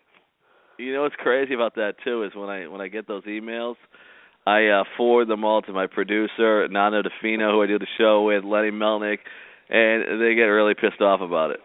You 0.77 0.93
know 0.93 1.01
what's 1.01 1.15
crazy 1.15 1.53
about 1.53 1.75
that 1.75 1.95
too 2.03 2.23
is 2.23 2.31
when 2.35 2.49
I 2.49 2.67
when 2.67 2.81
I 2.81 2.87
get 2.87 3.07
those 3.07 3.23
emails, 3.23 3.75
I 4.47 4.67
uh, 4.67 4.83
forward 4.97 5.27
them 5.27 5.43
all 5.43 5.61
to 5.63 5.73
my 5.73 5.87
producer 5.87 6.67
Nano 6.69 7.01
Defino, 7.01 7.51
who 7.51 7.61
I 7.61 7.67
do 7.67 7.79
the 7.79 7.87
show 7.97 8.23
with, 8.23 8.43
Lenny 8.43 8.71
Melnick, 8.71 9.19
and 9.69 10.21
they 10.21 10.35
get 10.35 10.43
really 10.43 10.73
pissed 10.73 11.01
off 11.01 11.21
about 11.21 11.51
it. 11.51 11.59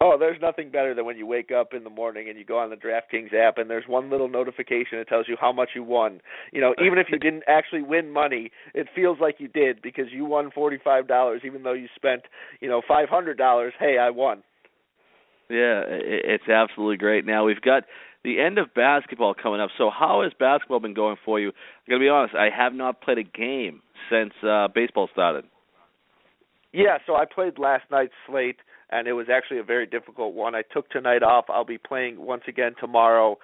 Oh, 0.00 0.16
there's 0.18 0.40
nothing 0.42 0.70
better 0.70 0.92
than 0.94 1.04
when 1.04 1.16
you 1.16 1.26
wake 1.26 1.50
up 1.50 1.72
in 1.72 1.84
the 1.84 1.90
morning 1.90 2.28
and 2.28 2.36
you 2.36 2.44
go 2.44 2.58
on 2.58 2.68
the 2.68 2.76
DraftKings 2.76 3.32
app 3.32 3.58
and 3.58 3.70
there's 3.70 3.86
one 3.86 4.10
little 4.10 4.28
notification 4.28 4.98
that 4.98 5.08
tells 5.08 5.28
you 5.28 5.36
how 5.40 5.52
much 5.52 5.70
you 5.74 5.82
won. 5.84 6.20
You 6.52 6.60
know, 6.60 6.74
even 6.84 6.98
if 6.98 7.06
you 7.10 7.18
didn't 7.18 7.44
actually 7.48 7.82
win 7.82 8.10
money, 8.10 8.50
it 8.74 8.88
feels 8.94 9.18
like 9.20 9.36
you 9.38 9.48
did 9.48 9.80
because 9.80 10.06
you 10.10 10.24
won 10.24 10.50
forty-five 10.50 11.06
dollars, 11.06 11.42
even 11.44 11.62
though 11.62 11.72
you 11.72 11.88
spent, 11.94 12.22
you 12.60 12.68
know, 12.68 12.82
five 12.86 13.08
hundred 13.08 13.38
dollars. 13.38 13.72
Hey, 13.78 13.96
I 13.98 14.10
won. 14.10 14.42
Yeah, 15.48 15.82
it's 15.86 16.48
absolutely 16.48 16.96
great. 16.96 17.24
Now 17.24 17.44
we've 17.44 17.60
got 17.60 17.84
the 18.24 18.40
end 18.40 18.58
of 18.58 18.74
basketball 18.74 19.34
coming 19.34 19.60
up. 19.60 19.70
So 19.78 19.90
how 19.90 20.22
has 20.22 20.32
basketball 20.38 20.80
been 20.80 20.94
going 20.94 21.16
for 21.24 21.38
you? 21.38 21.48
I'm 21.48 21.90
gonna 21.90 22.00
be 22.00 22.08
honest. 22.08 22.34
I 22.34 22.48
have 22.54 22.74
not 22.74 23.00
played 23.00 23.18
a 23.18 23.22
game 23.22 23.80
since 24.10 24.32
uh, 24.42 24.68
baseball 24.74 25.08
started. 25.12 25.44
Yeah, 26.72 26.98
so 27.06 27.14
I 27.14 27.24
played 27.32 27.58
last 27.58 27.84
night's 27.90 28.12
slate 28.26 28.56
and 28.90 29.06
it 29.08 29.12
was 29.12 29.26
actually 29.32 29.58
a 29.58 29.64
very 29.64 29.86
difficult 29.86 30.34
one. 30.34 30.54
I 30.54 30.62
took 30.62 30.88
tonight 30.90 31.22
off. 31.22 31.46
I'll 31.48 31.64
be 31.64 31.78
playing 31.78 32.20
once 32.20 32.42
again 32.48 32.74
tomorrow. 32.80 33.38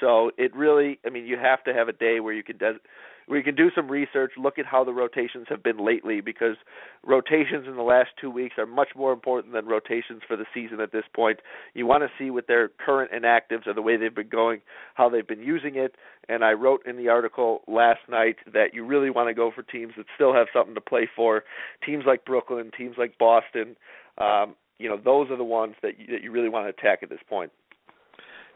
So 0.00 0.30
it 0.36 0.54
really, 0.54 0.98
I 1.06 1.10
mean, 1.10 1.26
you 1.26 1.36
have 1.38 1.62
to 1.64 1.74
have 1.74 1.88
a 1.88 1.92
day 1.92 2.20
where 2.20 2.34
you 2.34 2.42
can 2.42 2.58
des- 2.58 2.80
where 3.26 3.38
you 3.38 3.44
can 3.44 3.56
do 3.56 3.70
some 3.74 3.88
research, 3.90 4.32
look 4.38 4.56
at 4.58 4.66
how 4.66 4.84
the 4.84 4.92
rotations 4.92 5.46
have 5.48 5.62
been 5.62 5.84
lately 5.84 6.20
because 6.20 6.56
rotations 7.04 7.66
in 7.66 7.74
the 7.74 7.82
last 7.82 8.10
2 8.20 8.30
weeks 8.30 8.54
are 8.56 8.66
much 8.66 8.90
more 8.94 9.12
important 9.12 9.52
than 9.52 9.66
rotations 9.66 10.22
for 10.26 10.36
the 10.36 10.46
season 10.54 10.80
at 10.80 10.92
this 10.92 11.04
point. 11.12 11.40
You 11.74 11.86
want 11.86 12.04
to 12.04 12.10
see 12.18 12.30
what 12.30 12.46
their 12.46 12.68
current 12.68 13.10
inactives 13.10 13.66
or 13.66 13.74
the 13.74 13.82
way 13.82 13.96
they've 13.96 14.14
been 14.14 14.28
going, 14.28 14.60
how 14.94 15.08
they've 15.08 15.26
been 15.26 15.42
using 15.42 15.74
it, 15.74 15.96
and 16.28 16.44
I 16.44 16.52
wrote 16.52 16.86
in 16.86 16.96
the 16.96 17.08
article 17.08 17.62
last 17.66 18.00
night 18.08 18.36
that 18.52 18.74
you 18.74 18.84
really 18.84 19.10
want 19.10 19.28
to 19.28 19.34
go 19.34 19.50
for 19.50 19.62
teams 19.62 19.94
that 19.96 20.06
still 20.14 20.32
have 20.32 20.46
something 20.52 20.74
to 20.74 20.80
play 20.80 21.08
for. 21.14 21.42
Teams 21.84 22.04
like 22.06 22.24
Brooklyn, 22.24 22.70
teams 22.76 22.94
like 22.96 23.18
Boston, 23.18 23.76
um, 24.18 24.54
you 24.78 24.88
know 24.88 24.98
those 25.02 25.30
are 25.30 25.36
the 25.36 25.44
ones 25.44 25.74
that 25.82 25.98
you, 25.98 26.06
that 26.12 26.22
you 26.22 26.30
really 26.30 26.48
want 26.48 26.66
to 26.66 26.70
attack 26.70 27.02
at 27.02 27.08
this 27.08 27.20
point. 27.28 27.52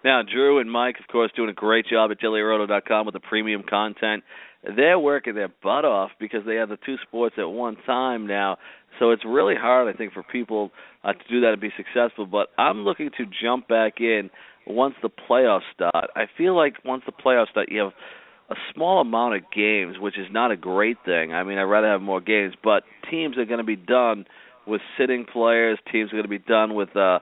Now, 0.03 0.23
Drew 0.23 0.61
and 0.61 0.71
Mike, 0.71 0.97
of 0.99 1.07
course, 1.09 1.31
doing 1.37 1.51
a 1.51 1.55
great 1.55 1.87
job 1.87 2.11
at 2.11 2.21
DailyRoto.com 2.21 3.05
with 3.05 3.13
the 3.13 3.21
premium 3.21 3.63
content. 3.69 4.25
They're 4.77 4.99
working 4.99 5.35
their 5.35 5.53
butt 5.63 5.85
off 5.85 6.11
because 6.19 6.41
they 6.47 6.55
have 6.55 6.71
the 6.71 6.79
two 6.85 6.97
sports 7.07 7.37
at 7.39 7.45
one 7.45 7.77
time 7.85 8.27
now. 8.27 8.57
So 8.99 9.11
it's 9.11 9.25
really 9.27 9.55
hard, 9.57 9.95
I 9.95 9.97
think, 9.97 10.15
for 10.15 10.23
people 10.23 10.71
uh, 11.05 11.13
to 11.13 11.29
do 11.29 11.41
that 11.43 11.53
and 11.53 11.61
be 11.61 11.71
successful. 11.77 12.25
But 12.25 12.49
I'm 12.57 12.79
looking 12.79 13.11
to 13.19 13.25
jump 13.43 13.69
back 13.69 14.01
in 14.01 14.31
once 14.67 14.95
the 15.03 15.11
playoffs 15.11 15.69
start. 15.75 16.11
I 16.17 16.25
feel 16.37 16.57
like 16.57 16.83
once 16.85 17.03
the 17.05 17.13
playoffs 17.13 17.51
start, 17.51 17.69
you 17.71 17.81
have 17.81 17.93
a 18.51 18.55
small 18.75 19.03
amount 19.03 19.35
of 19.37 19.43
games, 19.55 19.97
which 19.99 20.19
is 20.19 20.27
not 20.31 20.51
a 20.51 20.57
great 20.57 20.97
thing. 21.05 21.33
I 21.35 21.45
mean, 21.45 21.59
I'd 21.59 21.65
rather 21.65 21.89
have 21.89 22.01
more 22.01 22.23
games, 22.23 22.55
but 22.65 22.85
teams 23.11 23.37
are 23.37 23.45
going 23.45 23.59
to 23.59 23.65
be 23.65 23.77
done– 23.77 24.25
with 24.71 24.81
sitting 24.99 25.27
players. 25.31 25.79
Teams 25.93 26.11
are 26.11 26.17
going 26.17 26.23
to 26.23 26.29
be 26.29 26.39
done 26.39 26.75
with 26.75 26.95
uh, 26.97 27.19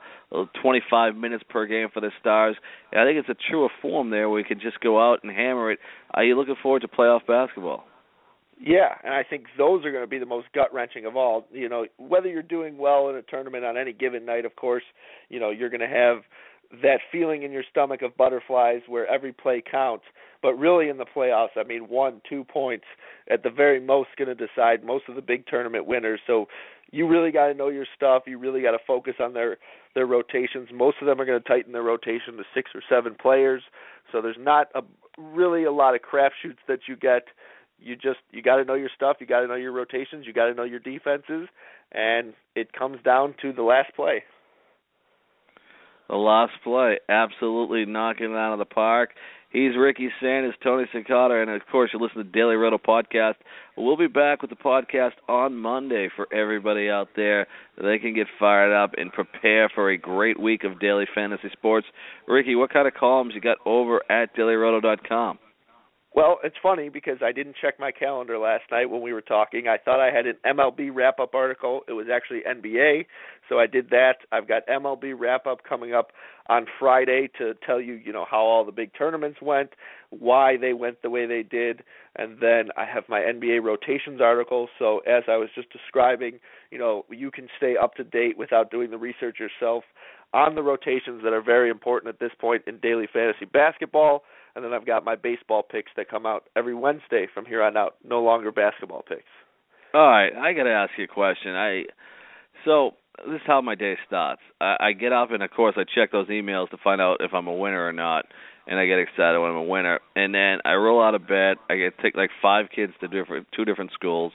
25 0.62 1.16
minutes 1.16 1.42
per 1.49 1.66
game 1.66 1.88
for 1.92 2.01
the 2.01 2.11
stars. 2.20 2.57
And 2.92 3.01
I 3.01 3.05
think 3.05 3.18
it's 3.18 3.28
a 3.28 3.51
truer 3.51 3.68
form 3.82 4.11
there 4.11 4.28
where 4.28 4.36
we 4.36 4.44
can 4.44 4.61
just 4.61 4.80
go 4.80 5.01
out 5.01 5.20
and 5.22 5.32
hammer 5.32 5.72
it. 5.72 5.78
Are 6.12 6.22
you 6.22 6.36
looking 6.36 6.57
forward 6.62 6.82
to 6.82 6.88
playoff 6.88 7.26
basketball? 7.26 7.84
Yeah, 8.61 8.88
and 9.05 9.14
I 9.14 9.22
think 9.22 9.44
those 9.57 9.84
are 9.84 9.92
going 9.92 10.03
to 10.03 10.09
be 10.09 10.18
the 10.18 10.26
most 10.26 10.49
gut 10.53 10.74
wrenching 10.74 11.07
of 11.07 11.16
all. 11.16 11.46
You 11.53 11.68
know, 11.68 11.86
whether 11.96 12.28
you're 12.28 12.42
doing 12.42 12.76
well 12.76 13.09
in 13.09 13.14
a 13.14 13.22
tournament 13.22 13.64
on 13.64 13.76
any 13.76 13.92
given 13.92 14.26
night, 14.26 14.44
of 14.44 14.57
course, 14.57 14.82
you 15.28 15.38
know 15.38 15.51
you're 15.51 15.70
going 15.70 15.80
to 15.80 15.86
have 15.86 16.18
that 16.82 17.00
feeling 17.10 17.42
in 17.42 17.52
your 17.52 17.64
stomach 17.70 18.02
of 18.02 18.16
butterflies 18.16 18.82
where 18.86 19.06
every 19.06 19.32
play 19.32 19.62
counts. 19.68 20.04
But 20.42 20.54
really, 20.54 20.88
in 20.88 20.98
the 20.98 21.06
playoffs, 21.06 21.56
I 21.56 21.64
mean, 21.64 21.88
one, 21.88 22.20
two 22.28 22.44
points 22.44 22.84
at 23.30 23.42
the 23.42 23.50
very 23.50 23.80
most 23.80 24.10
going 24.16 24.28
to 24.28 24.34
decide 24.34 24.84
most 24.84 25.04
of 25.08 25.16
the 25.16 25.22
big 25.22 25.46
tournament 25.46 25.86
winners. 25.86 26.20
So 26.26 26.46
you 26.90 27.08
really 27.08 27.30
got 27.32 27.48
to 27.48 27.54
know 27.54 27.68
your 27.68 27.86
stuff. 27.96 28.24
You 28.26 28.38
really 28.38 28.62
got 28.62 28.72
to 28.72 28.78
focus 28.86 29.14
on 29.20 29.34
their 29.34 29.58
their 29.94 30.06
rotations. 30.06 30.68
Most 30.72 30.98
of 31.00 31.06
them 31.06 31.20
are 31.20 31.24
going 31.24 31.40
to 31.42 31.48
tighten 31.48 31.72
their 31.72 31.82
rotation 31.82 32.36
to 32.36 32.44
six 32.54 32.70
or 32.74 32.82
seven 32.88 33.16
players. 33.20 33.62
So 34.12 34.20
there's 34.22 34.36
not 34.38 34.68
a 34.74 34.82
really 35.18 35.64
a 35.64 35.72
lot 35.72 35.94
of 35.94 36.02
crapshoots 36.02 36.58
that 36.68 36.80
you 36.86 36.96
get. 36.96 37.24
You 37.80 37.94
just 37.96 38.20
you 38.30 38.42
got 38.42 38.56
to 38.56 38.64
know 38.64 38.74
your 38.74 38.90
stuff. 38.94 39.16
You 39.20 39.26
got 39.26 39.40
to 39.40 39.46
know 39.46 39.54
your 39.54 39.72
rotations. 39.72 40.26
You 40.26 40.32
got 40.32 40.46
to 40.46 40.54
know 40.54 40.64
your 40.64 40.80
defenses, 40.80 41.48
and 41.92 42.34
it 42.54 42.72
comes 42.72 42.98
down 43.04 43.34
to 43.42 43.52
the 43.52 43.62
last 43.62 43.94
play. 43.96 44.22
The 46.09 46.16
last 46.16 46.52
play, 46.64 46.98
absolutely 47.09 47.84
knocking 47.84 48.32
it 48.32 48.36
out 48.36 48.52
of 48.52 48.59
the 48.59 48.64
park. 48.64 49.11
He's 49.50 49.76
Ricky 49.78 50.11
Sanders, 50.20 50.54
Tony 50.62 50.84
Cincotta, 50.94 51.40
and 51.40 51.50
of 51.50 51.62
course 51.72 51.90
you 51.92 51.98
listen 51.98 52.18
to 52.18 52.24
Daily 52.24 52.54
Roto 52.54 52.76
podcast. 52.76 53.34
We'll 53.78 53.96
be 53.96 54.06
back 54.06 54.42
with 54.42 54.50
the 54.50 54.56
podcast 54.56 55.12
on 55.26 55.56
Monday 55.56 56.09
for 56.14 56.32
everybody 56.34 56.90
out 56.90 57.09
there. 57.16 57.46
They 57.82 57.98
can 57.98 58.14
get 58.14 58.26
fired 58.38 58.74
up 58.74 58.92
and 58.98 59.11
prepare 59.11 59.70
for 59.74 59.90
a 59.90 59.96
great 59.96 60.38
week 60.38 60.64
of 60.64 60.80
daily 60.80 61.06
fantasy 61.14 61.48
sports. 61.52 61.86
Ricky, 62.26 62.56
what 62.56 62.70
kind 62.70 62.86
of 62.86 62.92
columns 62.92 63.32
you 63.34 63.40
got 63.40 63.56
over 63.64 64.02
at 64.11 64.36
dailyroto.com? 64.36 65.38
Well, 66.18 66.40
it's 66.42 66.56
funny 66.60 66.88
because 66.88 67.18
I 67.22 67.30
didn't 67.30 67.54
check 67.62 67.78
my 67.78 67.92
calendar 67.92 68.38
last 68.38 68.64
night 68.72 68.90
when 68.90 69.02
we 69.02 69.12
were 69.12 69.20
talking. 69.20 69.68
I 69.68 69.78
thought 69.78 70.00
I 70.00 70.10
had 70.12 70.26
an 70.26 70.34
MLB 70.44 70.90
wrap 70.92 71.20
up 71.20 71.32
article. 71.32 71.82
It 71.86 71.92
was 71.92 72.08
actually 72.12 72.40
NBA, 72.40 73.06
so 73.48 73.60
I 73.60 73.68
did 73.68 73.90
that. 73.90 74.16
I've 74.32 74.48
got 74.48 74.66
MLB 74.66 75.14
wrap 75.16 75.46
up 75.46 75.62
coming 75.62 75.94
up 75.94 76.10
on 76.48 76.66
Friday 76.76 77.30
to 77.38 77.54
tell 77.64 77.80
you, 77.80 77.92
you 77.94 78.12
know, 78.12 78.26
how 78.28 78.40
all 78.40 78.64
the 78.64 78.72
big 78.72 78.90
tournaments 78.98 79.38
went, 79.40 79.74
why 80.10 80.56
they 80.56 80.72
went 80.72 81.02
the 81.02 81.10
way 81.10 81.24
they 81.24 81.44
did, 81.44 81.84
and 82.16 82.40
then 82.40 82.70
I 82.76 82.84
have 82.84 83.04
my 83.08 83.20
NBA 83.20 83.62
rotations 83.62 84.20
article. 84.20 84.66
So 84.76 84.98
as 85.06 85.22
I 85.28 85.36
was 85.36 85.50
just 85.54 85.70
describing, 85.70 86.40
you 86.72 86.78
know, 86.78 87.04
you 87.10 87.30
can 87.30 87.46
stay 87.58 87.76
up 87.80 87.94
to 87.94 88.02
date 88.02 88.36
without 88.36 88.72
doing 88.72 88.90
the 88.90 88.98
research 88.98 89.36
yourself 89.38 89.84
on 90.34 90.56
the 90.56 90.62
rotations 90.64 91.22
that 91.22 91.32
are 91.32 91.40
very 91.40 91.70
important 91.70 92.12
at 92.12 92.18
this 92.18 92.32
point 92.40 92.64
in 92.66 92.78
daily 92.78 93.06
fantasy 93.06 93.44
basketball 93.44 94.24
and 94.55 94.64
then 94.64 94.72
I've 94.72 94.86
got 94.86 95.05
my 95.05 95.16
baseball 95.16 95.62
picks 95.62 95.90
that 95.96 96.11
come 96.11 96.26
out 96.26 96.44
every 96.57 96.74
Wednesday 96.74 97.26
from 97.32 97.44
here 97.44 97.62
on 97.62 97.76
out. 97.76 97.96
No 98.05 98.22
longer 98.22 98.53
basketball 98.53 99.03
picks. 99.09 99.22
All 99.94 100.07
right, 100.07 100.32
I 100.36 100.53
got 100.53 100.64
to 100.64 100.70
ask 100.70 100.92
you 100.99 101.05
a 101.05 101.09
question. 101.09 101.55
I 101.55 101.84
so 102.64 102.92
this 103.26 103.36
is 103.36 103.46
how 103.46 103.61
my 103.61 103.74
day 103.74 103.96
starts. 104.07 104.42
I, 104.61 104.76
I 104.80 104.92
get 104.92 105.12
up 105.12 105.30
and 105.30 105.42
of 105.42 105.51
course 105.51 105.74
I 105.76 105.82
check 105.94 106.12
those 106.12 106.28
emails 106.28 106.70
to 106.70 106.76
find 106.82 107.01
out 107.01 107.18
if 107.20 107.32
I'm 107.32 107.46
a 107.46 107.55
winner 107.55 107.86
or 107.86 107.92
not, 107.92 108.26
and 108.66 108.78
I 108.78 108.86
get 108.86 108.99
excited 108.99 109.38
when 109.38 109.51
I'm 109.51 109.57
a 109.57 109.62
winner. 109.62 110.01
And 110.14 110.34
then 110.34 110.59
I 110.64 110.74
roll 110.74 111.03
out 111.03 111.14
of 111.14 111.26
bed. 111.26 111.57
I 111.70 111.76
get 111.76 111.99
take 112.03 112.16
like 112.16 112.30
five 112.42 112.66
kids 112.74 112.92
to 113.01 113.09
different 113.09 113.46
two 113.57 113.64
different 113.64 113.92
schools, 113.92 114.32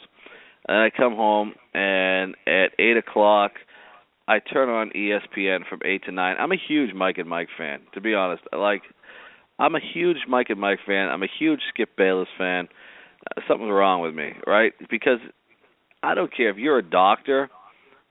and 0.68 0.78
I 0.78 0.90
come 0.96 1.16
home 1.16 1.54
and 1.74 2.36
at 2.48 2.72
eight 2.80 2.98
o'clock. 2.98 3.52
I 4.26 4.40
turn 4.40 4.70
on 4.70 4.92
ESPN 4.96 5.68
from 5.68 5.82
eight 5.84 6.06
to 6.06 6.12
nine. 6.12 6.38
I'm 6.40 6.54
a 6.54 6.58
huge 6.58 6.94
Mike 6.96 7.18
and 7.18 7.28
Mike 7.28 7.50
fan, 7.58 7.82
to 7.94 8.00
be 8.00 8.14
honest. 8.14 8.44
I 8.54 8.56
like 8.56 8.82
I'm 9.60 9.76
a 9.76 9.80
huge 9.94 10.18
Mike 10.28 10.48
and 10.50 10.60
Mike 10.60 10.80
fan. 10.86 11.10
I'm 11.10 11.24
a 11.24 11.28
huge 11.40 11.60
Skip 11.74 11.96
Bayless 11.98 12.28
fan. 12.38 12.68
Uh, 13.26 13.42
something's 13.48 13.72
wrong 13.72 14.02
with 14.02 14.14
me, 14.14 14.32
right? 14.48 14.74
Because 14.90 15.20
I 16.02 16.16
don't 16.16 16.36
care 16.36 16.50
if 16.50 16.58
you're 16.58 16.80
a 16.80 16.84
doctor, 16.84 17.50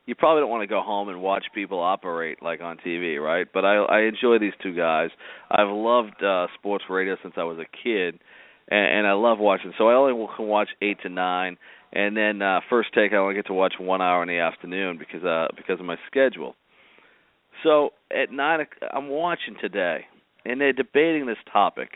you 0.07 0.15
probably 0.15 0.41
don't 0.41 0.51
want 0.51 0.63
to 0.63 0.67
go 0.67 0.81
home 0.81 1.09
and 1.09 1.21
watch 1.21 1.45
people 1.55 1.81
operate 1.81 2.43
like 2.43 2.61
on 2.61 2.79
TV, 2.79 3.23
right? 3.23 3.47
But 3.53 3.65
I 3.65 3.77
I 3.77 4.01
enjoy 4.03 4.39
these 4.39 4.53
two 4.63 4.75
guys. 4.75 5.11
I've 5.51 5.69
loved 5.69 6.23
uh 6.23 6.47
sports 6.59 6.85
radio 6.91 7.17
since 7.23 7.35
I 7.37 7.45
was 7.45 7.59
a 7.59 7.67
kid, 7.85 8.19
and, 8.69 8.99
and 8.99 9.07
I 9.07 9.13
love 9.13 9.39
watching. 9.39 9.73
So 9.79 9.89
I 9.89 9.95
only 9.95 10.27
can 10.37 10.47
watch 10.47 10.71
eight 10.81 10.99
to 11.03 11.09
nine, 11.09 11.57
and 11.93 12.17
then 12.17 12.43
uh 12.43 12.61
first 12.69 12.93
take 12.95 13.13
I 13.13 13.17
only 13.17 13.35
get 13.35 13.47
to 13.47 13.55
watch 13.55 13.75
one 13.79 14.03
hour 14.03 14.23
in 14.23 14.29
the 14.29 14.39
afternoon 14.39 14.99
because 14.99 15.25
uh 15.25 15.49
because 15.57 15.79
of 15.79 15.87
my 15.87 15.97
schedule. 16.09 16.57
So 17.63 17.91
at 18.11 18.33
nine, 18.33 18.67
I'm 18.93 19.09
watching 19.09 19.55
today, 19.61 20.07
and 20.45 20.61
they're 20.61 20.73
debating 20.73 21.27
this 21.27 21.39
topic 21.53 21.91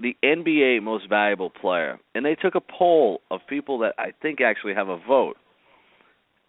the 0.00 0.16
NBA 0.22 0.82
most 0.82 1.08
valuable 1.08 1.50
player. 1.50 1.98
And 2.14 2.24
they 2.24 2.34
took 2.34 2.54
a 2.54 2.60
poll 2.60 3.20
of 3.30 3.40
people 3.48 3.78
that 3.80 3.94
I 3.98 4.12
think 4.22 4.40
actually 4.40 4.74
have 4.74 4.88
a 4.88 4.96
vote. 4.96 5.36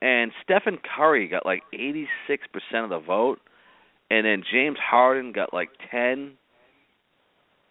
And 0.02 0.32
Stephen 0.44 0.80
Curry 0.96 1.28
got 1.28 1.46
like 1.46 1.64
86% 1.74 2.06
of 2.84 2.90
the 2.90 3.00
vote. 3.00 3.40
And 4.12 4.26
then 4.26 4.44
James 4.52 4.78
Harden 4.80 5.32
got 5.32 5.54
like 5.54 5.70
10. 5.92 6.34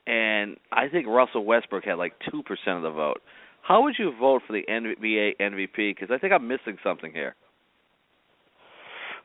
And 0.07 0.57
I 0.73 0.89
think 0.89 1.07
Russell 1.07 1.45
Westbrook 1.45 1.85
had 1.85 1.95
like 1.95 2.15
2% 2.33 2.43
of 2.77 2.83
the 2.83 2.91
vote. 2.91 3.21
How 3.63 3.83
would 3.83 3.97
you 3.99 4.13
vote 4.19 4.43
for 4.47 4.53
the 4.53 4.65
NBA 4.69 5.33
MVP? 5.41 5.95
Because 5.95 6.09
I 6.11 6.19
think 6.19 6.33
I'm 6.33 6.49
missing 6.49 6.79
something 6.83 7.13
here. 7.13 7.35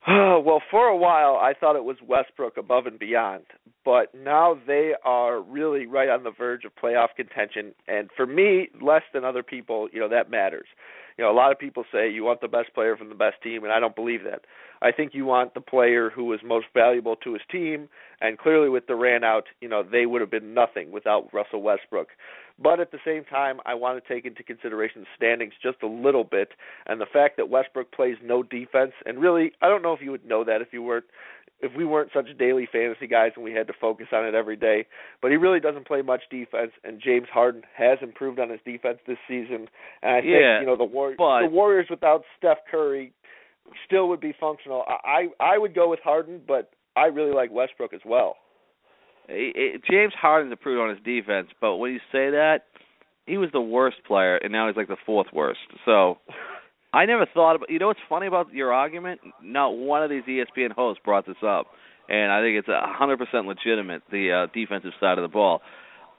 well, 0.07 0.61
for 0.69 0.87
a 0.87 0.97
while 0.97 1.37
I 1.37 1.53
thought 1.53 1.77
it 1.77 1.85
was 1.85 1.97
Westbrook 2.05 2.57
above 2.57 2.87
and 2.87 2.99
beyond, 2.99 3.45
but 3.85 4.13
now 4.13 4.57
they 4.67 4.93
are 5.05 5.41
really 5.41 5.85
right 5.85 6.09
on 6.09 6.23
the 6.23 6.31
verge 6.31 6.65
of 6.65 6.73
playoff 6.75 7.15
contention 7.15 7.73
and 7.87 8.09
for 8.15 8.25
me 8.25 8.67
less 8.81 9.03
than 9.13 9.23
other 9.23 9.43
people, 9.43 9.87
you 9.93 10.01
know, 10.01 10.09
that 10.09 10.29
matters. 10.29 10.67
You 11.17 11.23
know, 11.23 11.31
a 11.31 11.35
lot 11.35 11.51
of 11.53 11.59
people 11.59 11.85
say 11.89 12.11
you 12.11 12.25
want 12.25 12.41
the 12.41 12.47
best 12.49 12.73
player 12.73 12.97
from 12.97 13.07
the 13.07 13.15
best 13.15 13.41
team 13.41 13.63
and 13.63 13.71
I 13.71 13.79
don't 13.79 13.95
believe 13.95 14.23
that. 14.25 14.41
I 14.81 14.91
think 14.91 15.13
you 15.13 15.25
want 15.25 15.53
the 15.53 15.61
player 15.61 16.09
who 16.09 16.33
is 16.33 16.41
most 16.43 16.65
valuable 16.73 17.15
to 17.17 17.33
his 17.33 17.41
team 17.49 17.87
and 18.19 18.37
clearly 18.37 18.67
with 18.67 18.87
Durant 18.87 19.23
out, 19.23 19.45
you 19.61 19.69
know, 19.69 19.83
they 19.83 20.05
would 20.05 20.19
have 20.19 20.31
been 20.31 20.53
nothing 20.53 20.91
without 20.91 21.33
Russell 21.33 21.61
Westbrook. 21.61 22.09
But 22.59 22.79
at 22.79 22.91
the 22.91 22.99
same 23.05 23.23
time, 23.25 23.59
I 23.65 23.73
want 23.73 24.03
to 24.03 24.13
take 24.13 24.25
into 24.25 24.43
consideration 24.43 25.01
the 25.01 25.07
standings 25.15 25.53
just 25.61 25.81
a 25.81 25.87
little 25.87 26.23
bit 26.23 26.49
and 26.85 27.01
the 27.01 27.07
fact 27.11 27.37
that 27.37 27.49
Westbrook 27.49 27.91
plays 27.91 28.17
no 28.23 28.43
defense. 28.43 28.91
And 29.05 29.19
really, 29.19 29.51
I 29.61 29.69
don't 29.69 29.81
know 29.81 29.93
if 29.93 30.01
you 30.01 30.11
would 30.11 30.25
know 30.25 30.43
that 30.43 30.61
if 30.61 30.67
you 30.71 30.83
weren't 30.83 31.05
if 31.63 31.71
we 31.77 31.85
weren't 31.85 32.11
such 32.13 32.25
daily 32.37 32.67
fantasy 32.69 33.07
guys 33.07 33.31
and 33.35 33.43
we 33.43 33.53
had 33.53 33.67
to 33.67 33.73
focus 33.79 34.07
on 34.11 34.25
it 34.25 34.35
every 34.35 34.57
day. 34.57 34.85
But 35.21 35.31
he 35.31 35.37
really 35.37 35.61
doesn't 35.61 35.87
play 35.87 36.01
much 36.01 36.23
defense, 36.29 36.71
and 36.83 37.01
James 37.01 37.27
Harden 37.33 37.63
has 37.75 37.99
improved 38.01 38.37
on 38.39 38.49
his 38.49 38.59
defense 38.65 38.99
this 39.07 39.17
season. 39.27 39.69
And 40.01 40.11
I 40.11 40.19
think 40.19 40.33
yeah, 40.41 40.59
you 40.59 40.65
know 40.65 40.75
the 40.75 40.83
War- 40.83 41.15
but... 41.17 41.41
the 41.41 41.49
Warriors 41.49 41.87
without 41.89 42.23
Steph 42.37 42.57
Curry 42.69 43.13
still 43.85 44.09
would 44.09 44.19
be 44.19 44.33
functional. 44.39 44.83
I 44.87 45.27
I 45.39 45.57
would 45.57 45.73
go 45.73 45.89
with 45.89 46.01
Harden, 46.03 46.41
but 46.45 46.71
I 46.95 47.05
really 47.05 47.33
like 47.33 47.51
Westbrook 47.51 47.93
as 47.93 48.01
well. 48.05 48.35
James 49.27 50.13
Harden's 50.19 50.51
improved 50.51 50.81
on 50.81 50.89
his 50.89 51.03
defense, 51.03 51.47
but 51.61 51.77
when 51.77 51.91
you 51.91 51.99
say 52.11 52.31
that, 52.31 52.61
he 53.25 53.37
was 53.37 53.49
the 53.53 53.61
worst 53.61 53.97
player, 54.05 54.35
and 54.35 54.51
now 54.51 54.67
he's 54.67 54.75
like 54.75 54.89
the 54.89 54.97
fourth 55.05 55.27
worst. 55.33 55.59
So 55.85 56.17
I 56.93 57.05
never 57.05 57.25
thought 57.33 57.55
about. 57.55 57.69
You 57.69 57.79
know 57.79 57.87
what's 57.87 57.99
funny 58.09 58.27
about 58.27 58.53
your 58.53 58.73
argument? 58.73 59.21
Not 59.41 59.69
one 59.69 60.03
of 60.03 60.09
these 60.09 60.23
ESPN 60.23 60.71
hosts 60.71 61.01
brought 61.03 61.25
this 61.25 61.37
up, 61.45 61.67
and 62.09 62.31
I 62.31 62.41
think 62.41 62.59
it's 62.59 62.67
a 62.67 62.81
hundred 62.83 63.17
percent 63.17 63.47
legitimate. 63.47 64.03
The 64.11 64.47
uh, 64.47 64.53
defensive 64.53 64.91
side 64.99 65.17
of 65.17 65.23
the 65.23 65.33
ball. 65.33 65.61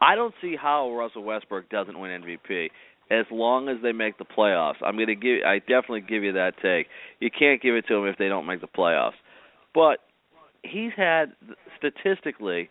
I 0.00 0.16
don't 0.16 0.34
see 0.42 0.56
how 0.60 0.92
Russell 0.92 1.22
Westbrook 1.22 1.70
doesn't 1.70 1.98
win 1.98 2.22
MVP 2.22 2.68
as 3.10 3.26
long 3.30 3.68
as 3.68 3.76
they 3.82 3.92
make 3.92 4.18
the 4.18 4.24
playoffs. 4.24 4.82
I'm 4.84 4.96
going 4.96 5.08
to 5.08 5.14
give. 5.14 5.44
I 5.46 5.58
definitely 5.58 6.02
give 6.02 6.22
you 6.22 6.32
that 6.32 6.54
take. 6.62 6.86
You 7.20 7.30
can't 7.30 7.62
give 7.62 7.74
it 7.74 7.86
to 7.88 7.94
them 7.94 8.06
if 8.06 8.16
they 8.18 8.28
don't 8.28 8.46
make 8.46 8.60
the 8.60 8.66
playoffs. 8.66 9.12
But 9.74 9.98
he's 10.62 10.92
had 10.96 11.32
statistically 11.78 12.70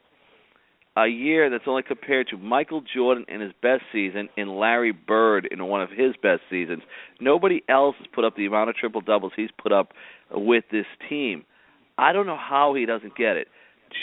a 0.96 1.08
year 1.08 1.50
that's 1.50 1.64
only 1.68 1.84
compared 1.84 2.28
to 2.28 2.38
Michael 2.38 2.82
Jordan 2.82 3.26
in 3.28 3.41
his 3.41 3.52
best 3.62 3.82
season 3.91 4.30
and 4.38 4.58
Larry 4.58 4.91
Bird 4.91 5.48
in 5.50 5.66
one 5.66 5.82
of 5.82 5.89
his 5.89 6.16
best 6.22 6.41
seasons. 6.50 6.84
Nobody 7.20 7.64
else 7.68 7.96
has 7.98 8.08
put 8.14 8.26
up 8.26 8.36
the 8.36 8.46
amount 8.46 8.70
of 8.70 8.76
triple 8.76 9.02
doubles 9.02 9.32
he's 9.36 9.50
put 9.62 9.72
up 9.72 9.91
with 10.32 10.66
this 10.72 10.86
team. 11.10 11.46
I 11.98 12.12
don't 12.14 12.28
know 12.28 12.38
how 12.38 12.74
he 12.76 12.86
doesn't 12.86 13.16
get 13.16 13.38
it. 13.38 13.48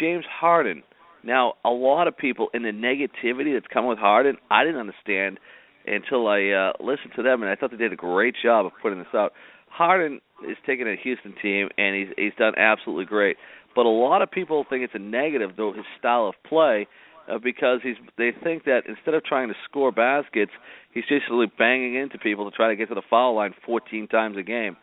James 0.00 0.24
Harden. 0.28 0.82
Now, 1.22 1.54
a 1.64 1.70
lot 1.70 2.08
of 2.08 2.16
people 2.16 2.48
in 2.54 2.62
the 2.62 2.70
negativity 2.70 3.54
that's 3.54 3.72
come 3.72 3.86
with 3.86 3.98
Harden, 3.98 4.36
I 4.50 4.64
didn't 4.64 4.80
understand 4.80 5.38
until 5.86 6.26
I 6.28 6.48
uh, 6.48 6.72
listened 6.80 7.12
to 7.16 7.22
them, 7.22 7.42
and 7.42 7.50
I 7.50 7.56
thought 7.56 7.70
they 7.70 7.76
did 7.76 7.92
a 7.92 7.96
great 7.96 8.34
job 8.42 8.66
of 8.66 8.72
putting 8.80 8.98
this 8.98 9.08
out. 9.14 9.32
Harden 9.68 10.20
is 10.48 10.56
taking 10.66 10.88
a 10.88 10.96
Houston 11.02 11.34
team, 11.40 11.68
and 11.78 11.94
he's 11.94 12.08
he's 12.16 12.32
done 12.38 12.54
absolutely 12.56 13.04
great. 13.04 13.36
But 13.74 13.86
a 13.86 13.88
lot 13.88 14.22
of 14.22 14.30
people 14.30 14.64
think 14.68 14.82
it's 14.82 14.94
a 14.94 14.98
negative, 14.98 15.50
though 15.56 15.72
his 15.72 15.84
style 15.98 16.28
of 16.28 16.34
play, 16.48 16.86
uh, 17.30 17.38
because 17.38 17.80
he's 17.82 17.96
they 18.18 18.30
think 18.42 18.64
that 18.64 18.82
instead 18.88 19.14
of 19.14 19.24
trying 19.24 19.48
to 19.48 19.54
score 19.68 19.92
baskets, 19.92 20.50
he's 20.92 21.04
just 21.08 21.24
really 21.30 21.50
banging 21.58 21.94
into 21.94 22.18
people 22.18 22.50
to 22.50 22.56
try 22.56 22.68
to 22.68 22.76
get 22.76 22.88
to 22.88 22.94
the 22.94 23.02
foul 23.08 23.36
line 23.36 23.54
14 23.64 24.08
times 24.08 24.36
a 24.36 24.42
game. 24.42 24.76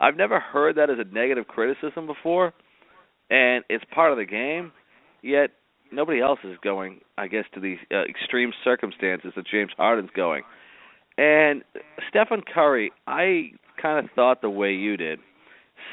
I've 0.00 0.16
never 0.16 0.40
heard 0.40 0.76
that 0.76 0.90
as 0.90 0.98
a 0.98 1.14
negative 1.14 1.46
criticism 1.46 2.06
before, 2.06 2.52
and 3.30 3.64
it's 3.68 3.84
part 3.94 4.12
of 4.12 4.18
the 4.18 4.26
game. 4.26 4.72
Yet 5.22 5.50
nobody 5.90 6.20
else 6.20 6.40
is 6.44 6.56
going, 6.62 7.00
I 7.16 7.28
guess, 7.28 7.44
to 7.54 7.60
these 7.60 7.78
uh, 7.90 8.02
extreme 8.02 8.52
circumstances 8.62 9.32
that 9.36 9.46
James 9.46 9.70
Harden's 9.76 10.10
going. 10.14 10.42
And 11.16 11.62
Stephen 12.08 12.42
Curry, 12.52 12.92
I 13.06 13.52
kind 13.80 14.04
of 14.04 14.10
thought 14.14 14.42
the 14.42 14.50
way 14.50 14.72
you 14.72 14.96
did, 14.96 15.20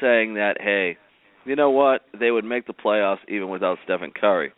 saying 0.00 0.34
that, 0.34 0.56
hey, 0.60 0.98
you 1.44 1.56
know 1.56 1.70
what? 1.70 2.02
They 2.18 2.30
would 2.30 2.44
make 2.44 2.66
the 2.66 2.72
playoffs 2.72 3.18
even 3.28 3.48
without 3.48 3.78
Stephen 3.84 4.12
Curry. 4.18 4.52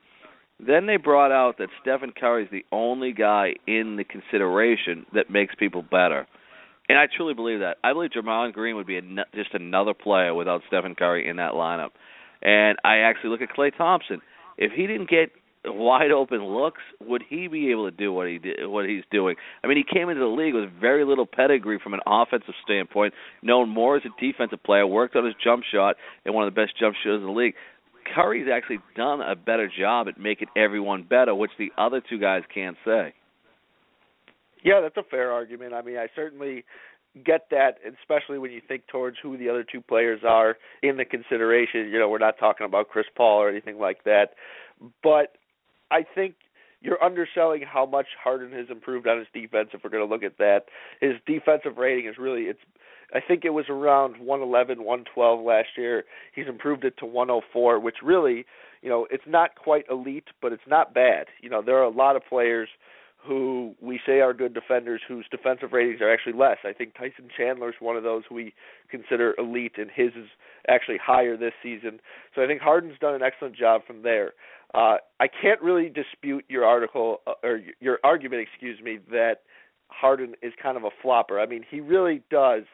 Then 0.65 0.87
they 0.87 0.97
brought 0.97 1.33
out 1.33 1.59
that 1.59 1.69
Stephen 1.81 2.13
Curry 2.13 2.45
is 2.45 2.51
the 2.51 2.65
only 2.71 3.13
guy 3.13 3.55
in 3.67 3.97
the 3.97 4.05
consideration 4.05 5.05
that 5.13 5.31
makes 5.31 5.55
people 5.55 5.83
better. 5.83 6.27
And 6.89 6.99
I 6.99 7.07
truly 7.15 7.35
believe 7.35 7.61
that. 7.61 7.79
I 7.83 7.93
believe 7.93 8.11
Draymond 8.11 8.53
Green 8.53 8.77
would 8.77 8.87
be 8.87 8.99
a, 8.99 9.03
just 9.35 9.55
another 9.55 9.95
player 9.95 10.35
without 10.35 10.63
Stephen 10.69 10.95
Curry 10.95 11.29
in 11.29 11.37
that 11.37 11.53
lineup. 11.53 11.91
And 12.43 12.79
I 12.85 12.99
actually 12.99 13.31
look 13.31 13.41
at 13.41 13.49
Klay 13.57 13.77
Thompson. 13.77 14.21
If 14.59 14.73
he 14.73 14.87
didn't 14.87 15.09
get 15.09 15.31
wide 15.67 16.11
open 16.11 16.45
looks, 16.45 16.83
would 17.01 17.23
he 17.29 17.49
be 17.49 17.71
able 17.71 17.91
to 17.91 17.97
do 17.97 18.13
what 18.13 18.29
he 18.29 18.39
did, 18.39 18.67
what 18.67 18.89
he's 18.89 19.05
doing? 19.11 19.37
I 19.63 19.67
mean, 19.67 19.77
he 19.77 19.85
came 19.85 20.09
into 20.09 20.21
the 20.21 20.27
league 20.27 20.55
with 20.55 20.71
very 20.81 21.05
little 21.05 21.27
pedigree 21.27 21.79
from 21.83 21.95
an 21.95 22.01
offensive 22.07 22.55
standpoint, 22.63 23.15
known 23.43 23.69
more 23.69 23.97
as 23.97 24.03
a 24.05 24.21
defensive 24.21 24.63
player, 24.63 24.87
worked 24.87 25.17
on 25.17 25.25
his 25.25 25.35
jump 25.43 25.65
shot, 25.71 25.97
and 26.25 26.35
one 26.35 26.47
of 26.47 26.55
the 26.55 26.61
best 26.61 26.79
jump 26.79 26.95
shooters 27.03 27.21
in 27.21 27.27
the 27.27 27.33
league. 27.33 27.55
Curry's 28.15 28.49
actually 28.53 28.81
done 28.97 29.21
a 29.23 29.35
better 29.35 29.69
job 29.69 30.09
at 30.09 30.21
making 30.21 30.49
everyone 30.57 31.05
better, 31.05 31.35
which 31.35 31.53
the 31.59 31.73
other 31.79 32.03
two 32.09 32.19
guys 32.19 32.43
can't 32.53 32.77
say. 32.85 33.15
Yeah, 34.63 34.81
that's 34.81 34.97
a 34.97 35.09
fair 35.11 35.33
argument. 35.33 35.75
I 35.75 35.83
mean, 35.83 35.97
I 35.97 36.09
certainly 36.15 36.65
get 37.25 37.47
that, 37.51 37.79
especially 38.01 38.39
when 38.39 38.51
you 38.51 38.61
think 38.67 38.87
towards 38.89 39.17
who 39.23 39.37
the 39.37 39.49
other 39.49 39.65
two 39.65 39.81
players 39.81 40.21
are 40.27 40.57
in 40.83 40.97
the 40.97 41.05
consideration. 41.05 41.89
You 41.89 41.99
know, 41.99 42.09
we're 42.09 42.19
not 42.19 42.39
talking 42.39 42.67
about 42.67 42.89
Chris 42.89 43.07
Paul 43.17 43.39
or 43.39 43.49
anything 43.49 43.79
like 43.79 44.05
that, 44.05 44.31
but 45.03 45.37
I 45.91 46.05
think 46.15 46.35
you're 46.81 47.03
underselling 47.03 47.63
how 47.63 47.87
much 47.87 48.07
Harden 48.23 48.53
has 48.53 48.67
improved 48.71 49.07
on 49.09 49.19
his 49.19 49.27
defense. 49.33 49.71
If 49.73 49.83
we're 49.83 49.91
going 49.91 50.07
to 50.07 50.13
look 50.13 50.23
at 50.23 50.39
that, 50.39 50.67
his 51.01 51.15
defensive 51.27 51.79
rating 51.79 52.09
is 52.09 52.17
really 52.19 52.43
it's. 52.43 52.61
I 53.13 53.21
think 53.21 53.45
it 53.45 53.51
was 53.51 53.67
around 53.69 54.17
111, 54.17 54.79
112 54.83 55.45
last 55.45 55.69
year. 55.77 56.05
He's 56.35 56.49
improved 56.49 56.85
it 56.85 56.97
to 56.99 57.07
104, 57.07 57.79
which 57.79 57.97
really, 58.03 58.45
you 58.83 58.89
know, 58.89 59.07
it's 59.11 59.25
not 59.27 59.55
quite 59.55 59.85
elite, 59.89 60.29
but 60.43 60.53
it's 60.53 60.67
not 60.67 60.95
bad. 60.95 61.27
You 61.41 61.49
know, 61.49 61.63
there 61.63 61.77
are 61.77 61.85
a 61.85 61.91
lot 61.91 62.17
of 62.17 62.23
players 62.29 62.69
who 63.25 63.75
we 63.81 64.01
say 64.05 64.21
are 64.21 64.35
good 64.35 64.53
defenders 64.53 65.01
whose 65.07 65.27
defensive 65.31 65.73
ratings 65.73 66.01
are 66.01 66.13
actually 66.13 66.35
less. 66.35 66.59
I 66.65 66.73
think 66.73 66.95
Tyson 66.95 67.29
Chandler 67.35 67.71
is 67.71 67.77
one 67.81 67.97
of 67.97 68.03
those 68.03 68.25
who 68.29 68.35
we 68.35 68.53
consider 68.91 69.35
elite, 69.39 69.79
and 69.79 69.91
his 69.95 70.11
is 70.11 70.29
actually 70.69 70.99
higher 71.03 71.37
this 71.37 71.55
season. 71.63 72.01
So 72.35 72.43
I 72.43 72.47
think 72.47 72.61
Harden's 72.61 72.99
done 72.99 73.15
an 73.15 73.23
excellent 73.23 73.57
job 73.57 73.83
from 73.87 74.03
there. 74.03 74.33
Uh, 74.75 74.97
I 75.21 75.29
can't 75.29 75.63
really 75.63 75.89
dispute 75.89 76.45
your 76.49 76.65
article 76.65 77.19
uh, 77.27 77.35
or 77.43 77.61
your 77.81 78.01
argument, 78.03 78.43
excuse 78.43 78.81
me, 78.83 78.99
that 79.11 79.43
Harden 79.89 80.35
is 80.43 80.53
kind 80.61 80.77
of 80.77 80.85
a 80.85 80.91
flopper. 81.01 81.39
I 81.39 81.47
mean, 81.47 81.65
he 81.71 81.81
really 81.81 82.23
does. 82.31 82.65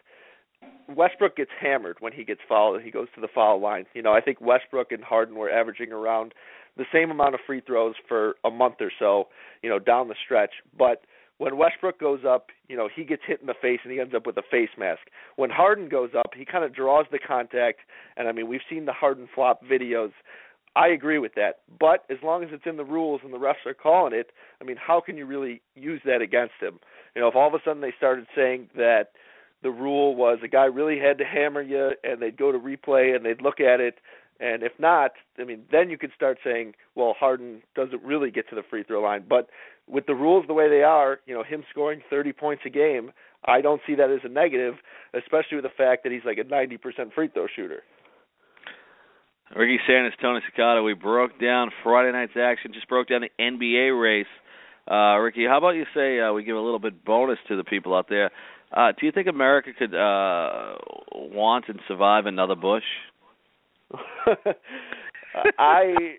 Westbrook 0.89 1.37
gets 1.37 1.51
hammered 1.61 1.97
when 2.01 2.13
he 2.13 2.25
gets 2.25 2.41
fouled. 2.49 2.81
He 2.83 2.91
goes 2.91 3.09
to 3.15 3.21
the 3.21 3.29
foul 3.33 3.61
line. 3.61 3.85
You 3.95 4.03
know, 4.03 4.13
I 4.13 4.21
think 4.21 4.41
Westbrook 4.41 4.93
and 4.93 5.05
Harden 5.05 5.35
were 5.35 5.51
averaging 5.51 5.93
around 5.93 6.33
the 6.77 6.85
same 6.93 7.11
amount 7.11 7.35
of 7.35 7.41
free 7.47 7.61
throws 7.61 7.95
for 8.09 8.37
a 8.45 8.51
month 8.51 8.77
or 8.81 8.91
so, 8.99 9.29
you 9.63 9.69
know, 9.69 9.79
down 9.79 10.09
the 10.09 10.15
stretch. 10.25 10.53
But 10.77 11.03
when 11.39 11.57
Westbrook 11.57 11.99
goes 11.99 12.21
up, 12.27 12.49
you 12.69 12.77
know, 12.77 12.89
he 12.95 13.05
gets 13.05 13.23
hit 13.27 13.41
in 13.41 13.47
the 13.47 13.55
face 13.61 13.81
and 13.83 13.93
he 13.93 14.01
ends 14.01 14.15
up 14.15 14.27
with 14.27 14.37
a 14.37 14.43
face 14.51 14.71
mask. 14.79 15.01
When 15.37 15.51
Harden 15.51 15.89
goes 15.89 16.11
up, 16.17 16.33
he 16.37 16.45
kind 16.45 16.65
of 16.65 16.75
draws 16.75 17.07
the 17.11 17.19
contact, 17.19 17.81
and 18.17 18.29
I 18.29 18.33
mean, 18.33 18.47
we've 18.49 18.61
seen 18.69 18.85
the 18.85 18.93
Harden 18.93 19.29
flop 19.35 19.63
videos. 19.65 20.13
I 20.77 20.89
agree 20.89 21.19
with 21.19 21.35
that. 21.35 21.61
But 21.79 22.05
as 22.11 22.19
long 22.23 22.45
as 22.45 22.51
it's 22.53 22.67
in 22.67 22.77
the 22.77 22.85
rules 22.85 23.21
and 23.25 23.33
the 23.33 23.39
refs 23.39 23.67
are 23.67 23.75
calling 23.75 24.15
it, 24.15 24.31
I 24.61 24.65
mean, 24.65 24.77
how 24.77 25.01
can 25.01 25.17
you 25.17 25.27
really 25.27 25.63
use 25.75 26.01
that 26.05 26.23
against 26.23 26.55
him? 26.61 26.79
You 27.15 27.23
know, 27.23 27.29
if 27.29 27.35
all 27.35 27.49
of 27.49 27.55
a 27.55 27.59
sudden 27.65 27.83
they 27.83 27.95
started 27.97 28.27
saying 28.37 28.69
that 28.77 29.11
the 29.63 29.71
rule 29.71 30.15
was 30.15 30.39
a 30.43 30.49
guy 30.49 30.65
really 30.65 30.99
had 30.99 31.19
to 31.19 31.25
hammer 31.25 31.61
you 31.61 31.91
and 32.05 32.23
they'd 32.23 32.37
go 32.37 32.53
to 32.53 32.59
replay 32.59 33.15
and 33.15 33.25
they'd 33.25 33.43
look 33.43 33.61
at 33.61 33.81
it 33.81 33.97
and 34.41 34.63
if 34.63 34.73
not, 34.79 35.13
I 35.39 35.45
mean, 35.45 35.63
then 35.71 35.91
you 35.91 35.99
could 35.99 36.13
start 36.17 36.39
saying, 36.43 36.75
well, 36.95 37.15
Harden 37.19 37.63
doesn't 37.77 38.03
really 38.03 38.31
get 38.31 38.49
to 38.49 38.57
the 38.57 38.63
free 38.69 38.83
throw 38.83 39.03
line. 39.03 39.25
But 39.29 39.51
with 39.87 40.07
the 40.07 40.15
rules 40.15 40.47
the 40.47 40.55
way 40.55 40.69
they 40.69 40.83
are, 40.83 41.21
you 41.27 41.35
know, 41.35 41.43
him 41.43 41.63
scoring 41.71 42.01
30 42.09 42.33
points 42.33 42.63
a 42.65 42.71
game, 42.71 43.13
I 43.45 43.61
don't 43.61 43.83
see 43.87 43.95
that 43.97 44.11
as 44.11 44.21
a 44.25 44.29
negative, 44.29 44.75
especially 45.13 45.57
with 45.57 45.65
the 45.65 45.77
fact 45.77 46.05
that 46.05 46.13
he's 46.13 46.25
like 46.25 46.39
a 46.39 46.45
90% 46.45 47.13
free 47.15 47.29
throw 47.29 47.47
shooter. 47.55 47.83
Ricky 49.57 49.79
Sanders, 49.87 50.15
Tony 50.21 50.41
Cincotta, 50.41 50.85
we 50.85 50.95
broke 50.95 51.41
down 51.41 51.71
Friday 51.83 52.13
night's 52.13 52.37
action, 52.41 52.73
just 52.73 52.89
broke 52.89 53.09
down 53.09 53.23
the 53.23 53.31
NBA 53.43 54.01
race. 54.01 54.27
Uh, 54.89 55.19
Ricky, 55.19 55.45
how 55.45 55.59
about 55.59 55.71
you 55.71 55.85
say 55.95 56.21
uh, 56.21 56.33
we 56.33 56.45
give 56.45 56.57
a 56.57 56.61
little 56.61 56.79
bit 56.79 57.05
bonus 57.05 57.39
to 57.49 57.57
the 57.57 57.65
people 57.65 57.95
out 57.95 58.09
there? 58.09 58.31
Uh, 58.73 58.93
do 58.99 59.07
you 59.07 59.13
think 59.13 59.27
America 59.27 59.71
could 59.77 59.95
uh, 59.95 60.75
want 61.13 61.65
and 61.69 61.81
survive 61.89 62.27
another 62.27 62.55
Bush? 62.55 62.85
I 65.59 66.17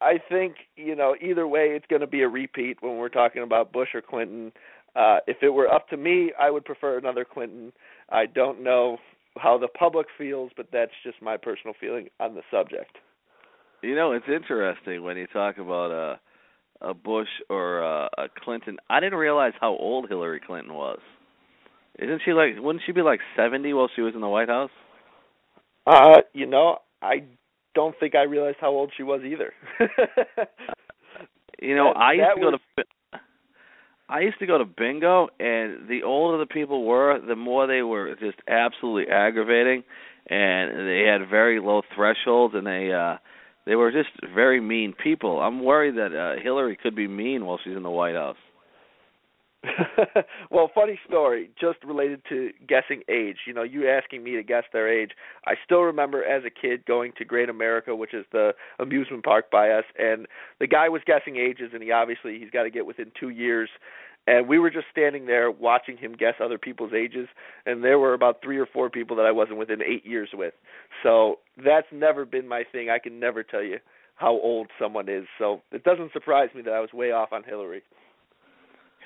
I 0.00 0.14
think 0.28 0.56
you 0.74 0.96
know 0.96 1.14
either 1.20 1.46
way 1.46 1.68
it's 1.68 1.86
going 1.88 2.00
to 2.00 2.08
be 2.08 2.22
a 2.22 2.28
repeat 2.28 2.78
when 2.80 2.96
we're 2.96 3.08
talking 3.08 3.42
about 3.42 3.72
Bush 3.72 3.90
or 3.94 4.02
Clinton. 4.02 4.52
Uh, 4.96 5.18
if 5.28 5.36
it 5.42 5.50
were 5.50 5.72
up 5.72 5.88
to 5.90 5.96
me, 5.96 6.32
I 6.40 6.50
would 6.50 6.64
prefer 6.64 6.98
another 6.98 7.24
Clinton. 7.24 7.72
I 8.10 8.26
don't 8.26 8.64
know 8.64 8.98
how 9.36 9.58
the 9.58 9.68
public 9.68 10.06
feels, 10.16 10.50
but 10.56 10.68
that's 10.72 10.92
just 11.04 11.20
my 11.22 11.36
personal 11.36 11.74
feeling 11.78 12.08
on 12.20 12.34
the 12.34 12.42
subject. 12.50 12.98
You 13.82 13.94
know, 13.94 14.12
it's 14.12 14.26
interesting 14.28 15.02
when 15.02 15.16
you 15.16 15.26
talk 15.26 15.58
about 15.58 15.90
a 15.90 16.20
a 16.82 16.92
Bush 16.92 17.28
or 17.48 17.80
a, 17.80 18.08
a 18.18 18.28
Clinton. 18.44 18.76
I 18.90 19.00
didn't 19.00 19.18
realize 19.18 19.52
how 19.60 19.76
old 19.76 20.08
Hillary 20.08 20.40
Clinton 20.44 20.74
was. 20.74 21.00
Isn't 21.98 22.20
she 22.24 22.32
like? 22.32 22.56
Wouldn't 22.58 22.82
she 22.84 22.92
be 22.92 23.02
like 23.02 23.20
seventy 23.36 23.72
while 23.72 23.88
she 23.94 24.02
was 24.02 24.14
in 24.14 24.20
the 24.20 24.28
White 24.28 24.48
House? 24.48 24.70
Uh, 25.86 26.18
you 26.34 26.46
know, 26.46 26.78
I 27.00 27.24
don't 27.74 27.94
think 27.98 28.14
I 28.14 28.22
realized 28.24 28.58
how 28.60 28.70
old 28.70 28.92
she 28.96 29.02
was 29.02 29.22
either. 29.24 29.52
you 31.60 31.76
know, 31.76 31.92
that, 31.94 32.00
I 32.00 32.12
used 32.12 32.28
to 32.36 32.40
was... 32.40 32.60
go 32.76 32.82
to 32.82 32.84
I 34.08 34.20
used 34.20 34.38
to 34.38 34.46
go 34.46 34.58
to 34.58 34.64
bingo, 34.64 35.28
and 35.40 35.88
the 35.88 36.02
older 36.04 36.38
the 36.38 36.46
people 36.46 36.84
were, 36.84 37.18
the 37.20 37.36
more 37.36 37.66
they 37.66 37.82
were 37.82 38.14
just 38.20 38.38
absolutely 38.48 39.12
aggravating, 39.12 39.82
and 40.28 40.86
they 40.88 41.04
had 41.10 41.28
very 41.28 41.60
low 41.60 41.82
thresholds, 41.94 42.54
and 42.54 42.66
they 42.66 42.92
uh 42.92 43.16
they 43.66 43.74
were 43.74 43.90
just 43.90 44.10
very 44.34 44.60
mean 44.60 44.94
people. 44.94 45.40
I'm 45.40 45.64
worried 45.64 45.96
that 45.96 46.14
uh, 46.14 46.40
Hillary 46.40 46.78
could 46.80 46.94
be 46.94 47.08
mean 47.08 47.44
while 47.44 47.58
she's 47.64 47.76
in 47.76 47.82
the 47.82 47.90
White 47.90 48.14
House. 48.14 48.36
well, 50.50 50.70
funny 50.74 50.98
story, 51.08 51.50
just 51.60 51.82
related 51.84 52.20
to 52.28 52.50
guessing 52.68 53.02
age. 53.08 53.38
You 53.46 53.54
know, 53.54 53.62
you 53.62 53.88
asking 53.88 54.22
me 54.22 54.32
to 54.36 54.42
guess 54.42 54.64
their 54.72 54.88
age. 54.88 55.12
I 55.46 55.54
still 55.64 55.82
remember 55.82 56.24
as 56.24 56.42
a 56.44 56.50
kid 56.50 56.84
going 56.86 57.12
to 57.18 57.24
Great 57.24 57.48
America, 57.48 57.94
which 57.94 58.14
is 58.14 58.24
the 58.32 58.52
amusement 58.78 59.24
park 59.24 59.50
by 59.50 59.70
us, 59.70 59.84
and 59.98 60.26
the 60.60 60.66
guy 60.66 60.88
was 60.88 61.02
guessing 61.06 61.36
ages, 61.36 61.70
and 61.72 61.82
he 61.82 61.92
obviously 61.92 62.38
he's 62.38 62.50
got 62.50 62.64
to 62.64 62.70
get 62.70 62.86
within 62.86 63.10
two 63.18 63.30
years. 63.30 63.68
And 64.28 64.48
we 64.48 64.58
were 64.58 64.70
just 64.70 64.86
standing 64.90 65.26
there 65.26 65.52
watching 65.52 65.96
him 65.96 66.12
guess 66.12 66.34
other 66.42 66.58
people's 66.58 66.92
ages, 66.92 67.28
and 67.64 67.84
there 67.84 67.98
were 67.98 68.12
about 68.12 68.42
three 68.42 68.58
or 68.58 68.66
four 68.66 68.90
people 68.90 69.16
that 69.16 69.26
I 69.26 69.30
wasn't 69.30 69.58
within 69.58 69.82
eight 69.82 70.04
years 70.04 70.30
with. 70.34 70.54
So 71.02 71.38
that's 71.64 71.86
never 71.92 72.24
been 72.24 72.48
my 72.48 72.64
thing. 72.72 72.90
I 72.90 72.98
can 72.98 73.20
never 73.20 73.44
tell 73.44 73.62
you 73.62 73.78
how 74.16 74.32
old 74.32 74.68
someone 74.80 75.08
is. 75.08 75.26
So 75.38 75.60
it 75.70 75.84
doesn't 75.84 76.12
surprise 76.12 76.48
me 76.56 76.62
that 76.62 76.72
I 76.72 76.80
was 76.80 76.92
way 76.92 77.12
off 77.12 77.32
on 77.32 77.44
Hillary. 77.44 77.82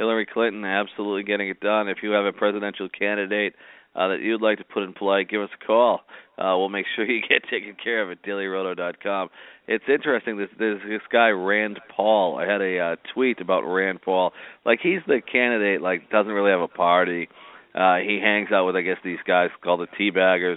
Hillary 0.01 0.25
Clinton 0.25 0.65
absolutely 0.65 1.25
getting 1.25 1.51
it 1.51 1.61
done. 1.61 1.87
If 1.89 1.99
you 2.03 2.13
have 2.13 2.25
a 2.25 2.33
presidential 2.33 2.89
candidate 2.89 3.55
uh, 3.95 4.09
that 4.09 4.21
you'd 4.23 4.41
like 4.41 4.57
to 4.57 4.65
put 4.65 4.83
in 4.83 4.95
play, 4.95 5.25
give 5.25 5.43
us 5.43 5.51
a 5.63 5.67
call. 5.67 6.01
Uh, 6.39 6.57
we'll 6.57 6.71
make 6.71 6.87
sure 6.97 7.05
you 7.05 7.21
get 7.21 7.43
taken 7.51 7.77
care 7.83 8.03
of 8.03 8.11
at 8.11 8.23
dailyroto.com. 8.23 9.29
It's 9.69 9.85
interesting. 9.93 10.39
This 10.39 10.49
this 10.59 10.79
this 10.89 11.03
guy 11.13 11.29
Rand 11.29 11.81
Paul. 11.95 12.39
I 12.39 12.51
had 12.51 12.63
a 12.63 12.79
uh, 12.79 12.97
tweet 13.13 13.43
about 13.43 13.61
Rand 13.61 14.01
Paul. 14.01 14.33
Like 14.65 14.79
he's 14.83 15.01
the 15.07 15.21
candidate. 15.21 15.83
Like 15.83 16.09
doesn't 16.09 16.33
really 16.33 16.51
have 16.51 16.63
a 16.63 16.69
party. 16.69 17.29
Uh, 17.75 17.97
he 17.99 18.19
hangs 18.23 18.49
out 18.53 18.65
with 18.65 18.77
I 18.77 18.81
guess 18.81 18.97
these 19.05 19.19
guys 19.27 19.51
called 19.63 19.81
the 19.81 19.87
teabaggers, 19.87 20.57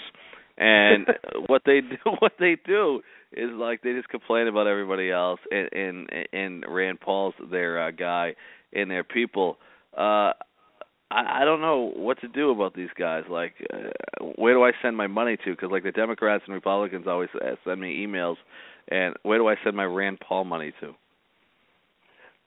and 0.58 1.06
what 1.48 1.64
they 1.66 1.82
do 1.82 1.98
what 2.20 2.32
they 2.40 2.56
do 2.66 3.02
is 3.34 3.50
like 3.52 3.82
they 3.82 3.92
just 3.92 4.08
complain 4.08 4.48
about 4.48 4.68
everybody 4.68 5.12
else, 5.12 5.42
and 5.52 5.70
and, 5.74 6.10
and 6.32 6.66
Rand 6.66 7.02
Paul's 7.02 7.36
their 7.52 7.88
uh, 7.88 7.92
guy 7.92 8.36
and 8.74 8.90
their 8.90 9.04
people. 9.04 9.58
Uh, 9.98 10.34
I, 11.12 11.42
I 11.42 11.46
don't 11.46 11.62
know 11.62 11.92
what 11.96 12.20
to 12.22 12.28
do 12.28 12.52
about 12.52 12.76
these 12.76 12.90
guys. 12.98 13.24
Like, 13.30 13.54
uh, 13.74 14.26
where 14.36 14.54
do 14.54 14.64
I 14.64 14.72
send 14.82 14.98
my 14.98 15.08
money 15.08 15.38
to? 15.46 15.52
Because 15.52 15.70
like 15.72 15.84
the 15.84 15.92
Democrats 15.92 16.44
and 16.48 16.54
Republicans 16.54 17.06
always 17.08 17.30
send 17.64 17.80
me 17.80 18.06
emails, 18.06 18.36
and 18.90 19.16
where 19.24 19.38
do 19.38 19.48
I 19.48 19.56
send 19.64 19.76
my 19.76 19.86
Rand 19.86 20.20
Paul 20.20 20.46
money 20.46 20.74
to? 20.82 20.94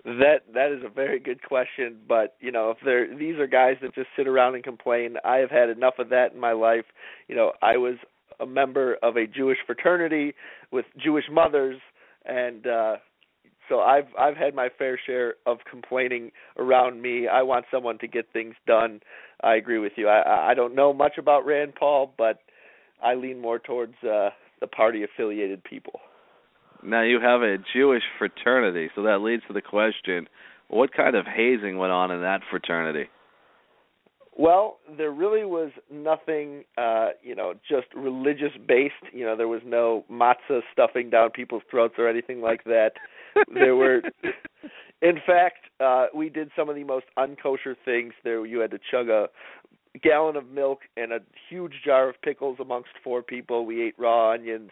That 0.05 0.43
that 0.55 0.71
is 0.71 0.83
a 0.85 0.89
very 0.89 1.19
good 1.19 1.43
question, 1.43 1.97
but 2.09 2.37
you 2.41 2.53
know, 2.53 2.71
if 2.71 2.79
they're 2.85 3.17
these 3.17 3.39
are 3.39 3.49
guys 3.49 3.75
that 3.83 3.95
just 3.95 4.09
sit 4.17 4.29
around 4.29 4.55
and 4.55 4.63
complain, 4.63 5.17
I 5.25 5.39
have 5.39 5.51
had 5.51 5.69
enough 5.69 5.95
of 5.99 6.11
that 6.11 6.33
in 6.33 6.39
my 6.39 6.53
life. 6.53 6.85
You 7.27 7.35
know, 7.35 7.53
I 7.61 7.77
was 7.77 7.97
a 8.39 8.47
member 8.47 8.99
of 9.03 9.17
a 9.17 9.27
Jewish 9.27 9.59
fraternity 9.67 10.35
with 10.71 10.85
Jewish 10.97 11.25
mothers 11.31 11.81
and 12.25 12.67
uh 12.67 12.97
so 13.69 13.81
I've 13.81 14.07
I've 14.19 14.37
had 14.37 14.55
my 14.55 14.69
fair 14.77 14.99
share 15.05 15.35
of 15.47 15.59
complaining 15.71 16.33
around 16.57 17.03
me. 17.03 17.29
I 17.29 17.43
want 17.43 17.67
someone 17.71 17.99
to 17.99 18.07
get 18.07 18.33
things 18.33 18.55
done. 18.67 19.01
I 19.43 19.55
agree 19.55 19.79
with 19.79 19.93
you. 19.97 20.09
I 20.09 20.51
I 20.51 20.55
don't 20.55 20.75
know 20.75 20.93
much 20.93 21.19
about 21.19 21.47
Rand 21.47 21.75
Paul, 21.79 22.13
but 22.17 22.41
I 23.03 23.15
lean 23.15 23.41
more 23.41 23.59
towards 23.59 23.95
uh 24.03 24.31
the 24.61 24.67
party 24.67 25.03
affiliated 25.05 25.63
people. 25.65 26.01
Now 26.83 27.03
you 27.03 27.21
have 27.21 27.43
a 27.43 27.57
Jewish 27.75 28.03
fraternity, 28.19 28.91
so 28.95 29.03
that 29.03 29.19
leads 29.19 29.43
to 29.49 29.53
the 29.53 29.63
question: 29.63 30.29
What 30.69 30.93
kind 30.93 31.17
of 31.17 31.27
hazing 31.27 31.79
went 31.79 31.93
on 31.93 32.11
in 32.11 32.23
that 32.23 32.41
fraternity? 32.51 33.09
Well, 34.39 34.79
there 34.99 35.11
really 35.11 35.47
was 35.47 35.71
nothing, 35.91 36.65
uh, 36.77 37.09
you 37.23 37.35
know, 37.35 37.55
just 37.67 37.87
religious 37.97 38.53
based. 38.69 38.93
You 39.13 39.25
know, 39.25 39.35
there 39.35 39.49
was 39.49 39.63
no 39.65 40.05
matzah 40.13 40.61
stuffing 40.73 41.09
down 41.09 41.31
people's 41.31 41.63
throats 41.71 41.95
or 41.97 42.07
anything 42.07 42.43
like 42.43 42.65
that. 42.65 42.91
There 43.55 43.77
were, 43.77 44.03
in 45.03 45.17
fact, 45.27 45.59
uh, 45.81 46.07
we 46.15 46.29
did 46.29 46.51
some 46.57 46.69
of 46.69 46.77
the 46.77 46.85
most 46.85 47.07
unkosher 47.19 47.75
things. 47.85 48.13
There, 48.25 48.45
you 48.47 48.61
had 48.61 48.71
to 48.73 48.79
chug 48.91 49.09
a 49.09 49.29
gallon 50.03 50.37
of 50.37 50.49
milk 50.49 50.81
and 50.97 51.13
a 51.13 51.19
huge 51.49 51.75
jar 51.85 52.09
of 52.09 52.21
pickles 52.23 52.59
amongst 52.61 52.91
four 53.03 53.23
people. 53.23 53.67
We 53.67 53.83
ate 53.83 53.95
raw 53.99 54.33
onions. 54.33 54.71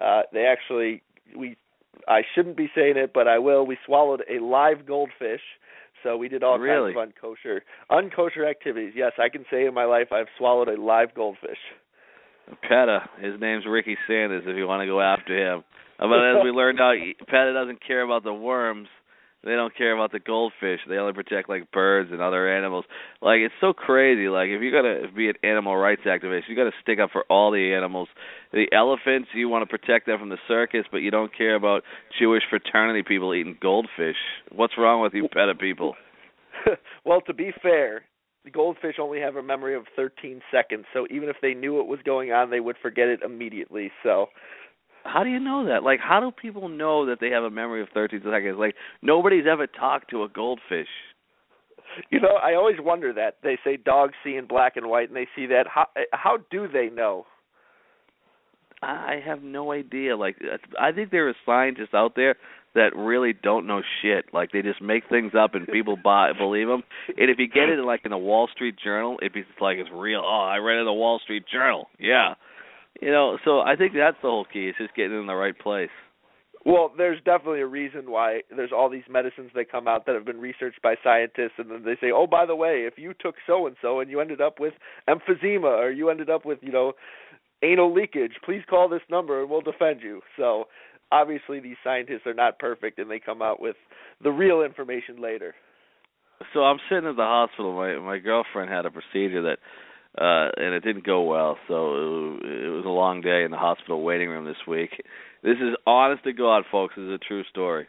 Uh, 0.00 0.22
they 0.32 0.46
actually, 0.46 1.02
we, 1.36 1.56
I 2.08 2.22
shouldn't 2.34 2.56
be 2.56 2.70
saying 2.74 2.96
it, 2.96 3.12
but 3.12 3.28
I 3.28 3.38
will. 3.38 3.66
We 3.66 3.76
swallowed 3.84 4.22
a 4.30 4.42
live 4.42 4.86
goldfish 4.86 5.42
so 6.02 6.16
we 6.16 6.28
did 6.28 6.42
all 6.42 6.58
really? 6.58 6.94
kinds 6.94 7.12
of 7.22 7.30
unkosher 7.30 7.60
unkosher 7.90 8.48
activities. 8.48 8.92
Yes, 8.96 9.12
I 9.18 9.28
can 9.28 9.44
say 9.50 9.66
in 9.66 9.74
my 9.74 9.84
life 9.84 10.12
I've 10.12 10.28
swallowed 10.38 10.68
a 10.68 10.80
live 10.80 11.14
goldfish. 11.14 11.58
Peta, 12.62 13.08
his 13.20 13.40
name's 13.40 13.64
Ricky 13.66 13.96
Sanders. 14.06 14.42
If 14.46 14.56
you 14.56 14.66
want 14.66 14.82
to 14.82 14.86
go 14.86 15.00
after 15.00 15.36
him, 15.36 15.62
but 16.08 16.38
as 16.38 16.44
we 16.44 16.50
learned 16.54 16.80
out, 16.80 16.94
Peta 17.26 17.52
doesn't 17.52 17.86
care 17.86 18.02
about 18.02 18.24
the 18.24 18.34
worms. 18.34 18.88
They 19.42 19.52
don't 19.52 19.74
care 19.74 19.94
about 19.94 20.12
the 20.12 20.18
goldfish. 20.18 20.80
They 20.86 20.96
only 20.96 21.14
protect 21.14 21.48
like 21.48 21.70
birds 21.70 22.10
and 22.12 22.20
other 22.20 22.46
animals. 22.54 22.84
Like 23.22 23.38
it's 23.38 23.54
so 23.58 23.72
crazy. 23.72 24.28
Like 24.28 24.48
if 24.50 24.60
you 24.60 24.70
gotta 24.70 25.06
be 25.16 25.30
an 25.30 25.36
animal 25.42 25.76
rights 25.76 26.02
activist, 26.06 26.42
you 26.48 26.56
gotta 26.56 26.72
stick 26.82 26.98
up 26.98 27.10
for 27.10 27.24
all 27.30 27.50
the 27.50 27.72
animals. 27.72 28.08
The 28.52 28.66
elephants, 28.70 29.30
you 29.34 29.48
want 29.48 29.62
to 29.62 29.78
protect 29.78 30.06
them 30.06 30.18
from 30.18 30.28
the 30.28 30.38
circus, 30.46 30.84
but 30.92 30.98
you 30.98 31.10
don't 31.10 31.34
care 31.34 31.54
about 31.54 31.84
Jewish 32.18 32.42
fraternity 32.50 33.02
people 33.02 33.34
eating 33.34 33.56
goldfish. 33.62 34.16
What's 34.52 34.74
wrong 34.76 35.00
with 35.00 35.14
you, 35.14 35.26
PETA 35.28 35.54
people? 35.58 35.94
well, 37.06 37.22
to 37.22 37.32
be 37.32 37.50
fair, 37.62 38.02
the 38.44 38.50
goldfish 38.50 38.96
only 39.00 39.20
have 39.20 39.36
a 39.36 39.42
memory 39.42 39.74
of 39.74 39.84
13 39.96 40.42
seconds, 40.50 40.84
so 40.92 41.06
even 41.10 41.30
if 41.30 41.36
they 41.40 41.54
knew 41.54 41.74
what 41.74 41.86
was 41.86 42.00
going 42.04 42.32
on, 42.32 42.50
they 42.50 42.60
would 42.60 42.76
forget 42.82 43.08
it 43.08 43.22
immediately. 43.22 43.90
So 44.02 44.26
how 45.04 45.24
do 45.24 45.30
you 45.30 45.40
know 45.40 45.66
that? 45.66 45.82
Like, 45.82 46.00
how 46.00 46.20
do 46.20 46.30
people 46.30 46.68
know 46.68 47.06
that 47.06 47.18
they 47.20 47.30
have 47.30 47.44
a 47.44 47.50
memory 47.50 47.82
of 47.82 47.88
13 47.94 48.20
seconds? 48.24 48.56
Like, 48.58 48.74
nobody's 49.02 49.44
ever 49.50 49.66
talked 49.66 50.10
to 50.10 50.24
a 50.24 50.28
goldfish. 50.28 50.88
You 52.10 52.20
know, 52.20 52.36
I 52.42 52.54
always 52.54 52.76
wonder 52.78 53.12
that. 53.14 53.38
They 53.42 53.58
say 53.64 53.76
dogs 53.76 54.14
see 54.22 54.36
in 54.36 54.46
black 54.46 54.76
and 54.76 54.88
white, 54.88 55.08
and 55.08 55.16
they 55.16 55.26
see 55.34 55.46
that. 55.46 55.64
How 55.66 55.86
eh, 55.96 56.02
how 56.12 56.38
do 56.50 56.68
they 56.68 56.88
know? 56.88 57.26
I 58.82 59.20
have 59.24 59.42
no 59.42 59.72
idea. 59.72 60.16
Like, 60.16 60.36
I 60.80 60.92
think 60.92 61.10
there 61.10 61.28
are 61.28 61.34
scientists 61.44 61.92
out 61.92 62.14
there 62.16 62.36
that 62.74 62.96
really 62.96 63.34
don't 63.34 63.66
know 63.66 63.82
shit. 64.00 64.26
Like, 64.32 64.52
they 64.52 64.62
just 64.62 64.80
make 64.80 65.02
things 65.10 65.32
up 65.38 65.54
and 65.54 65.66
people 65.66 65.96
buy 66.02 66.32
believe 66.32 66.68
them. 66.68 66.82
And 67.08 67.30
if 67.30 67.38
you 67.38 67.46
get 67.46 67.68
it 67.68 67.78
like 67.84 68.02
in 68.04 68.10
the 68.10 68.18
Wall 68.18 68.48
Street 68.52 68.76
Journal, 68.82 69.18
it'd 69.20 69.34
be 69.34 69.44
like 69.60 69.78
it's 69.78 69.90
real. 69.92 70.22
Oh, 70.24 70.48
I 70.50 70.58
read 70.58 70.76
it 70.76 70.80
in 70.80 70.86
the 70.86 70.92
Wall 70.92 71.20
Street 71.22 71.44
Journal. 71.52 71.88
Yeah. 71.98 72.34
You 73.00 73.10
know, 73.10 73.38
so 73.44 73.60
I 73.60 73.76
think 73.76 73.94
that's 73.94 74.16
the 74.22 74.28
whole 74.28 74.44
key. 74.44 74.68
It's 74.68 74.78
just 74.78 74.94
getting 74.94 75.18
in 75.18 75.26
the 75.26 75.34
right 75.34 75.58
place. 75.58 75.90
Well, 76.66 76.92
there's 76.94 77.18
definitely 77.24 77.62
a 77.62 77.66
reason 77.66 78.10
why 78.10 78.42
there's 78.54 78.72
all 78.76 78.90
these 78.90 79.08
medicines 79.08 79.50
that 79.54 79.72
come 79.72 79.88
out 79.88 80.04
that 80.04 80.14
have 80.14 80.26
been 80.26 80.40
researched 80.40 80.82
by 80.82 80.96
scientists, 81.02 81.56
and 81.56 81.70
then 81.70 81.84
they 81.84 81.96
say, 81.98 82.10
"Oh, 82.12 82.26
by 82.26 82.44
the 82.44 82.54
way, 82.54 82.84
if 82.84 82.98
you 82.98 83.14
took 83.18 83.36
so 83.46 83.66
and 83.66 83.76
so 83.80 84.00
and 84.00 84.10
you 84.10 84.20
ended 84.20 84.42
up 84.42 84.60
with 84.60 84.74
emphysema 85.08 85.78
or 85.78 85.90
you 85.90 86.10
ended 86.10 86.28
up 86.28 86.44
with, 86.44 86.58
you 86.62 86.70
know, 86.70 86.92
anal 87.62 87.92
leakage, 87.94 88.34
please 88.44 88.62
call 88.68 88.88
this 88.88 89.00
number 89.08 89.40
and 89.40 89.48
we'll 89.48 89.62
defend 89.62 90.02
you." 90.02 90.20
So, 90.36 90.68
obviously, 91.10 91.60
these 91.60 91.78
scientists 91.82 92.26
are 92.26 92.34
not 92.34 92.58
perfect, 92.58 92.98
and 92.98 93.10
they 93.10 93.20
come 93.20 93.40
out 93.40 93.58
with 93.58 93.76
the 94.20 94.30
real 94.30 94.60
information 94.60 95.16
later. 95.16 95.54
So 96.52 96.60
I'm 96.60 96.78
sitting 96.90 97.08
at 97.08 97.16
the 97.16 97.22
hospital. 97.22 97.72
My 97.72 97.96
my 97.98 98.18
girlfriend 98.18 98.70
had 98.70 98.84
a 98.84 98.90
procedure 98.90 99.42
that 99.42 99.60
uh 100.18 100.48
and 100.56 100.74
it 100.74 100.82
didn't 100.82 101.04
go 101.04 101.22
well 101.22 101.56
so 101.68 102.38
it, 102.42 102.68
was 102.68 102.84
a 102.86 102.88
long 102.88 103.20
day 103.20 103.44
in 103.44 103.50
the 103.50 103.56
hospital 103.56 104.02
waiting 104.02 104.28
room 104.28 104.44
this 104.44 104.66
week. 104.66 104.90
This 105.42 105.56
is 105.56 105.76
honest 105.86 106.24
to 106.24 106.32
god 106.32 106.64
folks. 106.70 106.94
This 106.96 107.04
is 107.04 107.12
a 107.12 107.18
true 107.18 107.44
story. 107.50 107.86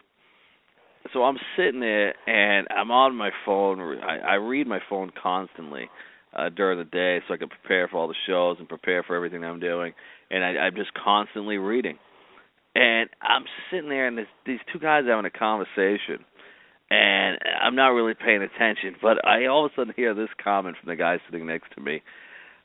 So 1.14 1.24
i'm 1.24 1.38
sitting 1.58 1.80
there 1.80 2.14
and 2.28 2.68
i'm 2.76 2.92
on 2.92 3.16
my 3.16 3.32
phone. 3.46 3.80
I, 4.00 4.18
I 4.18 4.34
read 4.36 4.68
my 4.68 4.80
phone 4.90 5.12
constantly 5.22 5.90
uh 6.34 6.50
during 6.50 6.78
the 6.78 6.86
day 6.86 7.20
so 7.28 7.34
i 7.34 7.38
can 7.38 7.50
prepare 7.50 7.88
for 7.88 7.98
all 7.98 8.08
the 8.08 8.16
shows 8.28 8.58
and 8.60 8.70
prepare 8.70 9.04
for 9.04 9.16
everything 9.16 9.44
i'm 9.44 9.60
doing. 9.60 9.94
And 10.30 10.44
i 10.44 10.50
i'm 10.50 10.76
just 10.76 10.92
constantly 10.94 11.58
reading. 11.58 11.98
And 12.76 13.10
i'm 13.22 13.46
sitting 13.72 13.90
there 13.90 14.08
and 14.08 14.18
this, 14.18 14.28
these 14.46 14.60
two 14.72 14.80
guys 14.80 15.06
having 15.08 15.26
a 15.26 15.32
conversation 15.32 16.24
and 16.92 17.40
I'm 17.64 17.76
not 17.76 17.90
really 17.90 18.14
paying 18.14 18.42
attention, 18.42 18.96
but 19.02 19.26
I 19.26 19.46
all 19.46 19.66
of 19.66 19.72
a 19.72 19.76
sudden 19.76 19.94
hear 19.96 20.14
this 20.14 20.28
comment 20.44 20.76
from 20.78 20.90
the 20.90 20.98
guy 20.98 21.20
sitting 21.26 21.48
next 21.48 21.74
to 21.76 21.82
me. 21.82 22.02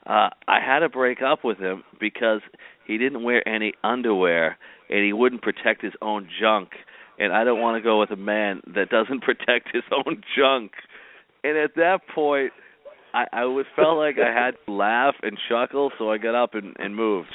Uh, 0.04 0.30
I 0.48 0.58
had 0.60 0.80
to 0.80 0.88
break 0.88 1.22
up 1.22 1.44
with 1.44 1.58
him 1.58 1.84
because 2.00 2.40
he 2.86 2.98
didn't 2.98 3.22
wear 3.22 3.48
any 3.48 3.72
underwear 3.84 4.58
and 4.90 5.04
he 5.04 5.12
wouldn't 5.12 5.42
protect 5.42 5.80
his 5.80 5.92
own 6.02 6.28
junk. 6.40 6.70
And 7.20 7.32
I 7.32 7.44
don't 7.44 7.60
want 7.60 7.80
to 7.80 7.82
go 7.82 8.00
with 8.00 8.10
a 8.10 8.16
man 8.16 8.62
that 8.74 8.90
doesn't 8.90 9.22
protect 9.22 9.68
his 9.72 9.84
own 9.92 10.22
junk. 10.36 10.72
And 11.44 11.56
at 11.56 11.76
that 11.76 12.00
point, 12.12 12.52
I, 13.14 13.26
I 13.32 13.44
was 13.44 13.64
felt 13.76 13.96
like 13.96 14.16
I 14.18 14.32
had 14.32 14.54
to 14.66 14.72
laugh 14.72 15.14
and 15.22 15.38
chuckle, 15.48 15.92
so 15.98 16.10
I 16.10 16.18
got 16.18 16.34
up 16.34 16.54
and, 16.54 16.74
and 16.80 16.96
moved. 16.96 17.32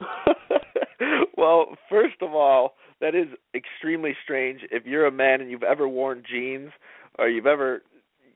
well, 1.36 1.76
first 1.88 2.16
of 2.20 2.34
all, 2.34 2.74
that 3.00 3.14
is 3.14 3.28
extremely 3.54 4.16
strange. 4.22 4.60
If 4.70 4.86
you're 4.86 5.06
a 5.06 5.12
man 5.12 5.40
and 5.40 5.50
you've 5.50 5.62
ever 5.62 5.88
worn 5.88 6.22
jeans 6.28 6.70
or 7.18 7.28
you've 7.28 7.46
ever 7.46 7.82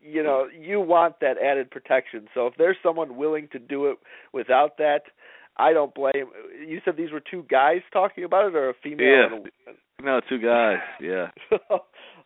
you 0.06 0.22
know, 0.22 0.46
you 0.54 0.80
want 0.80 1.20
that 1.20 1.36
added 1.42 1.70
protection. 1.70 2.28
So 2.34 2.46
if 2.46 2.54
there's 2.58 2.76
someone 2.82 3.16
willing 3.16 3.48
to 3.52 3.58
do 3.58 3.86
it 3.86 3.96
without 4.34 4.76
that, 4.76 5.00
I 5.56 5.72
don't 5.72 5.94
blame. 5.94 6.26
You 6.66 6.80
said 6.84 6.96
these 6.96 7.10
were 7.10 7.22
two 7.22 7.44
guys 7.50 7.80
talking 7.92 8.24
about 8.24 8.48
it, 8.48 8.54
or 8.54 8.68
a 8.68 8.74
female? 8.82 9.06
Yeah. 9.06 9.24
And 9.24 9.32
a 9.32 9.36
woman? 9.36 9.52
No, 10.02 10.20
two 10.28 10.38
guys. 10.38 10.78
Yeah. 11.00 11.28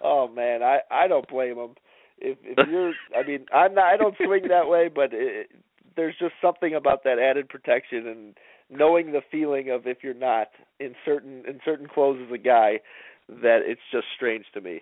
oh 0.03 0.29
man, 0.29 0.63
I 0.63 0.79
I 0.91 1.07
don't 1.07 1.29
blame 1.29 1.57
them. 1.57 1.75
If 2.19 2.39
if 2.43 2.67
you're, 2.69 2.93
I 3.17 3.27
mean, 3.27 3.47
I'm 3.55 3.75
not. 3.75 3.85
I 3.85 3.97
don't 3.97 4.17
swing 4.17 4.49
that 4.49 4.69
way, 4.69 4.89
but 4.93 5.11
it, 5.13 5.51
there's 5.95 6.17
just 6.19 6.35
something 6.43 6.75
about 6.75 7.05
that 7.05 7.19
added 7.19 7.49
protection 7.49 8.07
and 8.09 8.37
knowing 8.71 9.13
the 9.13 9.23
feeling 9.31 9.71
of 9.71 9.87
if 9.87 9.99
you're 10.03 10.15
not 10.15 10.49
in 10.81 10.95
certain 11.05 11.45
in 11.47 11.61
certain 11.65 11.87
clothes 11.87 12.21
as 12.27 12.33
a 12.33 12.39
guy 12.39 12.81
that 13.29 13.61
it's 13.65 13.81
just 13.93 14.07
strange 14.17 14.47
to 14.55 14.61
me. 14.61 14.81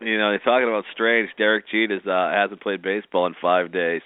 You 0.00 0.18
know, 0.18 0.30
you're 0.30 0.40
talking 0.40 0.68
about 0.68 0.84
strange. 0.92 1.30
Derek 1.38 1.66
Jeter 1.70 2.00
uh, 2.06 2.30
hasn't 2.32 2.60
played 2.60 2.82
baseball 2.82 3.26
in 3.26 3.34
five 3.40 3.72
days, 3.72 4.02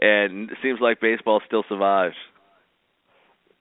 and 0.00 0.50
it 0.50 0.58
seems 0.62 0.80
like 0.80 1.00
baseball 1.00 1.40
still 1.46 1.64
survives. 1.68 2.16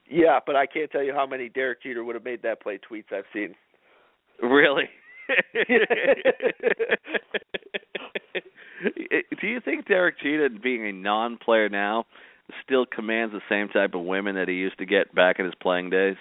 Yeah, 0.10 0.40
but 0.46 0.56
I 0.56 0.66
can't 0.68 0.92
tell 0.92 1.04
you 1.04 1.14
how 1.14 1.26
many 1.26 1.50
Derek 1.50 1.84
Jeter 1.84 2.04
would 2.04 2.16
have 2.16 2.24
made 2.24 2.44
that 2.44 2.62
play 2.62 2.80
tweets 2.80 3.12
I've 3.12 3.26
seen. 3.34 3.56
Really? 4.42 4.90
Do 9.42 9.48
you 9.48 9.60
think 9.62 9.88
Derek 9.88 10.20
Jeter, 10.20 10.50
being 10.62 10.86
a 10.88 10.92
non-player 10.92 11.70
now, 11.70 12.06
still 12.64 12.86
commands 12.86 13.34
the 13.34 13.41
same 13.50 13.70
type 13.70 13.93
of 13.93 14.02
women 14.02 14.36
that 14.36 14.48
he 14.48 14.56
used 14.56 14.78
to 14.80 14.86
get 14.86 15.14
back 15.14 15.39
in 15.39 15.46
his 15.46 15.56
playing 15.62 15.89
days? 15.89 16.18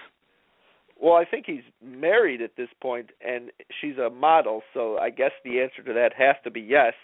Well, 1.01 1.14
I 1.14 1.25
think 1.25 1.45
he's 1.47 1.64
married 1.83 2.41
at 2.41 2.57
this 2.57 2.68
point, 2.81 3.11
and 3.27 3.51
she's 3.81 3.99
a 3.99 4.11
model. 4.11 4.62
So 4.72 4.97
I 4.99 5.11
guess 5.11 5.33
the 5.45 5.61
answer 5.61 5.83
to 5.83 5.93
that 5.93 6.12
has 6.16 6.37
to 6.45 6.51
be 6.51 6.61
yes. 6.61 6.95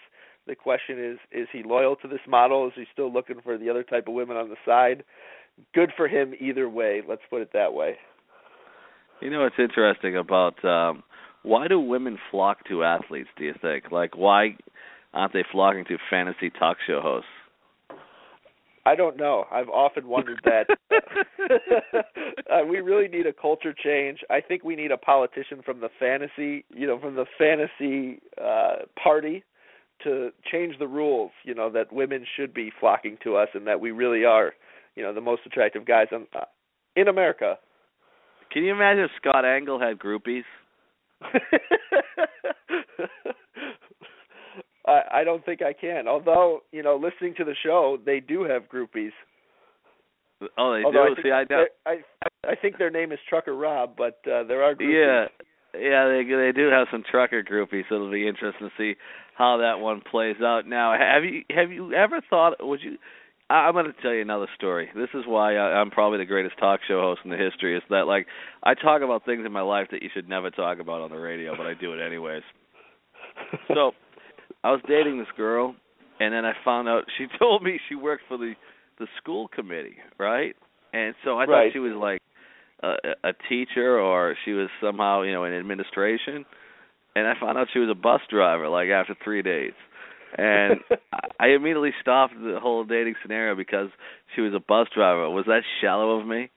The 0.47 0.55
question 0.55 1.03
is: 1.03 1.19
Is 1.31 1.47
he 1.51 1.61
loyal 1.63 1.95
to 1.97 2.07
this 2.07 2.21
model? 2.27 2.67
Is 2.67 2.73
he 2.75 2.85
still 2.91 3.11
looking 3.11 3.41
for 3.43 3.57
the 3.57 3.69
other 3.69 3.83
type 3.83 4.07
of 4.07 4.13
women 4.13 4.37
on 4.37 4.49
the 4.49 4.55
side? 4.65 5.03
Good 5.75 5.91
for 5.95 6.07
him 6.07 6.33
either 6.39 6.67
way. 6.67 7.01
Let's 7.07 7.21
put 7.29 7.41
it 7.41 7.51
that 7.53 7.73
way. 7.73 7.97
You 9.21 9.29
know 9.29 9.41
what's 9.41 9.59
interesting 9.59 10.17
about 10.17 10.63
um 10.65 11.03
why 11.43 11.67
do 11.67 11.79
women 11.79 12.17
flock 12.29 12.65
to 12.69 12.83
athletes? 12.83 13.29
Do 13.37 13.43
you 13.43 13.53
think? 13.61 13.91
Like, 13.91 14.15
why 14.15 14.57
aren't 15.13 15.33
they 15.33 15.43
flocking 15.51 15.85
to 15.85 15.97
fantasy 16.09 16.49
talk 16.49 16.77
show 16.87 17.01
hosts? 17.01 17.29
I 18.85 18.95
don't 18.95 19.17
know. 19.17 19.45
I've 19.51 19.69
often 19.69 20.07
wondered 20.07 20.41
that. 20.45 20.67
uh, 22.51 22.65
we 22.67 22.79
really 22.79 23.07
need 23.07 23.27
a 23.27 23.33
culture 23.33 23.73
change. 23.73 24.19
I 24.29 24.41
think 24.41 24.63
we 24.63 24.75
need 24.75 24.91
a 24.91 24.97
politician 24.97 25.61
from 25.63 25.79
the 25.79 25.89
fantasy, 25.99 26.65
you 26.69 26.87
know, 26.87 26.99
from 26.99 27.15
the 27.15 27.25
fantasy 27.37 28.21
uh 28.41 28.85
party 29.01 29.43
to 30.03 30.31
change 30.51 30.77
the 30.79 30.87
rules, 30.87 31.31
you 31.43 31.53
know, 31.53 31.69
that 31.69 31.93
women 31.93 32.25
should 32.35 32.53
be 32.53 32.71
flocking 32.79 33.17
to 33.23 33.35
us 33.35 33.49
and 33.53 33.67
that 33.67 33.79
we 33.79 33.91
really 33.91 34.25
are, 34.25 34.53
you 34.95 35.03
know, 35.03 35.13
the 35.13 35.21
most 35.21 35.41
attractive 35.45 35.85
guys 35.85 36.07
in 36.11 36.25
uh, 36.35 36.45
in 36.95 37.07
America. 37.07 37.57
Can 38.51 38.63
you 38.63 38.73
imagine 38.73 39.03
if 39.03 39.11
Scott 39.17 39.45
Engel 39.45 39.79
had 39.79 39.99
groupies? 39.99 40.43
I 44.85 45.01
I 45.11 45.23
don't 45.23 45.43
think 45.45 45.61
I 45.61 45.73
can. 45.73 46.07
Although, 46.07 46.61
you 46.71 46.83
know, 46.83 46.95
listening 46.95 47.35
to 47.37 47.43
the 47.43 47.55
show, 47.63 47.97
they 48.05 48.19
do 48.19 48.43
have 48.43 48.63
groupies. 48.69 49.11
Oh, 50.57 50.73
they 50.73 50.83
Although 50.83 50.91
do. 50.91 51.11
I 51.11 51.15
think, 51.15 51.25
See, 51.25 51.31
I 51.31 51.45
know. 51.49 51.65
I 51.85 51.97
I 52.49 52.55
think 52.55 52.77
their 52.77 52.89
name 52.89 53.11
is 53.11 53.19
Trucker 53.29 53.55
Rob, 53.55 53.95
but 53.97 54.19
uh, 54.25 54.43
there 54.43 54.63
are 54.63 54.75
groupies. 54.75 55.27
Yeah, 55.73 55.79
yeah, 55.79 56.07
they 56.07 56.23
they 56.23 56.51
do 56.51 56.69
have 56.69 56.87
some 56.91 57.03
trucker 57.09 57.43
groupies, 57.43 57.83
so 57.89 57.95
it'll 57.95 58.11
be 58.11 58.27
interesting 58.27 58.69
to 58.69 58.73
see 58.77 58.97
how 59.37 59.57
that 59.57 59.79
one 59.79 60.01
plays 60.01 60.35
out. 60.43 60.67
Now, 60.67 60.93
have 60.97 61.23
you 61.23 61.43
have 61.51 61.71
you 61.71 61.93
ever 61.93 62.21
thought? 62.29 62.53
Would 62.59 62.81
you? 62.81 62.97
I- 63.49 63.67
I'm 63.67 63.73
going 63.73 63.85
to 63.85 64.01
tell 64.01 64.13
you 64.13 64.21
another 64.21 64.47
story. 64.55 64.89
This 64.95 65.09
is 65.13 65.23
why 65.27 65.55
I, 65.55 65.79
I'm 65.79 65.91
probably 65.91 66.17
the 66.17 66.25
greatest 66.25 66.57
talk 66.57 66.79
show 66.87 67.01
host 67.01 67.21
in 67.23 67.29
the 67.31 67.37
history. 67.37 67.75
Is 67.77 67.83
that 67.89 68.07
like 68.07 68.27
I 68.63 68.73
talk 68.73 69.01
about 69.01 69.25
things 69.25 69.45
in 69.45 69.51
my 69.51 69.61
life 69.61 69.87
that 69.91 70.01
you 70.01 70.09
should 70.13 70.27
never 70.27 70.49
talk 70.49 70.79
about 70.79 71.01
on 71.01 71.09
the 71.09 71.17
radio, 71.17 71.55
but 71.55 71.67
I 71.67 71.73
do 71.73 71.93
it 71.93 72.01
anyways. 72.05 72.43
So, 73.67 73.91
I 74.63 74.71
was 74.71 74.81
dating 74.87 75.17
this 75.19 75.27
girl, 75.37 75.75
and 76.19 76.33
then 76.33 76.45
I 76.45 76.53
found 76.63 76.87
out 76.87 77.03
she 77.17 77.25
told 77.39 77.63
me 77.63 77.79
she 77.89 77.95
worked 77.95 78.23
for 78.27 78.37
the 78.37 78.53
the 78.99 79.07
school 79.21 79.47
committee, 79.47 79.95
right? 80.19 80.55
And 80.93 81.15
so 81.23 81.37
I 81.39 81.45
thought 81.47 81.73
she 81.73 81.79
was 81.79 81.93
like 81.95 82.21
a, 82.83 83.29
a 83.29 83.33
teacher 83.49 83.97
or 83.99 84.35
she 84.45 84.51
was 84.51 84.69
somehow 84.81 85.23
you 85.23 85.33
know 85.33 85.43
in 85.45 85.53
administration. 85.53 86.45
And 87.15 87.27
i 87.27 87.33
found 87.39 87.57
out 87.57 87.67
she 87.73 87.79
was 87.79 87.89
a 87.89 87.95
bus 87.95 88.21
driver 88.29 88.69
like 88.69 88.89
after 88.89 89.15
three 89.23 89.41
days. 89.41 89.73
And 90.37 90.79
I- 91.13 91.27
i 91.39 91.47
immediately 91.49 91.91
stopped 92.01 92.33
the 92.35 92.59
whole 92.61 92.83
dating 92.85 93.15
scenario 93.21 93.55
because 93.55 93.89
she 94.35 94.41
was 94.41 94.53
a 94.53 94.59
bus 94.59 94.87
driver. 94.93 95.29
Was 95.29 95.45
that 95.47 95.61
shallow 95.81 96.19
of 96.19 96.27
me? 96.27 96.49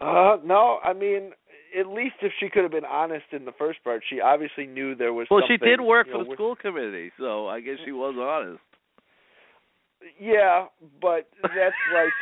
Uh, 0.00 0.36
no, 0.44 0.78
I 0.84 0.92
mean, 0.92 1.32
at 1.78 1.86
least 1.88 2.14
if 2.22 2.32
she 2.38 2.48
could 2.48 2.62
have 2.62 2.72
been 2.72 2.84
honest 2.84 3.26
in 3.32 3.44
the 3.44 3.52
first 3.58 3.82
part, 3.84 4.02
she 4.08 4.20
obviously 4.20 4.66
knew 4.66 4.94
there 4.94 5.12
was. 5.12 5.26
well 5.30 5.42
she 5.48 5.56
did 5.56 5.80
work 5.80 6.06
you 6.06 6.12
for 6.12 6.18
know, 6.18 6.24
the 6.24 6.30
with- 6.30 6.36
school 6.36 6.56
committee 6.56 7.10
so 7.18 7.46
i 7.48 7.60
guess 7.60 7.76
she 7.84 7.92
was 7.92 8.14
honest 8.18 8.62
Yeah, 10.20 10.66
but 11.00 11.28
that's 11.42 11.74
like 11.92 12.12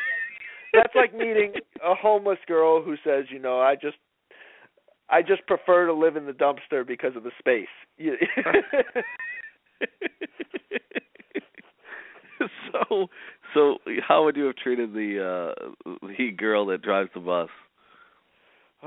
that's 0.72 0.94
like 0.94 1.14
meeting 1.14 1.53
a 1.84 1.94
homeless 1.94 2.38
girl 2.47 2.82
who 2.82 2.97
says, 3.05 3.26
you 3.30 3.38
know, 3.38 3.61
I 3.61 3.74
just 3.76 3.97
I 5.09 5.22
just 5.22 5.47
prefer 5.47 5.86
to 5.86 5.92
live 5.94 6.16
in 6.16 6.26
the 6.26 6.32
dumpster 6.32 6.86
because 6.86 7.14
of 7.16 7.22
the 7.22 7.30
space. 7.38 7.68
So 12.72 13.07
so 13.55 13.78
how 14.07 14.24
would 14.24 14.36
you 14.36 14.44
have 14.44 14.57
treated 14.57 14.92
the 14.92 15.55
uh 15.88 15.99
the 16.18 16.30
girl 16.36 16.66
that 16.66 16.82
drives 16.82 17.11
the 17.14 17.20
bus 17.20 17.49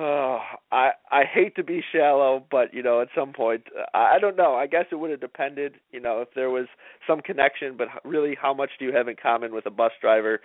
Oh, 0.02 0.39
I 0.72 0.91
I 1.12 1.24
hate 1.26 1.58
to 1.58 1.64
be 1.64 1.84
shallow, 1.91 2.45
but 2.50 2.74
you 2.74 2.82
know, 2.82 3.02
at 3.02 3.10
some 3.14 3.34
point, 3.34 3.64
I, 3.93 4.16
I 4.16 4.20
don't 4.20 4.38
know. 4.38 4.56
I 4.56 4.66
guess 4.66 4.86
it 4.91 4.95
would 4.95 5.12
have 5.12 5.20
depended, 5.20 5.74
you 5.91 6.00
know, 6.00 6.22
if 6.22 6.30
there 6.36 6.50
was 6.50 6.68
some 7.06 7.20
connection. 7.20 7.76
But 7.78 7.88
really, 8.06 8.38
how 8.41 8.54
much 8.54 8.70
do 8.80 8.86
you 8.86 8.93
have 8.95 9.10
in 9.10 9.18
common 9.22 9.54
with 9.54 9.66
a 9.66 9.72
bus 9.72 9.91
driver? 10.00 10.39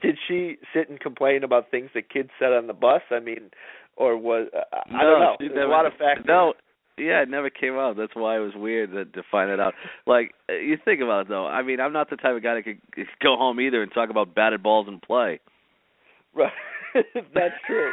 Did 0.00 0.16
she 0.26 0.56
sit 0.74 0.88
and 0.88 0.98
complain 0.98 1.44
about 1.44 1.70
things 1.70 1.90
that 1.94 2.08
kids 2.08 2.30
said 2.38 2.52
on 2.52 2.66
the 2.66 2.72
bus? 2.72 3.02
I 3.10 3.20
mean, 3.20 3.50
or 3.96 4.16
was 4.16 4.48
I 4.54 4.78
I 4.88 5.02
don't 5.02 5.20
know. 5.20 5.36
There's 5.38 5.52
never, 5.54 5.66
a 5.66 5.70
lot 5.70 5.84
of 5.84 5.92
factors. 5.98 6.24
No, 6.26 6.54
yeah, 6.96 7.20
it 7.22 7.28
never 7.28 7.50
came 7.50 7.74
out. 7.74 7.98
That's 7.98 8.14
why 8.14 8.36
it 8.36 8.40
was 8.40 8.54
weird 8.56 8.92
to, 8.92 9.04
to 9.04 9.22
find 9.30 9.50
it 9.50 9.60
out. 9.60 9.74
Like 10.06 10.32
uh, 10.48 10.54
you 10.54 10.78
think 10.82 11.02
about 11.02 11.22
it 11.22 11.28
though. 11.28 11.46
I 11.46 11.62
mean, 11.62 11.78
I'm 11.78 11.92
not 11.92 12.08
the 12.08 12.16
type 12.16 12.36
of 12.36 12.42
guy 12.42 12.54
that 12.54 12.64
could 12.64 12.80
go 13.22 13.36
home 13.36 13.60
either 13.60 13.82
and 13.82 13.92
talk 13.92 14.08
about 14.08 14.34
batted 14.34 14.62
balls 14.62 14.86
and 14.88 15.02
play. 15.02 15.40
Right. 16.34 16.52
That's 16.94 17.54
true. 17.66 17.90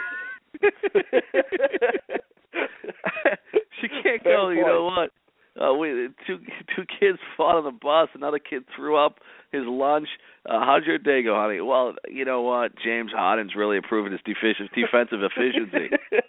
She 3.82 3.88
can't 3.88 4.24
Fair 4.24 4.38
go. 4.38 4.50
You 4.50 4.66
know 4.66 4.86
what? 4.86 5.12
Uh, 5.60 5.74
we 5.74 6.10
two 6.28 6.38
two 6.76 6.84
kids 7.00 7.18
fought 7.36 7.56
on 7.56 7.64
the 7.64 7.72
bus. 7.72 8.10
Another 8.14 8.40
kid 8.40 8.64
threw 8.76 8.96
up 8.96 9.20
his 9.52 9.64
lunch. 9.66 10.08
Uh, 10.46 10.60
how's 10.60 10.86
your 10.86 11.00
day 11.00 11.24
go, 11.24 11.36
honey? 11.36 11.62
Well, 11.62 11.96
you 12.08 12.26
know 12.26 12.42
what? 12.42 12.74
James 12.84 13.12
Harden's 13.12 13.56
really 13.56 13.78
improving 13.78 14.12
his 14.12 14.22
defici- 14.22 14.70
defensive 14.76 15.20
efficiency. 15.24 15.96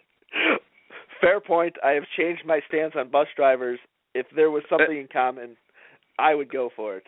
Fair 1.21 1.41
point. 1.41 1.77
I 1.85 1.91
have 1.91 2.05
changed 2.17 2.43
my 2.47 2.61
stance 2.69 2.95
on 2.97 3.11
bus 3.11 3.27
drivers. 3.37 3.79
If 4.15 4.27
there 4.35 4.51
was 4.51 4.63
something 4.71 4.97
in 4.97 5.09
common, 5.13 5.57
I 6.19 6.35
would 6.35 6.51
go 6.51 6.71
for 6.75 6.97
it. 6.97 7.05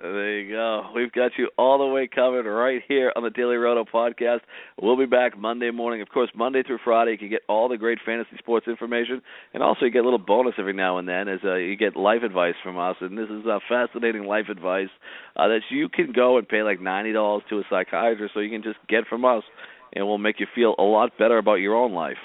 There 0.00 0.40
you 0.40 0.50
go. 0.52 0.90
We've 0.94 1.12
got 1.12 1.32
you 1.38 1.48
all 1.56 1.78
the 1.78 1.86
way 1.86 2.08
covered 2.12 2.44
right 2.44 2.82
here 2.88 3.12
on 3.14 3.22
the 3.22 3.30
Daily 3.30 3.56
Roto 3.56 3.84
podcast. 3.84 4.40
We'll 4.80 4.96
be 4.96 5.06
back 5.06 5.38
Monday 5.38 5.70
morning. 5.70 6.02
Of 6.02 6.08
course, 6.08 6.28
Monday 6.34 6.62
through 6.64 6.78
Friday, 6.84 7.12
you 7.12 7.18
can 7.18 7.28
get 7.28 7.42
all 7.48 7.68
the 7.68 7.76
great 7.76 7.98
fantasy 8.04 8.36
sports 8.38 8.66
information, 8.66 9.22
and 9.54 9.62
also 9.62 9.84
you 9.84 9.92
get 9.92 10.00
a 10.00 10.04
little 10.04 10.18
bonus 10.18 10.54
every 10.58 10.72
now 10.72 10.98
and 10.98 11.06
then 11.08 11.28
as 11.28 11.38
uh, 11.44 11.54
you 11.54 11.76
get 11.76 11.96
life 11.96 12.22
advice 12.24 12.54
from 12.64 12.78
us. 12.78 12.96
And 13.00 13.16
this 13.16 13.28
is 13.30 13.46
uh, 13.46 13.60
fascinating 13.68 14.24
life 14.24 14.46
advice 14.50 14.88
uh, 15.36 15.46
that 15.48 15.60
you 15.70 15.88
can 15.88 16.12
go 16.12 16.36
and 16.36 16.48
pay 16.48 16.62
like 16.62 16.80
ninety 16.80 17.12
dollars 17.12 17.44
to 17.50 17.58
a 17.58 17.62
psychiatrist, 17.70 18.34
so 18.34 18.40
you 18.40 18.50
can 18.50 18.62
just 18.62 18.78
get 18.88 19.06
from 19.06 19.24
us, 19.24 19.44
and 19.92 20.06
we'll 20.06 20.18
make 20.18 20.40
you 20.40 20.46
feel 20.52 20.74
a 20.78 20.82
lot 20.82 21.16
better 21.16 21.38
about 21.38 21.56
your 21.56 21.76
own 21.76 21.92
life. 21.92 22.18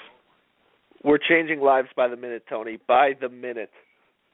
We're 1.04 1.18
changing 1.18 1.60
lives 1.60 1.88
by 1.96 2.08
the 2.08 2.16
minute, 2.16 2.44
Tony. 2.48 2.78
By 2.88 3.12
the 3.20 3.28
minute. 3.28 3.70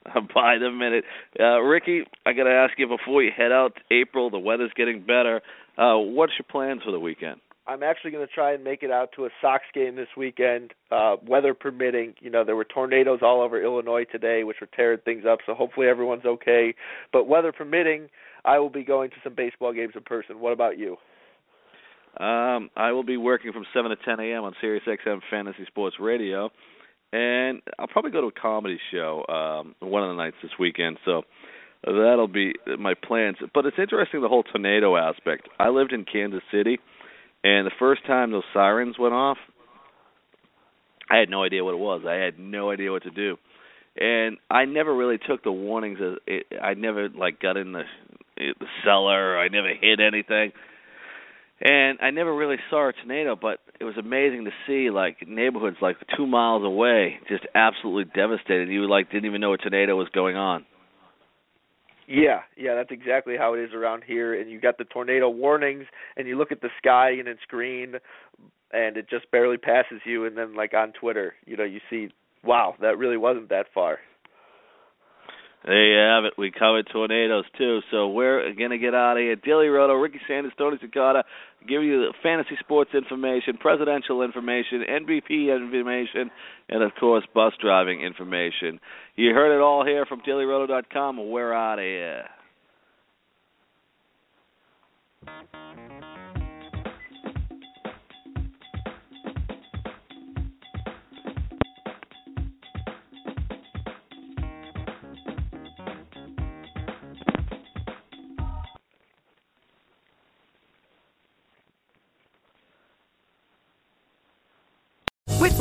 by 0.35 0.59
the 0.59 0.71
minute. 0.71 1.05
Uh, 1.39 1.61
Ricky, 1.61 2.03
I 2.27 2.33
got 2.33 2.45
to 2.45 2.51
ask 2.51 2.79
you 2.79 2.89
before 2.89 3.23
you 3.23 3.31
head 3.37 3.53
out. 3.53 3.75
To 3.77 3.95
April, 3.95 4.31
the 4.31 4.39
weather's 4.39 4.73
getting 4.77 5.01
better. 5.01 5.41
Uh, 5.79 5.97
what's 5.97 6.33
your 6.39 6.47
plans 6.51 6.83
for 6.85 6.93
the 6.93 7.01
weekend? 7.01 7.41
I'm 7.67 7.83
actually 7.83 8.11
going 8.11 8.27
to 8.27 8.33
try 8.33 8.53
and 8.53 8.63
make 8.63 8.83
it 8.83 8.91
out 8.91 9.11
to 9.17 9.25
a 9.25 9.31
Sox 9.41 9.65
game 9.73 9.97
this 9.97 10.09
weekend, 10.17 10.75
uh, 10.91 11.17
weather 11.27 11.55
permitting. 11.55 12.15
You 12.21 12.29
know, 12.29 12.45
there 12.45 12.57
were 12.57 12.65
tornadoes 12.65 13.21
all 13.23 13.41
over 13.41 13.63
Illinois 13.63 14.05
today, 14.05 14.45
which 14.45 14.59
were 14.61 14.69
tearing 14.77 15.01
things 15.05 15.25
up. 15.29 15.39
So 15.47 15.55
hopefully 15.55 15.87
everyone's 15.87 16.27
okay. 16.27 16.75
But 17.11 17.27
weather 17.27 17.53
permitting, 17.53 18.11
I 18.45 18.59
will 18.59 18.69
be 18.69 18.85
going 18.85 19.09
to 19.11 19.17
some 19.25 19.35
baseball 19.35 19.73
games 19.73 19.95
in 19.97 20.03
person. 20.03 20.41
What 20.41 20.53
about 20.53 20.79
you? 20.79 20.99
Um, 22.21 22.71
I 22.77 22.93
will 22.93 23.03
be 23.03 23.17
working 23.17 23.53
from 23.53 23.65
7 23.73 23.91
to 23.91 23.97
10 23.97 24.21
a.m. 24.21 24.45
on 24.45 24.55
Sirius 24.61 24.85
XM 24.87 25.21
Fantasy 25.31 25.65
Sports 25.67 25.97
Radio, 25.99 26.51
and 27.15 27.62
I'll 27.79 27.87
probably 27.87 28.11
go 28.11 28.23
to 28.23 28.27
a 28.27 28.33
comedy 28.33 28.79
show 28.91 29.25
um, 29.29 29.77
one 29.79 30.03
of 30.03 30.09
the 30.09 30.21
nights 30.21 30.37
this 30.43 30.51
weekend. 30.59 30.99
So 31.05 31.23
that'll 31.85 32.27
be 32.27 32.55
my 32.77 32.95
plans. 32.95 33.37
But 33.55 33.67
it's 33.67 33.77
interesting 33.79 34.21
the 34.21 34.29
whole 34.29 34.43
tornado 34.43 34.97
aspect. 34.97 35.49
I 35.61 35.69
lived 35.69 35.93
in 35.93 36.05
Kansas 36.05 36.43
City, 36.51 36.79
and 37.45 37.67
the 37.67 37.73
first 37.79 38.05
time 38.05 38.33
those 38.33 38.43
sirens 38.53 38.97
went 38.99 39.15
off, 39.15 39.37
I 41.09 41.19
had 41.19 41.31
no 41.31 41.45
idea 41.45 41.62
what 41.62 41.75
it 41.75 41.79
was. 41.79 42.03
I 42.05 42.15
had 42.15 42.41
no 42.41 42.71
idea 42.71 42.91
what 42.91 43.05
to 43.05 43.11
do, 43.11 43.37
and 43.97 44.39
I 44.51 44.65
never 44.65 44.93
really 44.93 45.19
took 45.19 45.45
the 45.45 45.53
warnings. 45.53 45.99
As 46.03 46.19
it, 46.27 46.47
I 46.61 46.75
never 46.75 47.09
like 47.11 47.39
got 47.39 47.57
in 47.57 47.73
the 47.73 47.83
the 48.37 48.67
cellar. 48.85 49.39
I 49.39 49.47
never 49.47 49.69
hid 49.69 50.01
anything 50.01 50.51
and 51.65 51.99
I 52.03 52.11
never 52.11 52.35
really 52.35 52.59
saw 52.69 52.91
a 52.91 52.93
tornado, 52.93 53.37
but 53.41 53.59
it 53.81 53.85
was 53.85 53.97
amazing 53.99 54.45
to 54.45 54.51
see 54.67 54.91
like 54.91 55.27
neighborhoods 55.27 55.79
like 55.81 55.97
two 56.17 56.27
miles 56.27 56.62
away 56.62 57.17
just 57.29 57.45
absolutely 57.55 58.05
devastated. 58.15 58.69
You 58.69 58.89
like 58.89 59.11
didn't 59.11 59.25
even 59.25 59.41
know 59.41 59.55
a 59.55 59.59
tornado 59.59 59.97
was 59.97 60.09
going 60.15 60.37
on. 60.37 60.67
Yeah, 62.07 62.41
yeah, 62.57 62.75
that's 62.75 62.91
exactly 62.91 63.37
how 63.39 63.55
it 63.55 63.61
is 63.61 63.73
around 63.73 64.05
here. 64.07 64.39
And 64.39 64.51
you 64.51 64.61
got 64.61 64.77
the 64.77 64.85
tornado 64.85 65.31
warnings, 65.31 65.87
and 66.17 66.29
you 66.29 66.37
look 66.37 66.53
at 66.53 66.61
the 66.61 66.69
sky 66.77 67.12
and 67.19 67.27
it's 67.27 67.41
green, 67.49 67.95
and 68.73 68.97
it 68.99 69.09
just 69.09 69.31
barely 69.31 69.57
passes 69.57 70.01
you. 70.05 70.27
And 70.27 70.37
then, 70.37 70.55
like 70.55 70.75
on 70.75 70.93
Twitter, 70.93 71.33
you 71.47 71.57
know, 71.57 71.65
you 71.65 71.81
see, 71.89 72.09
wow, 72.45 72.75
that 72.83 72.99
really 72.99 73.17
wasn't 73.17 73.49
that 73.49 73.67
far. 73.73 74.01
There 75.65 75.83
you 75.83 75.99
have 75.99 76.27
it. 76.27 76.35
We 76.37 76.51
covered 76.51 76.89
tornadoes 76.93 77.47
too, 77.57 77.81
so 77.91 78.09
we're 78.09 78.53
gonna 78.53 78.77
get 78.77 78.95
out 78.95 79.17
of 79.17 79.23
here. 79.23 79.37
Daily 79.37 79.69
Roto, 79.69 79.95
Ricky 79.95 80.21
Sanders, 80.29 80.53
Tony 80.59 80.77
Cincotta, 80.77 81.23
give 81.69 81.83
you 81.83 82.12
fantasy 82.23 82.57
sports 82.61 82.91
information, 82.95 83.57
presidential 83.59 84.23
information, 84.23 84.85
MVP 84.89 85.55
information, 85.55 86.31
and 86.69 86.83
of 86.83 86.93
course 86.99 87.25
bus 87.35 87.53
driving 87.61 88.01
information. 88.01 88.81
You 89.17 89.33
heard 89.35 89.55
it 89.55 89.61
all 89.62 89.85
here 89.85 90.07
from 90.07 90.21
DailyRoto.com. 90.21 91.31
We're 91.31 91.53
out 91.53 91.79
of 91.79 91.85
here. 91.85 92.25